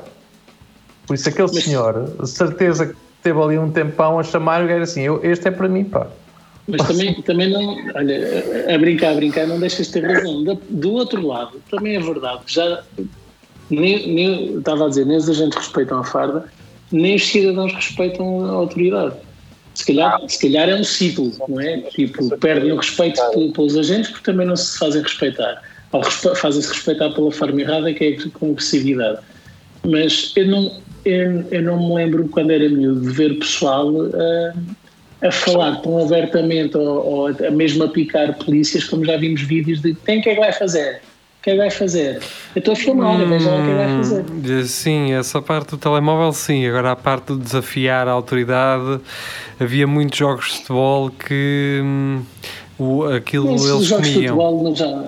Por 1.07 1.15
isso, 1.15 1.29
aquele 1.29 1.49
Mas- 1.55 1.65
senhor, 1.65 2.13
de 2.21 2.29
certeza 2.29 2.87
que 2.89 2.95
teve 3.23 3.41
ali 3.41 3.57
um 3.57 3.71
tempão 3.71 4.19
a 4.19 4.25
chamar 4.25 4.65
e 4.65 4.69
gajo 4.69 4.83
assim, 4.83 5.03
eu, 5.03 5.21
este 5.25 5.47
é 5.49 5.51
para 5.53 5.69
mim, 5.69 5.85
pá. 5.85 6.09
Mas 6.67 6.87
também, 6.87 7.23
também 7.23 7.51
não, 7.51 7.77
olha, 7.95 8.75
a 8.75 8.79
brincar, 8.79 9.13
a 9.13 9.15
brincar, 9.15 9.47
não 9.47 9.59
deixas 9.61 9.87
de 9.87 9.93
ter 9.95 10.05
razão. 10.05 10.43
Da- 10.45 10.57
Do 10.69 10.93
outro 10.93 11.25
lado, 11.27 11.61
também 11.71 11.95
é 11.97 12.01
verdade, 12.01 12.41
já 12.49 12.83
nem, 13.71 14.13
nem, 14.13 14.59
estava 14.59 14.87
a 14.87 14.89
dizer, 14.89 15.07
nem 15.07 15.17
os 15.17 15.29
agentes 15.31 15.57
respeitam 15.57 16.01
a 16.01 16.05
farda, 16.05 16.45
nem 16.91 17.15
os 17.15 17.25
cidadãos 17.27 17.73
respeitam 17.73 18.45
a 18.47 18.51
autoridade. 18.51 19.15
Se 19.75 19.87
calhar, 19.87 20.21
se 20.29 20.41
calhar 20.41 20.69
é 20.69 20.75
um 20.75 20.83
ciclo, 20.85 21.33
não 21.49 21.61
é? 21.61 21.79
Tipo, 21.83 22.37
perdem 22.39 22.73
o 22.73 22.77
respeito 22.77 23.21
pe- 23.33 23.53
pelos 23.53 23.77
agentes 23.77 24.11
porque 24.11 24.25
também 24.31 24.45
não 24.47 24.57
se 24.57 24.77
fazem 24.77 25.01
respeitar. 25.03 25.63
Fazem-se 26.37 26.69
respeitar 26.69 27.11
pela 27.11 27.33
forma 27.33 27.61
errada, 27.61 27.93
que 27.93 28.05
é 28.05 28.31
com 28.31 28.51
agressividade. 28.53 29.19
Mas 29.85 30.33
eu 30.37 30.47
não, 30.47 30.73
eu, 31.05 31.45
eu 31.51 31.63
não 31.63 31.89
me 31.89 31.95
lembro, 31.95 32.29
quando 32.29 32.51
era 32.51 32.69
miúdo, 32.69 33.01
de 33.01 33.11
ver 33.11 33.39
pessoal 33.39 33.91
ah, 34.15 34.53
a 35.23 35.33
falar 35.33 35.77
tão 35.83 35.99
abertamente 36.05 36.77
ou, 36.77 37.07
ou 37.07 37.27
a 37.29 37.51
mesmo 37.51 37.85
a 37.85 37.89
picar 37.89 38.37
polícias, 38.39 38.85
como 38.85 39.05
já 39.05 39.17
vimos 39.17 39.43
vídeos 39.43 39.81
de 39.81 39.95
quem 39.95 40.21
que 40.21 40.31
é 40.31 40.35
que 40.35 40.41
vai 40.41 40.53
fazer? 40.53 41.01
O 41.41 41.43
que 41.43 41.51
é 41.51 41.53
que 41.55 41.59
vai 41.59 41.71
fazer? 41.71 42.21
Eu 42.55 42.59
estou 42.59 42.73
a 42.73 42.77
filmar, 42.77 43.27
vejam 43.27 43.51
lá 43.51 43.61
o 43.61 43.65
que 43.65 43.71
é 43.71 43.73
que 43.73 43.79
vai 43.79 43.97
fazer. 43.97 44.25
Hum, 44.31 44.65
Sim, 44.67 45.13
essa 45.13 45.41
parte 45.41 45.71
do 45.71 45.79
telemóvel, 45.79 46.33
sim. 46.35 46.67
Agora, 46.67 46.93
a 46.93 46.97
parte 46.97 47.29
do 47.29 47.39
desafiar 47.39 48.07
a 48.07 48.11
autoridade, 48.11 49.01
havia 49.59 49.87
muitos 49.87 50.19
jogos 50.19 50.45
de 50.47 50.59
futebol 50.59 51.11
que 51.11 51.81
hum, 51.83 52.23
o, 52.79 53.05
aquilo 53.05 53.55
Esses 53.55 53.71
eles 53.71 53.87
jogos 53.87 54.07
de 54.07 54.13
comiam. 54.15 54.37
futebol 54.37 54.63
não 54.65 54.77
já, 54.77 55.05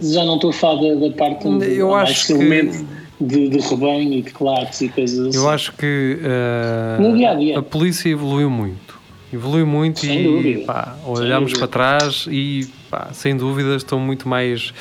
já 0.00 0.24
não 0.24 0.36
estou 0.36 0.50
a 0.50 0.52
falar 0.52 0.82
da, 0.82 0.94
da 1.08 1.10
parte 1.14 1.46
Eu 1.46 1.90
mais 1.90 2.10
acho 2.10 2.26
que- 2.26 2.32
elemento 2.32 2.86
de, 3.20 3.48
de 3.48 3.58
rebanho 3.60 4.12
e 4.12 4.22
de 4.22 4.30
claques 4.30 4.80
e 4.80 4.88
coisas 4.88 5.28
assim. 5.28 5.38
Eu 5.38 5.48
acho 5.48 5.72
que 5.72 6.18
uh, 6.20 7.00
No 7.02 7.16
dia 7.16 7.30
a 7.30 7.34
dia. 7.34 7.58
a 7.58 7.62
polícia 7.62 8.08
evoluiu 8.08 8.50
muito. 8.50 8.94
Evoluiu 9.32 9.66
muito 9.66 10.00
Sem 10.00 10.20
e 10.20 10.24
dúvida. 10.24 10.64
pá, 10.64 10.96
olhamos 11.06 11.52
para 11.54 11.66
trás 11.66 12.26
e 12.30 12.68
pá, 12.90 13.08
sem 13.12 13.36
dúvida 13.36 13.74
estão 13.76 13.98
muito 13.98 14.28
mais. 14.28 14.72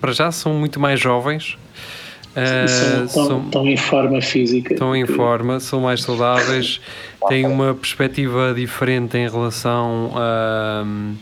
Para 0.00 0.12
já 0.12 0.30
são 0.32 0.54
muito 0.54 0.78
mais 0.80 1.00
jovens. 1.00 1.56
E 2.36 3.04
uh, 3.04 3.08
são, 3.08 3.26
são- 3.26 3.50
tão, 3.50 3.66
em 3.66 3.76
forma 3.76 4.20
física. 4.20 4.74
estão 4.74 4.94
em 4.94 5.06
forma, 5.06 5.60
são 5.60 5.80
mais 5.80 6.02
saudáveis, 6.02 6.80
têm 7.28 7.46
uma 7.46 7.74
perspectiva 7.74 8.52
diferente 8.54 9.16
em 9.16 9.28
relação 9.28 10.10
hum, 10.84 11.14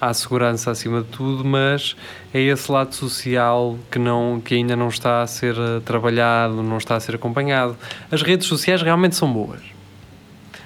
à 0.00 0.14
segurança 0.14 0.70
acima 0.70 1.02
de 1.02 1.08
tudo, 1.08 1.44
mas 1.44 1.96
é 2.32 2.40
esse 2.40 2.70
lado 2.70 2.94
social 2.94 3.76
que, 3.90 3.98
não, 3.98 4.40
que 4.44 4.54
ainda 4.54 4.76
não 4.76 4.88
está 4.88 5.22
a 5.22 5.26
ser 5.26 5.56
eh, 5.58 5.80
trabalhado, 5.84 6.62
não 6.62 6.78
está 6.78 6.94
a 6.96 7.00
ser 7.00 7.16
acompanhado. 7.16 7.76
As 8.10 8.22
redes 8.22 8.46
sociais 8.46 8.80
realmente 8.80 9.16
são 9.16 9.30
boas. 9.32 9.60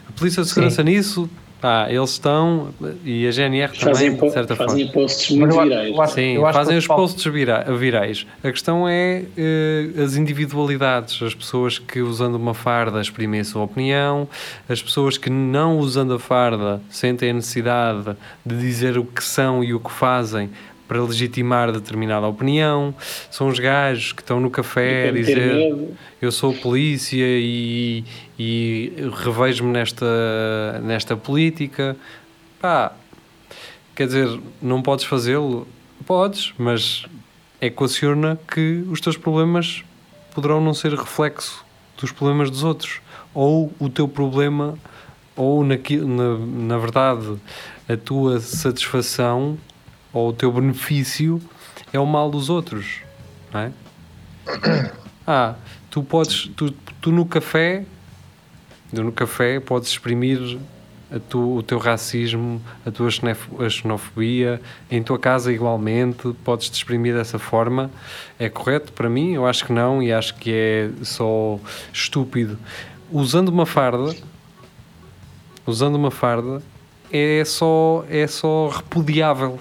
A 0.09 0.13
Polícia 0.13 0.43
de 0.43 0.49
Segurança 0.49 0.83
nisso, 0.83 1.29
pá, 1.65 1.87
eles 1.89 2.11
estão, 2.11 2.69
e 3.07 3.27
a 3.27 3.31
GNR 3.31 3.73
também, 3.73 3.95
Fazem, 3.95 4.17
po- 4.17 4.27
de 4.27 4.33
certa 4.35 4.55
forma. 4.55 4.73
fazem 4.73 4.87
posts 4.89 5.31
Mas 5.31 5.49
muito 5.49 5.63
virais. 5.63 5.89
eu 5.95 6.03
acho- 6.03 6.13
Sim, 6.15 6.33
eu 6.35 6.53
fazem 6.53 6.77
os 6.77 6.87
posts 6.87 7.25
vira- 7.33 7.65
virais. 7.75 8.27
A 8.43 8.51
questão 8.53 8.87
é 8.87 9.25
eh, 9.35 9.87
as 10.05 10.15
individualidades, 10.15 11.23
as 11.23 11.35
pessoas 11.35 11.79
que 11.79 12.03
usando 12.03 12.35
uma 12.35 12.53
farda 12.53 13.01
exprimem 13.01 13.41
a 13.41 13.45
sua 13.47 13.63
opinião, 13.63 14.29
as 14.69 14.83
pessoas 14.83 15.17
que 15.17 15.31
não 15.31 15.79
usando 15.79 16.13
a 16.13 16.19
farda 16.19 16.83
sentem 16.91 17.31
a 17.31 17.33
necessidade 17.33 18.15
de 18.45 18.59
dizer 18.59 18.99
o 18.99 19.05
que 19.07 19.25
são 19.25 19.65
e 19.65 19.73
o 19.73 19.81
que 19.81 19.91
fazem 19.91 20.51
para 20.87 21.03
legitimar 21.03 21.73
determinada 21.73 22.27
opinião. 22.27 22.95
São 23.31 23.49
os 23.49 23.59
gajos 23.59 24.13
que 24.13 24.23
estão 24.23 24.41
no 24.41 24.51
café 24.51 25.09
a 25.09 25.13
dizer 25.13 25.75
eu 26.21 26.33
sou 26.33 26.55
polícia 26.55 27.25
e, 27.25 28.05
e 28.39 28.93
revejo-me 29.25 29.73
nesta, 29.73 30.81
nesta 30.83 31.17
política. 31.17 31.97
Pá, 32.61 32.93
quer 33.95 34.07
dizer, 34.07 34.41
não 34.61 34.83
podes 34.83 35.05
fazê-lo? 35.05 35.67
Podes, 36.07 36.53
mas 36.59 37.07
equaciona 37.61 38.39
que 38.53 38.85
os 38.91 39.01
teus 39.01 39.17
problemas 39.17 39.85
poderão 40.35 40.61
não 40.61 40.75
ser 40.75 40.93
reflexo 40.95 41.65
dos 42.01 42.13
problemas 42.13 42.51
dos 42.51 42.65
outros. 42.65 43.01
Ou 43.33 43.73
o 43.79 43.89
teu 43.89 44.07
problema, 44.07 44.79
ou 45.35 45.65
naqui, 45.65 45.97
na, 45.97 46.39
na 46.39 46.79
verdade 46.79 47.37
a 47.89 47.97
tua 47.97 48.41
satisfação 48.41 49.59
ou 50.15 50.31
o 50.31 50.33
teu 50.33 50.51
benefício 50.51 51.43
é 51.93 52.01
o 52.01 52.07
mal 52.07 52.31
dos 52.31 52.49
outros, 52.49 53.01
não 53.53 53.61
é? 53.61 53.73
Ah, 55.27 55.55
tu 55.89 56.03
podes, 56.03 56.51
tu, 56.55 56.71
tu 57.01 57.11
no 57.11 57.25
café, 57.25 57.87
tu 58.95 59.03
no 59.03 59.11
café 59.11 59.59
podes 59.59 59.89
exprimir 59.89 60.59
tu, 61.29 61.57
o 61.57 61.63
teu 61.63 61.79
racismo, 61.79 62.61
a 62.85 62.91
tua 62.91 63.09
xenofobia, 63.71 64.61
em 64.91 65.03
tua 65.03 65.19
casa 65.19 65.53
igualmente, 65.53 66.33
podes 66.45 66.69
te 66.69 66.75
exprimir 66.75 67.15
dessa 67.15 67.39
forma. 67.39 67.91
É 68.39 68.49
correto 68.49 68.93
para 68.93 69.09
mim? 69.09 69.33
Eu 69.33 69.47
acho 69.47 69.65
que 69.65 69.73
não 69.73 70.03
e 70.03 70.13
acho 70.13 70.35
que 70.35 70.53
é 70.53 70.91
só 71.03 71.59
estúpido. 71.93 72.59
Usando 73.11 73.49
uma 73.49 73.67
farda, 73.67 74.15
usando 75.67 75.95
uma 75.97 76.11
farda, 76.11 76.63
é 77.13 77.43
só, 77.45 78.05
é 78.09 78.27
só 78.27 78.69
repudiável. 78.69 79.59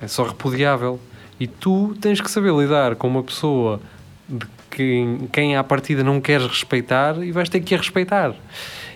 É 0.00 0.08
só 0.08 0.24
repudiável. 0.24 1.00
E 1.38 1.46
tu 1.46 1.94
tens 2.00 2.20
que 2.20 2.30
saber 2.30 2.52
lidar 2.54 2.96
com 2.96 3.06
uma 3.06 3.22
pessoa 3.22 3.80
de 4.28 4.46
quem, 4.70 5.28
quem 5.32 5.56
à 5.56 5.62
partida 5.62 6.02
não 6.02 6.20
queres 6.20 6.46
respeitar 6.46 7.22
e 7.22 7.32
vais 7.32 7.48
ter 7.48 7.60
que 7.60 7.74
a 7.74 7.78
respeitar. 7.78 8.34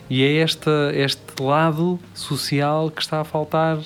E 0.09 0.25
é 0.25 0.39
esta, 0.39 0.91
este 0.95 1.41
lado 1.41 1.99
social 2.15 2.91
que 2.91 3.01
está 3.01 3.21
a 3.21 3.25
faltar 3.25 3.79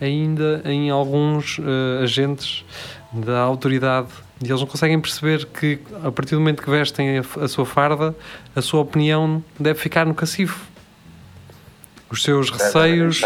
ainda 0.00 0.62
em 0.64 0.88
alguns 0.88 1.58
eh, 1.58 2.04
agentes 2.04 2.64
da 3.12 3.40
autoridade. 3.40 4.08
E 4.40 4.46
eles 4.46 4.60
não 4.60 4.68
conseguem 4.68 5.00
perceber 5.00 5.46
que, 5.46 5.80
a 6.02 6.12
partir 6.12 6.36
do 6.36 6.40
momento 6.40 6.62
que 6.62 6.70
vestem 6.70 7.18
a, 7.18 7.24
a 7.40 7.48
sua 7.48 7.66
farda, 7.66 8.14
a 8.54 8.62
sua 8.62 8.80
opinião 8.80 9.42
deve 9.58 9.78
ficar 9.78 10.06
no 10.06 10.14
cacifo. 10.14 10.73
Os 12.10 12.22
seus 12.22 12.50
receios, 12.50 13.20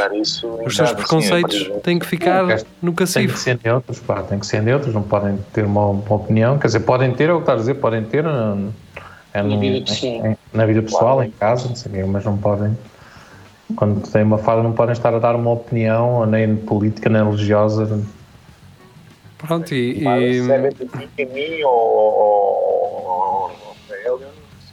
os 0.65 0.77
seus 0.77 0.81
assim, 0.89 0.95
preconceitos 0.97 1.71
têm 1.83 1.99
que 1.99 2.07
ficar 2.07 2.45
Não, 2.45 2.57
no 2.57 2.57
Tem 2.57 2.91
que 2.93 2.93
cacifo. 2.95 3.37
ser 3.37 3.59
neutros, 3.63 3.99
pá, 4.01 4.23
tem 4.23 4.39
que 4.39 4.47
ser 4.47 4.63
neutros, 4.63 4.95
não 4.95 5.03
podem 5.03 5.37
ter 5.53 5.65
uma, 5.65 5.87
uma 5.89 6.15
opinião. 6.15 6.59
Quer 6.59 6.69
dizer, 6.69 6.81
podem 6.81 7.13
ter, 7.13 7.29
é 7.29 7.33
o 7.33 7.37
que 7.37 7.43
está 7.43 7.53
a 7.53 7.57
dizer, 7.57 7.75
podem 7.75 8.05
ter 8.05 8.25
hum, 8.27 8.71
é 9.35 9.43
Na 9.43 9.49
num- 9.49 9.61
vida 9.61 9.85
pessoal. 9.85 10.27
em- 10.27 10.37
na 10.55 10.67
vida 10.67 10.83
pessoal, 10.83 11.23
em 11.23 11.31
casa, 11.33 11.69
não 11.69 11.77
sei 11.77 11.93
o 11.93 11.95
quê, 11.97 12.05
mas 12.05 12.25
não 12.25 12.39
podem. 12.39 12.79
Quando 13.77 14.01
têm 14.11 14.23
uma 14.23 14.39
fada, 14.39 14.63
não 14.63 14.73
podem 14.73 14.93
estar 14.95 15.13
a 15.13 15.19
dar 15.19 15.37
uma 15.37 15.51
opinião, 15.53 16.25
nem 16.25 16.57
política, 16.57 17.11
nem 17.11 17.23
religiosa. 17.23 18.01
Pronto, 19.37 19.75
e, 19.75 20.03
e- 20.03 20.51
é 20.51 20.71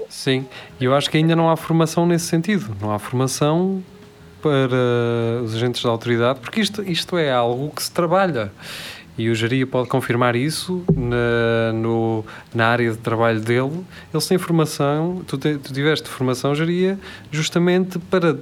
sim, 0.10 0.46
e 0.80 0.86
eu 0.86 0.96
acho 0.96 1.10
que 1.10 1.18
ainda 1.18 1.36
não 1.36 1.50
há 1.50 1.58
formação 1.58 2.06
nesse 2.06 2.26
sentido. 2.26 2.76
Não 2.82 2.92
há 2.94 3.00
formação 3.00 3.84
para 4.46 5.44
os 5.44 5.56
agentes 5.56 5.82
da 5.82 5.90
autoridade, 5.90 6.40
porque 6.40 6.62
isto, 6.62 6.84
isto 6.84 7.18
é 7.18 7.32
algo 7.32 7.72
que 7.76 7.82
se 7.82 7.90
trabalha. 7.92 8.52
E 9.18 9.28
o 9.30 9.34
Jaria 9.34 9.66
pode 9.66 9.90
confirmar 9.90 10.36
isso 10.36 10.84
na, 10.96 11.74
no, 11.74 12.24
na 12.54 12.68
área 12.68 12.92
de 12.92 12.98
trabalho 12.98 13.40
dele. 13.40 13.84
Eles 14.14 14.28
têm 14.28 14.38
formação, 14.38 15.22
tu, 15.26 15.36
te- 15.38 15.58
tu 15.58 15.74
tiveste 15.74 16.08
formação, 16.08 16.54
Jaria, 16.54 17.00
justamente 17.32 17.98
para 17.98 18.38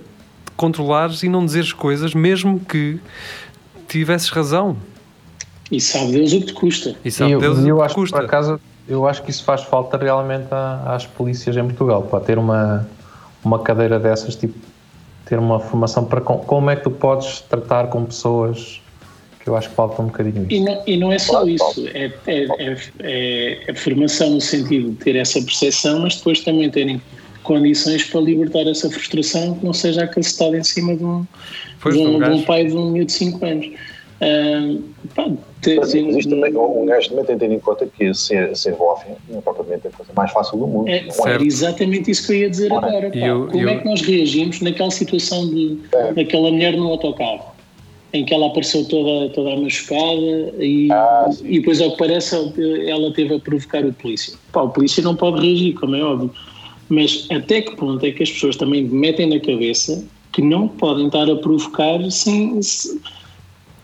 controlares 0.57 1.23
e 1.23 1.29
não 1.29 1.45
dizeres 1.45 1.71
coisas, 1.71 2.13
mesmo 2.13 2.59
que 2.59 2.99
tivesses 3.87 4.29
razão. 4.29 4.75
E 5.71 5.79
sabe 5.79 6.11
Deus 6.11 6.33
o 6.33 6.39
que 6.41 6.45
te 6.47 6.53
custa. 6.53 6.95
E 7.05 7.11
sabe 7.11 7.31
E 7.31 7.33
eu, 7.33 7.39
Deus 7.39 7.59
o 7.59 7.67
eu 7.67 7.77
que 7.77 7.81
acho 7.83 7.95
que, 7.95 8.01
custa. 8.01 8.17
por 8.17 8.25
acaso, 8.25 8.59
eu 8.87 9.07
acho 9.07 9.23
que 9.23 9.29
isso 9.31 9.43
faz 9.45 9.61
falta 9.63 9.95
realmente 9.97 10.47
às 10.85 11.05
polícias 11.05 11.55
em 11.55 11.63
Portugal, 11.63 12.01
para 12.03 12.19
ter 12.19 12.37
uma, 12.37 12.85
uma 13.43 13.59
cadeira 13.59 13.97
dessas, 13.99 14.35
tipo, 14.35 14.55
ter 15.25 15.39
uma 15.39 15.59
formação 15.59 16.05
para 16.05 16.21
com- 16.21 16.37
como 16.39 16.69
é 16.69 16.75
que 16.75 16.83
tu 16.83 16.91
podes 16.91 17.41
tratar 17.41 17.87
com 17.87 18.05
pessoas 18.05 18.81
que 19.39 19.49
eu 19.49 19.57
acho 19.57 19.69
que 19.69 19.75
falta 19.75 20.01
um 20.01 20.05
bocadinho 20.05 20.45
E 20.49 20.55
isso. 20.55 20.65
não, 20.65 20.83
e 20.87 20.97
não 20.97 21.11
é 21.11 21.19
só 21.19 21.45
isso, 21.45 21.85
é, 21.93 22.11
é, 22.27 22.47
é, 22.59 22.77
é 23.67 23.71
a 23.71 23.75
formação 23.75 24.29
no 24.31 24.41
sentido 24.41 24.91
de 24.91 24.95
ter 24.97 25.15
essa 25.17 25.41
percepção, 25.41 25.99
mas 25.99 26.15
depois 26.15 26.39
também 26.41 26.69
terem 26.69 27.01
condições 27.43 28.05
para 28.05 28.21
libertar 28.21 28.65
essa 28.69 28.89
frustração 28.89 29.55
que 29.55 29.65
não 29.65 29.73
seja 29.73 30.03
acacetada 30.05 30.57
em 30.57 30.63
cima 30.63 30.95
de 30.95 31.03
um, 31.03 31.27
de 31.91 31.97
um 31.97 32.15
um, 32.15 32.19
de 32.21 32.29
um 32.29 32.41
pai 32.43 32.65
de 32.65 32.73
um 32.73 32.91
miúdo 32.91 33.07
de 33.07 33.11
5 33.11 33.45
anos. 33.45 33.69
Ah, 34.23 34.77
pá, 35.15 35.25
te- 35.61 35.75
Mas, 35.75 35.93
mas 35.93 36.15
isto 36.15 36.29
também, 36.29 36.55
um 36.55 36.85
gajo 36.85 37.09
também 37.09 37.25
tem 37.25 37.37
que 37.37 37.45
ter 37.45 37.51
em 37.53 37.59
conta 37.59 37.85
que 37.85 38.13
ser, 38.13 38.55
ser 38.55 38.71
não 39.29 39.39
é 39.39 39.41
propriamente 39.41 39.87
a 39.87 39.91
coisa 39.91 40.13
mais 40.15 40.31
fácil 40.31 40.57
do 40.59 40.65
mundo. 40.67 40.87
É, 40.87 41.05
era 41.25 41.43
exatamente 41.43 42.09
isso 42.09 42.25
que 42.27 42.33
eu 42.33 42.37
ia 42.37 42.49
dizer 42.49 42.71
Ora, 42.71 42.87
agora. 42.87 43.09
pá. 43.09 43.17
eu- 43.17 43.47
Como 43.47 43.61
eu- 43.61 43.69
é 43.69 43.77
que 43.79 43.85
nós 43.85 44.01
reagimos 44.01 44.61
naquela 44.61 44.91
situação 44.91 45.49
de, 45.49 45.77
daquela 46.15 46.49
mulher 46.51 46.77
no 46.77 46.87
autocarro? 46.87 47.51
Em 48.13 48.23
que 48.23 48.33
ela 48.33 48.45
apareceu 48.47 48.87
toda, 48.87 49.29
toda 49.33 49.55
machucada 49.57 50.53
e, 50.59 50.87
Ah, 50.91 51.27
sim. 51.31 51.45
e 51.47 51.59
depois, 51.59 51.81
ao 51.81 51.91
que 51.91 51.97
parece, 51.97 52.35
ela 52.87 53.11
teve 53.11 53.33
a 53.35 53.39
provocar 53.39 53.83
o 53.83 53.91
polícia. 53.91 54.35
Pá, 54.53 54.61
o 54.61 54.69
polícia 54.69 55.01
não 55.03 55.15
pode 55.15 55.45
reagir, 55.45 55.73
como 55.73 55.95
é 55.95 56.03
óbvio. 56.03 56.31
Mas 56.87 57.27
até 57.31 57.61
que 57.61 57.75
ponto 57.75 58.05
é 58.05 58.11
que 58.11 58.21
as 58.23 58.31
pessoas 58.31 58.55
também 58.55 58.83
metem 58.83 59.27
na 59.27 59.39
cabeça 59.39 60.05
que 60.31 60.41
não 60.43 60.67
podem 60.67 61.07
estar 61.07 61.27
a 61.29 61.35
provocar 61.37 61.99
sem. 62.11 62.61
se- 62.61 63.01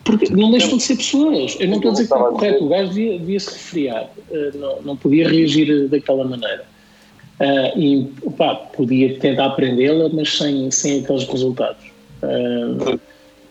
porque 0.10 0.34
não 0.34 0.52
deixam 0.52 0.78
de 0.78 0.84
ser 0.84 0.96
pessoas. 0.96 1.56
Eu 1.60 1.68
não 1.68 1.76
estou 1.76 1.92
a 1.92 1.94
dizer 1.94 2.08
que 2.08 2.14
está 2.14 2.26
correto, 2.26 2.66
o 2.66 2.70
gajo 2.70 2.90
devia, 2.90 3.20
devia 3.20 3.40
se 3.40 3.52
resfriar, 3.52 4.10
eh, 4.32 4.52
não, 4.56 4.82
não 4.82 4.98
podia 4.98 5.30
reagir 5.30 5.70
eh, 5.70 5.88
daquela 5.88 6.24
maneira. 6.24 6.66
Ah, 7.40 7.72
e 7.76 8.12
podia 8.76 9.18
tentar 9.20 9.46
aprendê-la, 9.46 10.10
mas 10.12 10.38
sem, 10.38 10.70
sem 10.72 11.02
aqueles 11.02 11.24
resultados. 11.26 11.86
Ah, 12.22 12.98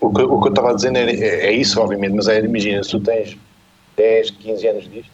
O 0.01 0.13
que, 0.13 0.21
o 0.21 0.41
que 0.41 0.47
eu 0.47 0.49
estava 0.49 0.71
a 0.71 0.73
dizer 0.75 0.95
é, 0.95 1.11
é, 1.11 1.47
é 1.47 1.51
isso, 1.53 1.79
obviamente, 1.81 2.13
mas 2.13 2.27
é, 2.27 2.39
imagina, 2.39 2.83
se 2.83 2.91
tu 2.91 2.99
tens 2.99 3.35
10, 3.97 4.31
15 4.31 4.67
anos 4.67 4.89
disto, 4.89 5.11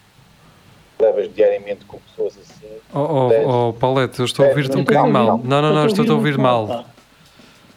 levas 1.00 1.34
diariamente 1.34 1.86
com 1.86 1.98
pessoas 2.00 2.38
assim. 2.38 2.68
Oh, 2.94 3.26
oh, 3.26 3.30
Dez. 3.30 3.48
oh 3.48 3.74
Paulette, 3.74 4.20
eu 4.20 4.26
estou 4.26 4.46
a 4.46 4.50
ouvir-te 4.50 4.78
um 4.78 4.84
bocadinho 4.84 5.12
mal. 5.12 5.26
Não, 5.26 5.38
Não, 5.38 5.62
não, 5.62 5.74
não, 5.74 5.86
estou 5.86 6.06
a 6.10 6.14
ouvir 6.14 6.38
mal. 6.38 6.86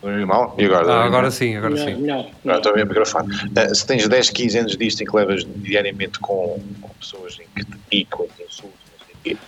Normal? 0.03 0.55
E 0.59 0.65
agora? 0.65 0.93
Ah, 0.93 1.05
agora 1.05 1.31
sim, 1.31 1.57
agora 1.57 1.75
Melhor, 1.75 1.89
sim. 1.89 2.01
melhor. 2.01 2.31
Agora 2.45 2.57
estou 2.59 2.73
a 2.73 2.75
ver 2.77 2.85
o 2.85 2.89
microfone. 2.89 3.35
Ah, 3.57 3.75
se 3.75 3.87
tens 3.87 4.09
10, 4.09 4.31
15 4.31 4.59
anos 4.59 4.77
disto 4.77 5.01
em 5.03 5.07
que 5.07 5.17
levas 5.17 5.45
diariamente 5.57 6.21
com, 6.21 6.63
com 6.81 6.89
pessoas 7.01 7.37
em 7.41 7.47
que 7.55 7.65
te 7.65 7.79
picam, 7.91 8.27
te 8.37 8.43
insultam, 8.45 8.79
não 8.99 9.07
sei 9.07 9.15
o 9.15 9.19
quê, 9.25 9.39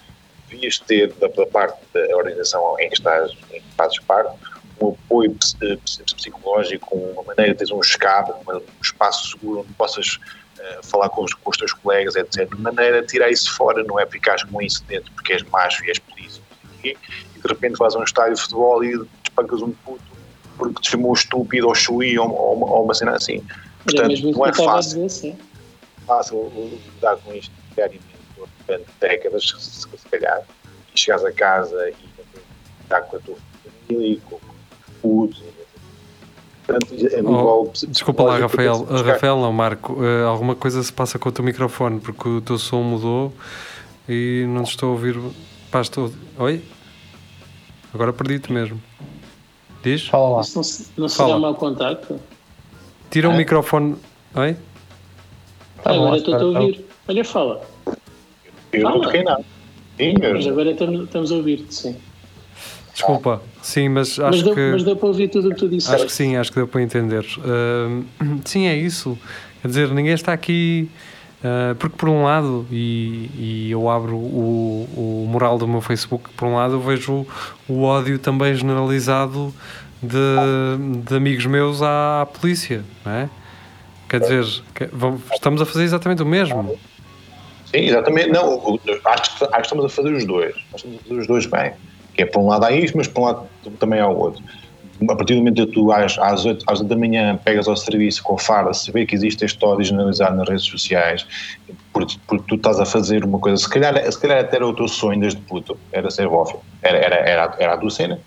devias 0.49 0.79
ter 0.81 1.13
da, 1.15 1.29
da 1.29 1.47
parte 1.47 1.79
da 1.95 2.17
organização 2.17 2.75
em 2.81 2.89
que 2.89 2.95
estás, 2.97 3.31
em 3.53 3.61
que 3.61 3.67
fazes 3.77 3.99
parte, 4.01 4.35
um 4.83 4.89
apoio 4.89 5.37
eh, 5.63 5.77
ps- 5.77 6.03
psicológico, 6.17 6.97
uma 6.97 7.23
maneira 7.23 7.53
de 7.53 7.59
teres 7.59 7.71
um 7.71 7.81
escape, 7.81 8.33
um 8.33 8.61
espaço 8.83 9.33
seguro 9.33 9.61
onde 9.61 9.73
possas 9.75 10.17
uh, 10.59 10.85
falar 10.87 11.11
com 11.11 11.23
os, 11.23 11.33
com 11.35 11.51
os, 11.51 11.57
teus 11.59 11.73
colegas, 11.75 12.17
etc. 12.17 12.49
De 12.49 12.61
maneira 12.61 13.01
a 13.01 13.07
tirar 13.07 13.31
isso 13.31 13.53
fora, 13.55 13.85
não 13.85 14.01
é 14.01 14.07
ficares 14.07 14.43
com 14.43 14.61
isso 14.61 14.83
dentro 14.89 15.13
porque 15.13 15.35
és 15.35 15.43
macho 15.45 15.85
e 15.85 15.91
és 15.91 15.99
polícia. 15.99 16.43
E 16.83 16.95
de 16.95 17.47
repente 17.47 17.77
vais 17.77 17.95
a 17.95 17.99
um 17.99 18.03
estádio 18.05 18.35
de 18.35 18.41
futebol 18.41 18.83
e 18.83 19.07
espancas 19.23 19.61
um 19.63 19.71
puto 19.71 20.10
porque 20.61 20.81
te 20.83 20.91
chamou 20.91 21.13
estúpido 21.13 21.67
ou 21.67 21.75
chui 21.75 22.17
ou, 22.19 22.31
ou, 22.31 22.61
ou, 22.61 22.85
uma 22.85 22.95
cena 22.95 23.17
assim. 23.17 23.43
Portanto, 23.85 24.31
não 24.31 24.47
é 24.47 24.53
fácil. 24.53 25.07
Dizer, 25.07 25.37
fácil 26.07 26.53
lidar 26.95 27.17
com 27.17 27.35
isto 27.35 27.53
diariamente 27.75 28.07
durante 28.67 28.87
décadas, 29.01 29.49
se, 29.49 29.81
se 29.81 30.09
calhar, 30.11 30.43
e 30.95 30.99
chegares 30.99 31.25
a 31.25 31.33
casa 31.33 31.91
e 31.91 31.95
estar 32.83 33.01
com 33.03 33.17
a 33.17 33.21
tua 33.21 33.37
família 33.89 34.13
e 34.13 34.21
com 34.21 34.37
o 34.37 34.41
puto 35.03 35.43
é 36.71 37.21
oh, 37.25 37.73
desculpa 37.89 38.23
lá, 38.23 38.39
Rafael. 38.39 38.85
Rafael, 38.85 39.41
não, 39.41 39.53
Marco. 39.53 39.95
Uh, 39.95 40.27
alguma 40.27 40.55
coisa 40.55 40.81
se 40.83 40.93
passa 40.93 41.19
com 41.19 41.29
o 41.29 41.33
teu 41.33 41.45
microfone 41.45 41.99
porque 41.99 42.29
o 42.29 42.41
teu 42.41 42.59
som 42.59 42.83
mudou 42.83 43.33
e 44.09 44.45
não 44.49 44.63
te 44.63 44.71
estou 44.71 44.91
a 44.91 44.93
ouvir. 44.93 45.17
Pá, 45.71 45.81
estou. 45.81 46.13
Oi? 46.39 46.63
Agora 47.93 48.13
perdi-te 48.13 48.53
mesmo. 48.53 48.81
Diz? 49.83 50.07
Fala 50.07 50.37
lá. 50.37 50.41
Isso 50.43 50.57
não, 50.97 51.03
não 51.03 51.09
será 51.09 51.29
Fala. 51.29 51.41
mau 51.41 51.55
contacto? 51.55 52.21
Tira 53.11 53.29
é? 53.29 53.31
o 53.31 53.37
microfone. 53.37 53.97
Oi? 54.35 54.57
Tá 55.83 55.91
agora 55.91 56.17
estou 56.17 56.35
a 56.35 56.61
ouvir. 56.61 56.85
Olha, 57.09 57.25
fala. 57.25 57.63
Eu 58.73 58.83
fala. 58.83 58.95
não 58.95 59.01
toquei 59.01 59.23
nada. 59.23 59.45
Sim, 59.99 60.15
mas 60.21 60.47
agora 60.47 60.71
estamos, 60.71 61.05
estamos 61.05 61.33
a 61.33 61.35
ouvir-te, 61.35 61.75
sim. 61.75 61.97
Desculpa, 62.95 63.43
sim, 63.63 63.89
mas 63.89 64.19
acho 64.19 64.23
mas 64.23 64.43
deu, 64.43 64.55
que. 64.55 64.71
Mas 64.73 64.85
deu 64.85 64.97
para 64.97 65.09
ouvir 65.09 65.29
tudo 65.29 65.49
o 65.49 65.55
que 65.55 65.59
tu 65.59 65.69
disseste. 65.69 65.95
Acho 65.95 66.07
que 66.07 66.13
sim, 66.13 66.37
acho 66.37 66.51
que 66.51 66.57
deu 66.57 66.69
para 66.69 66.83
entender. 66.83 67.25
Uh, 67.39 68.05
sim, 68.45 68.67
é 68.67 68.77
isso. 68.77 69.19
Quer 69.63 69.69
dizer, 69.69 69.91
ninguém 69.91 70.13
está 70.13 70.33
aqui. 70.33 70.91
Uh, 71.41 71.75
porque, 71.77 71.97
por 71.97 72.09
um 72.09 72.25
lado, 72.25 72.67
e, 72.71 73.31
e 73.35 73.71
eu 73.71 73.89
abro 73.89 74.15
o, 74.15 74.87
o 74.95 75.27
mural 75.27 75.57
do 75.57 75.67
meu 75.67 75.81
Facebook, 75.81 76.29
por 76.37 76.47
um 76.47 76.57
lado, 76.57 76.75
eu 76.75 76.81
vejo 76.81 77.27
o 77.67 77.83
ódio 77.83 78.19
também 78.19 78.55
generalizado 78.55 79.55
de, 80.03 81.03
de 81.03 81.15
amigos 81.15 81.47
meus 81.47 81.83
à, 81.83 82.23
à 82.23 82.27
polícia, 82.27 82.85
não 83.05 83.13
é? 83.13 83.31
Quer 84.09 84.21
dizer, 84.21 84.45
que, 84.75 84.87
vamos, 84.93 85.23
estamos 85.33 85.63
a 85.63 85.67
fazer 85.67 85.85
exatamente 85.85 86.23
o 86.23 86.27
mesmo. 86.27 86.79
Sim, 87.67 87.79
exatamente. 87.87 88.31
Não, 88.31 88.79
acho 89.05 89.39
que, 89.39 89.45
acho 89.45 89.53
que 89.53 89.61
estamos 89.61 89.85
a 89.85 89.89
fazer 89.89 90.13
os 90.13 90.25
dois. 90.25 90.55
Estamos 90.75 90.99
a 90.99 91.03
fazer 91.03 91.21
os 91.21 91.27
dois 91.27 91.47
bem. 91.47 91.73
Que 92.15 92.23
é 92.23 92.27
por 92.27 92.41
um 92.41 92.49
lado 92.49 92.65
há 92.65 92.73
isso, 92.73 92.97
mas 92.97 93.07
por 93.07 93.21
um 93.21 93.25
lado 93.27 93.47
também 93.79 94.01
há 94.01 94.09
o 94.09 94.19
outro. 94.19 94.43
A 95.09 95.17
partir 95.17 95.35
do 95.35 95.39
momento 95.39 95.67
que 95.67 95.73
tu 95.73 95.91
às, 95.93 96.19
às, 96.19 96.45
8, 96.45 96.65
às 96.67 96.81
8 96.81 96.89
da 96.89 96.97
manhã 96.97 97.39
pegas 97.43 97.67
ao 97.67 97.77
serviço 97.77 98.23
com 98.23 98.37
farda, 98.37 98.75
saber 98.75 99.07
que 99.07 99.15
existe 99.15 99.45
este 99.45 99.65
ódio 99.65 99.85
generalizado 99.85 100.37
nas 100.37 100.49
redes 100.49 100.65
sociais, 100.65 101.27
porque, 101.93 102.17
porque, 102.27 102.45
tu 102.49 102.55
estás 102.57 102.79
a 102.79 102.85
fazer 102.85 103.25
uma 103.25 103.39
coisa, 103.39 103.57
se 103.57 103.69
calhar, 103.69 103.95
se 104.11 104.21
calhar 104.21 104.41
até 104.41 104.57
era 104.57 104.67
o 104.67 104.75
teu 104.75 104.87
sonho 104.89 105.21
desde 105.21 105.41
puto, 105.41 105.77
era 105.93 106.11
ser 106.11 106.29
bófilo, 106.29 106.61
era, 106.83 106.99
era, 106.99 107.17
era, 107.17 107.57
era 107.59 107.75
a 107.75 107.79
tua 107.79 107.91
cena, 107.91 108.21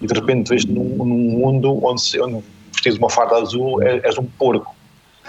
e 0.00 0.06
de 0.06 0.14
repente 0.14 0.48
vês 0.48 0.64
num, 0.64 0.96
num 0.96 1.06
mundo 1.06 1.84
onde, 1.84 2.20
onde 2.20 2.44
vestes 2.86 2.98
uma 2.98 3.10
farda 3.10 3.36
azul, 3.36 3.82
és 3.82 4.18
um 4.18 4.24
porco 4.24 4.75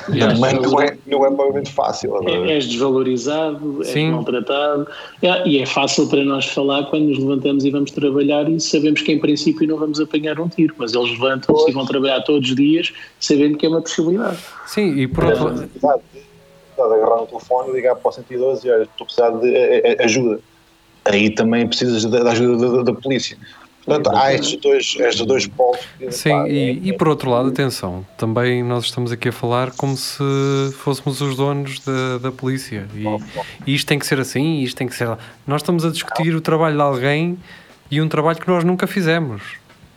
também 0.06 0.54
não 0.62 0.82
é, 0.82 0.98
não 1.06 1.26
é 1.26 1.30
provavelmente 1.30 1.72
fácil. 1.72 2.18
É, 2.28 2.52
és 2.52 2.68
desvalorizado, 2.68 3.80
és 3.82 3.88
Sim. 3.90 4.12
maltratado. 4.12 4.88
É, 5.22 5.48
e 5.48 5.60
é 5.60 5.66
fácil 5.66 6.08
para 6.08 6.24
nós 6.24 6.46
falar 6.46 6.86
quando 6.86 7.06
nos 7.06 7.20
levantamos 7.20 7.66
e 7.66 7.72
vamos 7.72 7.92
trabalhar 7.92 8.50
e 8.50 8.60
sabemos 8.60 9.02
que 9.02 9.12
em 9.12 9.20
princípio 9.20 9.68
não 9.68 9.78
vamos 9.78 10.00
apanhar 10.00 10.40
um 10.40 10.48
tiro, 10.48 10.74
mas 10.78 10.94
eles 10.94 11.12
levantam-se 11.12 11.70
e 11.70 11.74
vão 11.74 11.86
trabalhar 11.86 12.22
todos 12.22 12.50
os 12.50 12.56
dias 12.56 12.94
sabendo 13.20 13.58
que 13.58 13.66
é 13.66 13.70
uma 13.70 13.82
possibilidade. 13.82 14.38
Sim, 14.66 14.98
e 14.98 15.08
por 15.08 15.26
outro 15.26 15.46
lado. 15.84 16.02
Agarrar 16.80 17.24
o 17.24 17.26
telefone, 17.26 17.74
ligar 17.74 17.96
para 17.96 18.10
o 18.10 18.12
112 18.12 18.68
e 18.68 18.72
olha, 18.72 18.84
estou 18.84 19.04
a 19.04 19.06
precisar 19.06 19.30
de 19.32 19.50
eh, 19.50 19.82
eh, 19.84 20.04
ajuda. 20.04 20.40
Aí 21.06 21.32
também 21.32 21.68
precisas 21.68 22.06
da 22.06 22.30
ajuda 22.30 22.58
da, 22.58 22.78
da, 22.78 22.84
da 22.84 22.94
polícia. 22.94 23.36
Portanto, 23.88 24.14
há 24.18 24.34
estes 24.34 24.60
dois, 24.60 24.98
estes 25.00 25.26
dois 25.26 25.48
polos. 25.48 25.80
Sim, 26.10 26.30
pá, 26.30 26.50
e, 26.50 26.60
é, 26.60 26.72
e 26.72 26.94
por 26.94 27.08
outro 27.08 27.32
lado, 27.32 27.48
atenção, 27.48 28.06
também 28.18 28.62
nós 28.62 28.84
estamos 28.84 29.14
aqui 29.14 29.30
a 29.30 29.32
falar 29.32 29.72
como 29.72 29.96
se 29.96 30.22
fôssemos 30.80 31.22
os 31.22 31.38
donos 31.38 31.80
da, 31.80 32.18
da 32.18 32.30
polícia. 32.30 32.86
E, 32.94 33.06
e 33.66 33.74
isto 33.74 33.88
tem 33.88 33.98
que 33.98 34.06
ser 34.06 34.20
assim, 34.20 34.60
isto 34.60 34.76
tem 34.76 34.88
que 34.88 34.96
ser. 34.96 35.08
Nós 35.48 35.62
estamos 35.62 35.86
a 35.86 35.90
discutir 35.90 36.36
o 36.36 36.42
trabalho 36.42 36.76
de 36.76 36.82
alguém 36.82 37.38
e 37.90 38.02
um 38.02 38.10
trabalho 38.10 38.38
que 38.38 38.48
nós 38.50 38.66
nunca 38.66 38.86
fizemos. 38.88 39.42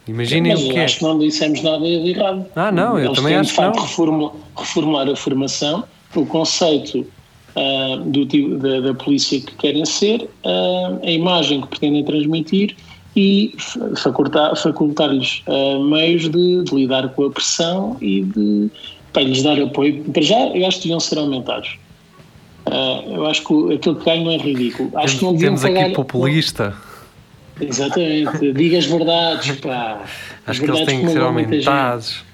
Imaginem 0.06 0.54
o 0.54 0.56
que 0.56 0.78
é. 0.78 0.84
acho 0.84 0.98
que 0.98 1.02
não 1.02 1.18
dissemos 1.18 1.60
nada 1.60 1.84
de 1.84 2.10
errado. 2.10 2.46
Ah, 2.54 2.70
não, 2.70 2.96
eu 2.96 3.06
Eles 3.06 3.16
também 3.16 3.34
acho 3.34 3.52
que 3.52 3.60
não. 3.60 3.72
Reformular, 3.72 4.32
reformular 4.56 5.08
a 5.08 5.16
formação, 5.16 5.84
o 6.14 6.24
conceito 6.26 7.04
uh, 7.56 7.96
do, 8.04 8.58
da, 8.58 8.80
da 8.80 8.94
polícia 8.94 9.40
que 9.40 9.52
querem 9.56 9.84
ser, 9.84 10.22
uh, 10.44 11.00
a 11.04 11.10
imagem 11.10 11.60
que 11.60 11.66
pretendem 11.66 12.04
transmitir 12.04 12.76
e 13.16 13.54
facultar-lhes 13.96 14.60
facultar 14.60 15.10
uh, 15.10 15.84
meios 15.84 16.28
de, 16.28 16.64
de, 16.64 16.74
lidar 16.74 17.08
com 17.10 17.24
a 17.24 17.30
pressão 17.30 17.96
e 18.00 18.22
de 18.22 18.70
para 19.12 19.22
lhes 19.22 19.42
dar 19.42 19.60
apoio. 19.60 20.04
Para 20.04 20.22
já, 20.22 20.38
eu 20.38 20.66
acho 20.66 20.78
que 20.78 20.82
deviam 20.84 21.00
ser 21.00 21.18
aumentados. 21.18 21.78
Uh, 22.66 23.14
eu 23.14 23.26
acho 23.26 23.44
que 23.44 23.74
aquilo 23.74 23.96
que 23.96 24.04
ganham 24.04 24.30
é 24.30 24.36
ridículo. 24.36 24.90
Acho 24.94 25.18
que 25.18 25.24
não 25.24 25.36
Temos 25.36 25.62
pagar... 25.62 25.86
aqui 25.86 25.94
populista. 25.94 26.74
Exatamente, 27.60 28.52
diga 28.52 28.78
as 28.78 28.86
verdades, 28.86 29.56
pá. 29.60 30.04
Acho 30.46 30.60
que 30.60 30.70
eles 30.70 30.86
têm 30.86 31.00
que 31.00 31.08
ser 31.08 31.20
aumentados. 31.20 32.24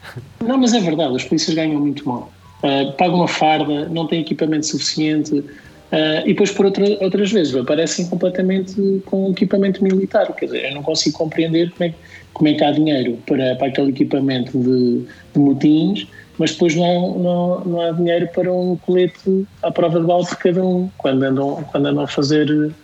Não, 0.45 0.59
mas 0.59 0.73
é 0.73 0.81
verdade, 0.81 1.15
os 1.15 1.25
polícias 1.25 1.55
ganham 1.55 1.81
muito 1.81 2.07
mal. 2.07 2.31
Uh, 2.63 2.93
pagam 2.93 3.17
uma 3.17 3.29
farda, 3.29 3.89
não 3.89 4.07
têm 4.07 4.21
equipamento 4.21 4.67
suficiente, 4.67 5.45
Uh, 5.93 6.23
e 6.25 6.29
depois, 6.29 6.51
por 6.51 6.67
outra, 6.67 6.85
outras 7.01 7.31
vezes, 7.31 7.55
aparecem 7.55 8.09
completamente 8.09 8.75
com 9.07 9.31
equipamento 9.31 9.83
militar. 9.83 10.33
Quer 10.35 10.47
dizer, 10.47 10.65
eu 10.69 10.75
não 10.75 10.83
consigo 10.83 11.17
compreender 11.17 11.71
como 11.71 11.91
é, 11.91 11.95
como 12.33 12.49
é 12.49 12.55
que 12.55 12.65
há 12.65 12.73
dinheiro 12.73 13.19
para, 13.25 13.55
para 13.55 13.69
aquele 13.69 13.91
equipamento 13.91 14.59
de, 14.59 15.05
de 15.33 15.39
motins, 15.39 16.07
mas 16.39 16.53
depois 16.53 16.75
não, 16.75 17.19
não, 17.19 17.65
não 17.65 17.81
há 17.81 17.93
dinheiro 17.93 18.29
para 18.35 18.53
um 18.53 18.77
colete 18.77 19.47
à 19.63 19.71
prova 19.71 20.01
de 20.01 20.07
bala 20.07 20.25
de 20.25 20.37
cada 20.37 20.63
um, 20.65 20.91
quando 20.99 21.23
andam, 21.23 21.65
quando 21.71 21.87
andam 21.87 22.05
a 22.05 22.09
fazer, 22.09 22.51
uh, 22.51 22.75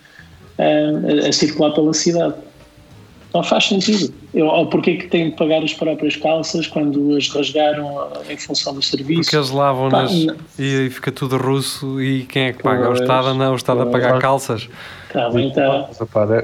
a, 0.57 1.27
a 1.27 1.31
circular 1.33 1.71
pela 1.71 1.93
cidade. 1.93 2.35
Não 3.33 3.41
faz 3.41 3.65
sentido. 3.65 4.13
Eu, 4.33 4.45
ou 4.45 4.67
porque 4.67 4.95
que 4.95 5.07
têm 5.07 5.31
de 5.31 5.35
pagar 5.35 5.63
as 5.63 5.73
próprias 5.73 6.15
calças 6.15 6.67
quando 6.67 7.15
as 7.15 7.27
rasgaram 7.29 8.09
em 8.29 8.37
função 8.37 8.75
do 8.75 8.81
serviço? 8.81 9.23
Porque 9.23 9.35
eles 9.35 9.49
lavam-nas 9.49 10.11
e 10.59 10.89
fica 10.91 11.11
tudo 11.11 11.37
russo 11.37 11.99
e 12.01 12.25
quem 12.25 12.43
é 12.43 12.53
que 12.53 12.61
paga? 12.61 12.85
Pois, 12.85 12.99
o 12.99 13.01
Estado 13.01 13.33
não, 13.33 13.53
o 13.53 13.55
Estado 13.55 13.81
a 13.81 13.85
pagar 13.87 14.19
calças. 14.19 14.69
Tá 15.11 15.29
bem, 15.29 15.51
tá. 15.51 15.89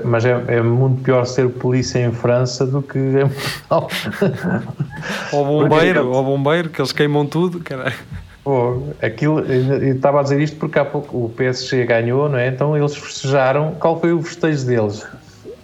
Mas 0.04 0.26
é, 0.26 0.44
é, 0.48 0.62
muito 0.62 1.04
pior 1.04 1.26
ser 1.26 1.50
polícia 1.50 2.00
em 2.00 2.12
França 2.12 2.66
do 2.66 2.82
que 2.82 2.98
em 2.98 3.30
Portugal. 3.30 3.90
ou 5.32 5.46
bombeiro, 5.46 6.12
ou 6.12 6.24
bombeiro, 6.24 6.70
que 6.70 6.82
eles 6.82 6.92
queimam 6.92 7.26
tudo, 7.26 7.60
caralho. 7.60 7.96
Pô, 8.44 8.82
aquilo, 9.02 9.40
eu 9.42 9.96
estava 9.96 10.20
a 10.20 10.24
dizer 10.24 10.42
isto 10.42 10.58
porque 10.58 10.80
há 10.80 10.86
pouco 10.86 11.26
o 11.26 11.30
PSG 11.30 11.86
ganhou, 11.86 12.30
não 12.30 12.38
é? 12.38 12.48
Então 12.48 12.76
eles 12.76 12.96
festejaram. 12.96 13.76
Qual 13.80 14.00
foi 14.00 14.14
o 14.14 14.22
festejo 14.22 14.66
deles? 14.66 15.06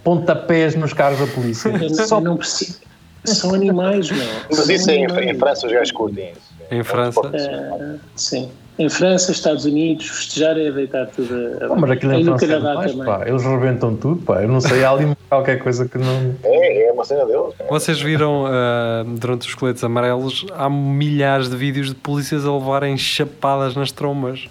Pontapés 0.06 0.76
nos 0.76 0.92
carros 0.92 1.18
da 1.18 1.26
polícia. 1.26 1.72
Só 2.06 2.20
não 2.20 2.36
preciso. 2.36 2.78
São 3.24 3.52
animais, 3.52 4.08
meu. 4.08 4.24
Mas 4.48 4.68
isso 4.68 4.88
é 4.88 4.94
em, 4.94 5.04
em, 5.04 5.34
França 5.36 5.66
os 5.66 5.72
gajos 5.72 5.90
curtem 5.90 6.30
isso. 6.30 6.54
Em 6.70 6.84
França? 6.84 7.20
Uh, 7.26 7.98
sim. 8.14 8.48
Em 8.78 8.88
França, 8.88 9.32
Estados 9.32 9.64
Unidos, 9.64 10.06
festejar 10.06 10.56
é 10.56 10.70
deitar 10.70 11.08
tudo 11.08 11.34
a. 11.60 11.74
Mas 11.74 11.90
aquilo 11.90 12.12
em 12.12 12.24
França 12.24 12.44
é 12.44 12.58
mais, 12.60 12.92
pá, 12.92 13.24
eles 13.26 13.42
rebentam 13.42 13.96
tudo, 13.96 14.22
pá. 14.22 14.42
Eu 14.42 14.48
não 14.48 14.60
sei, 14.60 14.84
há 14.84 14.90
ali 14.90 15.16
qualquer 15.28 15.58
coisa 15.58 15.88
que 15.88 15.98
não. 15.98 16.36
É, 16.44 16.86
é 16.86 16.92
uma 16.92 17.04
cena 17.04 17.24
deles. 17.26 17.54
Vocês 17.68 18.00
viram 18.00 18.44
uh, 18.44 19.04
durante 19.18 19.48
os 19.48 19.54
coletes 19.56 19.82
amarelos, 19.82 20.46
há 20.54 20.70
milhares 20.70 21.48
de 21.48 21.56
vídeos 21.56 21.88
de 21.88 21.96
polícias 21.96 22.44
a 22.44 22.52
levarem 22.52 22.96
chapadas 22.96 23.74
nas 23.74 23.90
trombas. 23.90 24.46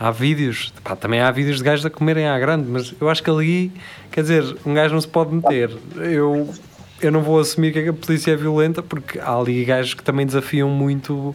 Há 0.00 0.10
vídeos, 0.12 0.72
pá, 0.84 0.94
também 0.94 1.20
há 1.20 1.30
vídeos 1.30 1.58
de 1.58 1.64
gajos 1.64 1.84
a 1.84 1.90
comerem 1.90 2.28
à 2.28 2.38
grande, 2.38 2.68
mas 2.70 2.94
eu 3.00 3.10
acho 3.10 3.22
que 3.22 3.28
ali, 3.28 3.72
quer 4.12 4.20
dizer, 4.20 4.56
um 4.64 4.72
gajo 4.72 4.94
não 4.94 5.00
se 5.00 5.08
pode 5.08 5.34
meter. 5.34 5.76
Eu, 5.96 6.48
eu 7.00 7.10
não 7.10 7.20
vou 7.20 7.40
assumir 7.40 7.72
que 7.72 7.88
a 7.88 7.92
polícia 7.92 8.30
é 8.30 8.36
violenta, 8.36 8.80
porque 8.80 9.18
há 9.18 9.34
ali 9.34 9.64
gajos 9.64 9.94
que 9.94 10.02
também 10.02 10.24
desafiam 10.24 10.68
muito. 10.68 11.34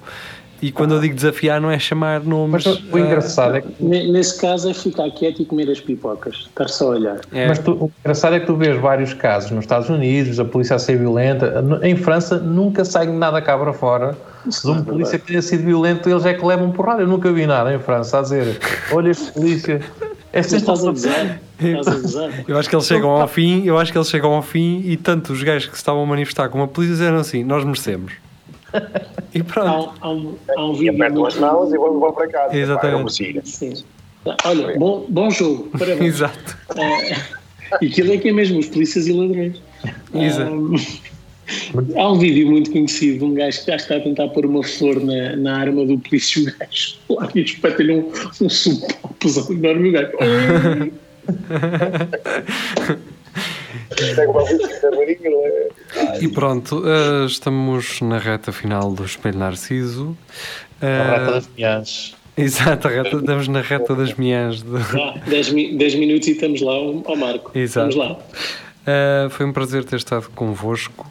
E 0.64 0.72
quando 0.72 0.94
eu 0.94 1.02
digo 1.02 1.14
desafiar, 1.14 1.60
não 1.60 1.70
é 1.70 1.78
chamar 1.78 2.22
nomes. 2.22 2.66
Mas 2.66 2.84
o 2.90 2.98
engraçado 2.98 3.58
é 3.58 3.62
que. 3.62 3.84
Nesse 3.84 4.40
caso 4.40 4.70
é 4.70 4.74
ficar 4.74 5.10
quieto 5.12 5.42
e 5.42 5.46
comer 5.46 5.70
as 5.70 5.82
pipocas, 5.82 6.48
estar 6.48 6.70
só 6.70 6.86
a 6.86 6.96
olhar. 6.96 7.20
É. 7.34 7.48
Mas 7.48 7.60
tu, 7.60 7.72
o 7.74 7.92
engraçado 8.00 8.36
é 8.36 8.40
que 8.40 8.46
tu 8.46 8.56
vês 8.56 8.80
vários 8.80 9.14
casos 9.14 9.52
nos 9.52 9.66
Estados 9.66 9.90
Unidos, 9.90 10.40
a 10.40 10.46
polícia 10.46 10.78
a 10.78 10.80
ser 10.80 10.98
violenta. 10.98 11.64
Em 11.82 11.98
França 11.98 12.40
nunca 12.40 12.86
sai 12.86 13.08
nada 13.08 13.42
cá 13.42 13.58
para 13.58 13.74
fora 13.74 14.18
se 14.50 14.68
um 14.68 14.84
polícia 14.84 15.18
que 15.18 15.28
tenha 15.28 15.42
sido 15.42 15.64
violento, 15.64 16.10
eles 16.10 16.26
é 16.26 16.34
que 16.34 16.46
levam 16.46 16.72
porrada. 16.72 17.02
Eu 17.02 17.08
nunca 17.08 17.32
vi 17.32 17.46
nada 17.46 17.74
em 17.74 17.80
França 17.80 18.20
a 18.20 18.22
dizer: 18.22 18.60
olha, 18.92 19.10
este 19.10 19.32
polícia. 19.32 19.82
É 20.32 20.40
estás 20.40 20.86
a 20.86 20.92
dizer. 20.92 21.40
Eu 22.48 22.58
acho 22.58 22.68
que 22.68 22.76
eles 22.76 22.88
chegam 22.88 23.12
ao 23.12 23.28
fim, 23.28 23.64
eu 23.66 23.78
acho 23.78 23.92
que 23.92 23.98
eles 23.98 24.10
chegam 24.10 24.34
ao 24.34 24.42
fim 24.42 24.82
e 24.84 24.98
tanto 24.98 25.32
os 25.32 25.44
gajos 25.44 25.68
que 25.68 25.76
se 25.76 25.78
estavam 25.78 26.02
a 26.02 26.06
manifestar 26.06 26.50
como 26.50 26.64
a 26.64 26.68
polícia 26.68 26.96
disseram 26.96 27.18
assim: 27.18 27.44
nós 27.44 27.64
merecemos. 27.64 28.14
E 29.34 29.40
Há, 29.42 29.44
pronto. 29.44 29.94
há 30.02 30.10
um, 30.12 30.36
há 30.58 30.66
um 30.66 30.74
E 30.74 30.78
vídeo. 30.80 30.96
apertam 30.96 31.26
as 31.26 31.36
muito- 31.36 31.54
mãos 31.54 31.74
e 31.74 31.78
vão, 31.78 32.00
vão 32.00 32.14
para 32.14 32.28
casa. 32.28 32.58
Exatamente. 32.58 33.04
Consigo. 33.04 33.42
Sim. 33.44 33.74
Olha, 34.46 34.78
bom, 34.80 35.06
bom 35.10 35.30
jogo, 35.30 35.70
parabéns. 35.78 36.16
Exato. 36.16 36.58
E 37.82 37.88
aquilo 37.88 38.14
é 38.14 38.18
que 38.18 38.30
é 38.30 38.32
mesmo, 38.32 38.60
os 38.60 38.68
polícias 38.68 39.08
e 39.08 39.12
ladrões. 39.14 39.62
Exato. 40.14 40.72
Ah, 41.96 42.00
há 42.02 42.12
um 42.12 42.18
vídeo 42.20 42.48
muito 42.50 42.72
conhecido 42.72 43.20
de 43.20 43.26
um 43.26 43.34
gajo 43.34 43.60
que 43.60 43.68
já 43.68 43.76
está 43.76 43.98
a 43.98 44.00
tentar 44.00 44.30
pôr 44.30 44.46
uma 44.46 44.64
flor 44.64 45.00
na, 45.04 45.36
na 45.36 45.58
arma 45.60 45.86
do 45.86 45.98
polícia 46.00 46.40
e 46.40 46.44
o 46.44 46.46
gajo 46.58 46.96
lá 47.10 47.30
e 47.36 47.42
espeta-lhe 47.42 47.92
um, 47.96 48.12
um 48.42 48.50
supopozão 48.50 49.52
enorme 49.52 49.90
o 49.90 49.92
gajo. 49.92 50.12
E 56.22 56.28
pronto, 56.28 56.84
eh, 56.88 57.26
estamos 57.26 58.02
na 58.02 58.18
reta 58.18 58.52
final 58.52 58.92
do 58.94 59.04
Espelho 59.04 59.38
Narciso. 59.40 60.18
A 60.82 60.86
Eh, 60.86 61.04
reta 61.20 61.32
das 61.32 61.50
minhas. 61.56 62.16
Exato, 62.36 62.88
reta, 62.88 63.18
estamos 63.18 63.48
na 63.48 63.62
reta 63.62 63.96
das 63.96 64.14
minhas. 64.16 64.64
Ah, 65.00 65.20
10 65.28 65.50
mi- 65.52 65.76
10 65.78 65.96
minutos 65.96 66.28
e 66.28 66.32
estamos 66.32 66.62
lá, 66.62 66.74
ao 66.74 67.16
Marco. 67.16 67.52
Exato. 67.58 67.96
Vamos 67.96 67.96
lá. 67.96 68.18
Uh, 68.86 69.30
foi 69.30 69.46
um 69.46 69.54
prazer 69.54 69.84
ter 69.86 69.96
estado 69.98 70.30
convosco. 70.36 71.10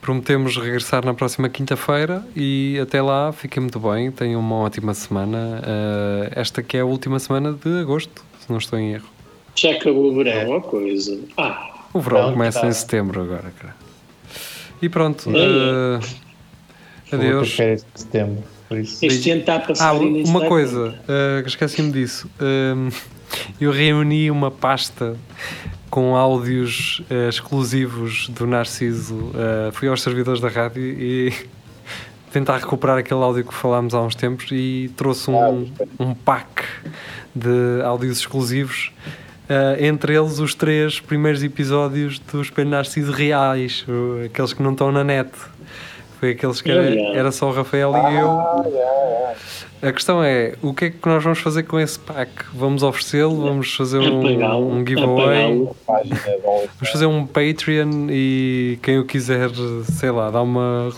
Prometemos 0.00 0.56
regressar 0.56 1.04
na 1.04 1.14
próxima 1.14 1.48
quinta-feira 1.48 2.24
e 2.34 2.78
até 2.82 3.00
lá 3.02 3.32
fiquem 3.32 3.60
muito 3.60 3.78
bem, 3.78 4.10
tenham 4.10 4.40
uma 4.40 4.56
ótima 4.56 4.94
semana. 4.94 5.60
Uh, 5.62 6.32
esta 6.34 6.62
que 6.62 6.76
é 6.76 6.80
a 6.80 6.84
última 6.84 7.18
semana 7.18 7.52
de 7.52 7.80
agosto, 7.80 8.24
se 8.40 8.50
não 8.50 8.58
estou 8.58 8.78
em 8.78 8.94
erro. 8.94 9.06
Já 9.54 9.72
acabou 9.72 10.12
o 10.12 10.14
verão, 10.16 10.50
ó 10.50 10.60
coisa. 10.60 11.18
Ah, 11.36 11.70
O 11.92 12.00
verão 12.00 12.18
Pronto, 12.18 12.32
começa 12.34 12.60
tá. 12.60 12.66
em 12.68 12.72
setembro 12.72 13.22
agora, 13.22 13.52
cara. 13.58 13.74
E 14.80 14.88
pronto, 14.88 15.30
uh, 15.30 16.00
adeus. 17.12 17.52
férias 17.52 17.86
de 17.94 18.00
setembro. 18.00 18.42
Por 18.68 18.78
isso. 18.78 19.04
este 19.04 19.30
ano 19.30 19.40
está 19.40 19.56
a 19.56 19.60
passar 19.60 19.90
Ah, 19.90 19.92
uma 19.92 20.46
coisa, 20.46 20.88
uh, 20.88 21.42
que 21.42 21.48
esqueci-me 21.48 21.92
disso. 21.92 22.28
Um, 22.40 22.88
eu 23.60 23.70
reuni 23.70 24.30
uma 24.30 24.50
pasta 24.50 25.16
com 25.90 26.16
áudios 26.16 27.02
uh, 27.10 27.28
exclusivos 27.28 28.28
do 28.30 28.46
Narciso. 28.46 29.14
Uh, 29.14 29.70
fui 29.72 29.88
aos 29.88 30.00
servidores 30.00 30.40
da 30.40 30.48
rádio 30.48 30.82
e 30.82 31.32
tentar 32.32 32.56
recuperar 32.56 32.96
aquele 32.96 33.20
áudio 33.20 33.44
que 33.44 33.52
falámos 33.52 33.92
há 33.92 34.00
uns 34.00 34.14
tempos 34.14 34.46
e 34.50 34.90
trouxe 34.96 35.30
um, 35.30 35.70
um 36.00 36.14
pack 36.14 36.64
de 37.36 37.82
áudios 37.84 38.18
exclusivos. 38.20 38.90
Uh, 39.52 39.84
entre 39.84 40.16
eles 40.16 40.38
os 40.38 40.54
três 40.54 41.00
primeiros 41.00 41.42
episódios 41.42 42.18
do 42.18 42.40
Espelho 42.40 42.70
Narciso 42.70 43.12
reais, 43.12 43.84
aqueles 44.24 44.52
que 44.52 44.62
não 44.62 44.72
estão 44.72 44.90
na 44.90 45.04
net. 45.04 45.30
Foi 46.18 46.30
aqueles 46.30 46.60
que 46.62 46.70
era, 46.70 46.88
era 47.16 47.32
só 47.32 47.48
o 47.48 47.52
Rafael 47.52 47.92
e 47.92 48.16
eu. 48.16 48.30
Ah. 48.30 49.34
A 49.82 49.90
questão 49.90 50.22
é, 50.22 50.54
o 50.62 50.72
que 50.72 50.84
é 50.84 50.90
que 50.90 51.08
nós 51.08 51.24
vamos 51.24 51.40
fazer 51.40 51.64
com 51.64 51.80
esse 51.80 51.98
pack? 51.98 52.30
Vamos 52.54 52.84
oferecê-lo? 52.84 53.42
Vamos 53.42 53.74
fazer 53.74 53.98
um, 53.98 54.78
um 54.78 54.86
giveaway? 54.86 55.68
Vamos 55.88 56.92
fazer 56.92 57.06
um 57.06 57.26
Patreon 57.26 58.06
e 58.08 58.78
quem 58.80 59.00
o 59.00 59.04
quiser, 59.04 59.50
sei 59.90 60.12
lá, 60.12 60.30
dar 60.30 60.42
uma, 60.42 60.92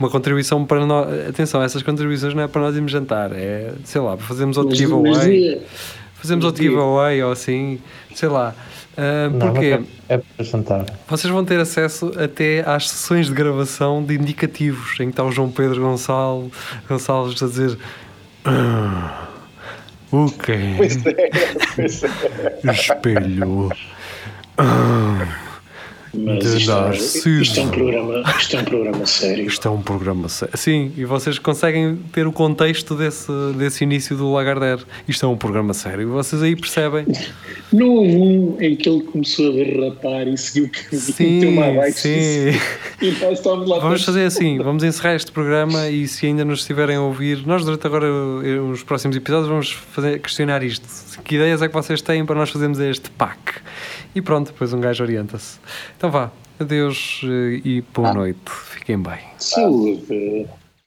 uma 0.00 0.10
contribuição 0.10 0.64
para 0.64 0.84
nós. 0.84 1.28
Atenção, 1.28 1.62
essas 1.62 1.84
contribuições 1.84 2.34
não 2.34 2.42
é 2.42 2.48
para 2.48 2.60
nós 2.60 2.74
irmos 2.74 2.90
jantar, 2.90 3.30
é, 3.32 3.72
sei 3.84 4.00
lá, 4.00 4.16
para 4.16 4.26
fazermos 4.26 4.56
outro 4.56 4.70
Mas- 4.70 4.78
giveaway. 4.78 5.60
mas 5.62 6.03
Fazemos 6.24 6.42
outro 6.46 6.62
giveaway 6.62 7.22
ou 7.22 7.32
assim, 7.32 7.78
sei 8.14 8.30
lá. 8.30 8.54
Ah, 8.96 9.28
Não, 9.28 9.50
porquê? 9.52 9.76
mas 9.78 9.88
é, 10.08 10.14
é 10.14 10.18
para 10.18 10.44
jantar. 10.44 10.86
Vocês 11.06 11.30
vão 11.30 11.44
ter 11.44 11.60
acesso 11.60 12.12
até 12.18 12.62
às 12.66 12.88
sessões 12.88 13.26
de 13.26 13.34
gravação 13.34 14.02
de 14.02 14.14
indicativos, 14.14 14.92
em 15.00 15.04
que 15.06 15.10
está 15.10 15.22
o 15.22 15.30
João 15.30 15.50
Pedro 15.50 15.82
Gonçalo, 15.82 16.50
Gonçalves 16.88 17.42
a 17.42 17.46
dizer 17.46 17.76
"Ah, 18.46 19.26
o 20.10 20.30
quê? 20.30 20.56
Pois 20.78 20.96
é, 21.04 21.30
é. 22.66 22.70
Espelho. 22.72 23.70
Ah, 24.56 25.26
Mas 26.16 26.38
De 26.44 26.58
isto, 26.58 26.70
é- 26.70 26.74
Narciso. 26.74 27.28
isto 27.42 27.60
é 27.60 27.62
um 27.64 27.68
programa, 27.68 28.22
isto 28.38 28.56
é 28.56 28.60
um 28.60 28.64
programa 28.64 29.06
sério. 29.06 29.46
isto 29.46 29.68
é 29.68 29.70
um 29.70 29.82
programa 29.82 30.28
sério. 30.28 30.56
Sim, 30.56 30.92
e 30.96 31.04
vocês 31.04 31.38
conseguem 31.38 31.96
ter 32.12 32.26
o 32.26 32.32
contexto 32.32 32.94
desse, 32.94 33.30
desse 33.56 33.84
início 33.84 34.16
do 34.16 34.32
Lagardère. 34.32 34.82
Isto 35.08 35.26
é 35.26 35.28
um 35.28 35.36
programa 35.36 35.74
sério. 35.74 36.02
E 36.02 36.06
vocês 36.06 36.42
aí 36.42 36.54
percebem. 36.56 37.06
Não 37.72 37.88
houve 37.88 38.16
um 38.16 38.56
em 38.60 38.76
que 38.76 38.88
ele 38.88 39.02
começou 39.02 39.50
a 39.50 39.52
derrapar 39.52 40.28
e 40.28 40.36
seguiu 40.36 40.66
o 40.66 40.70
caminho, 40.70 41.48
uma 41.50 41.66
abaixo 41.66 41.98
sim. 41.98 42.08
e 42.08 42.54
e 43.02 43.10
lá 43.66 43.78
Vamos 43.80 44.04
fazer 44.04 44.24
assim, 44.24 44.58
vamos 44.58 44.82
encerrar 44.84 45.16
este 45.16 45.32
programa 45.32 45.88
e 45.88 46.06
se 46.06 46.26
ainda 46.26 46.44
nos 46.44 46.60
estiverem 46.60 46.96
a 46.96 47.02
ouvir, 47.02 47.46
nós 47.46 47.64
durante 47.64 47.86
agora 47.86 48.06
eh, 48.06 48.60
os 48.60 48.82
próximos 48.82 49.16
episódios 49.16 49.48
vamos 49.48 49.70
fazer, 49.70 50.20
questionar 50.20 50.62
isto. 50.62 50.86
Que 51.24 51.36
ideias 51.36 51.62
é 51.62 51.68
que 51.68 51.74
vocês 51.74 52.00
têm 52.02 52.24
para 52.24 52.34
nós 52.36 52.50
fazermos 52.50 52.78
este 52.78 53.10
pack? 53.10 53.38
E 54.14 54.22
pronto, 54.22 54.52
depois 54.52 54.72
um 54.72 54.80
gajo 54.80 55.02
orienta-se. 55.02 55.58
Então 55.96 56.10
vá, 56.10 56.30
adeus 56.58 57.20
eh, 57.24 57.60
e 57.64 57.84
boa 57.92 58.12
noite. 58.14 58.40
Fiquem 58.46 59.02
bem. 59.02 59.18
Saúde. 59.38 60.46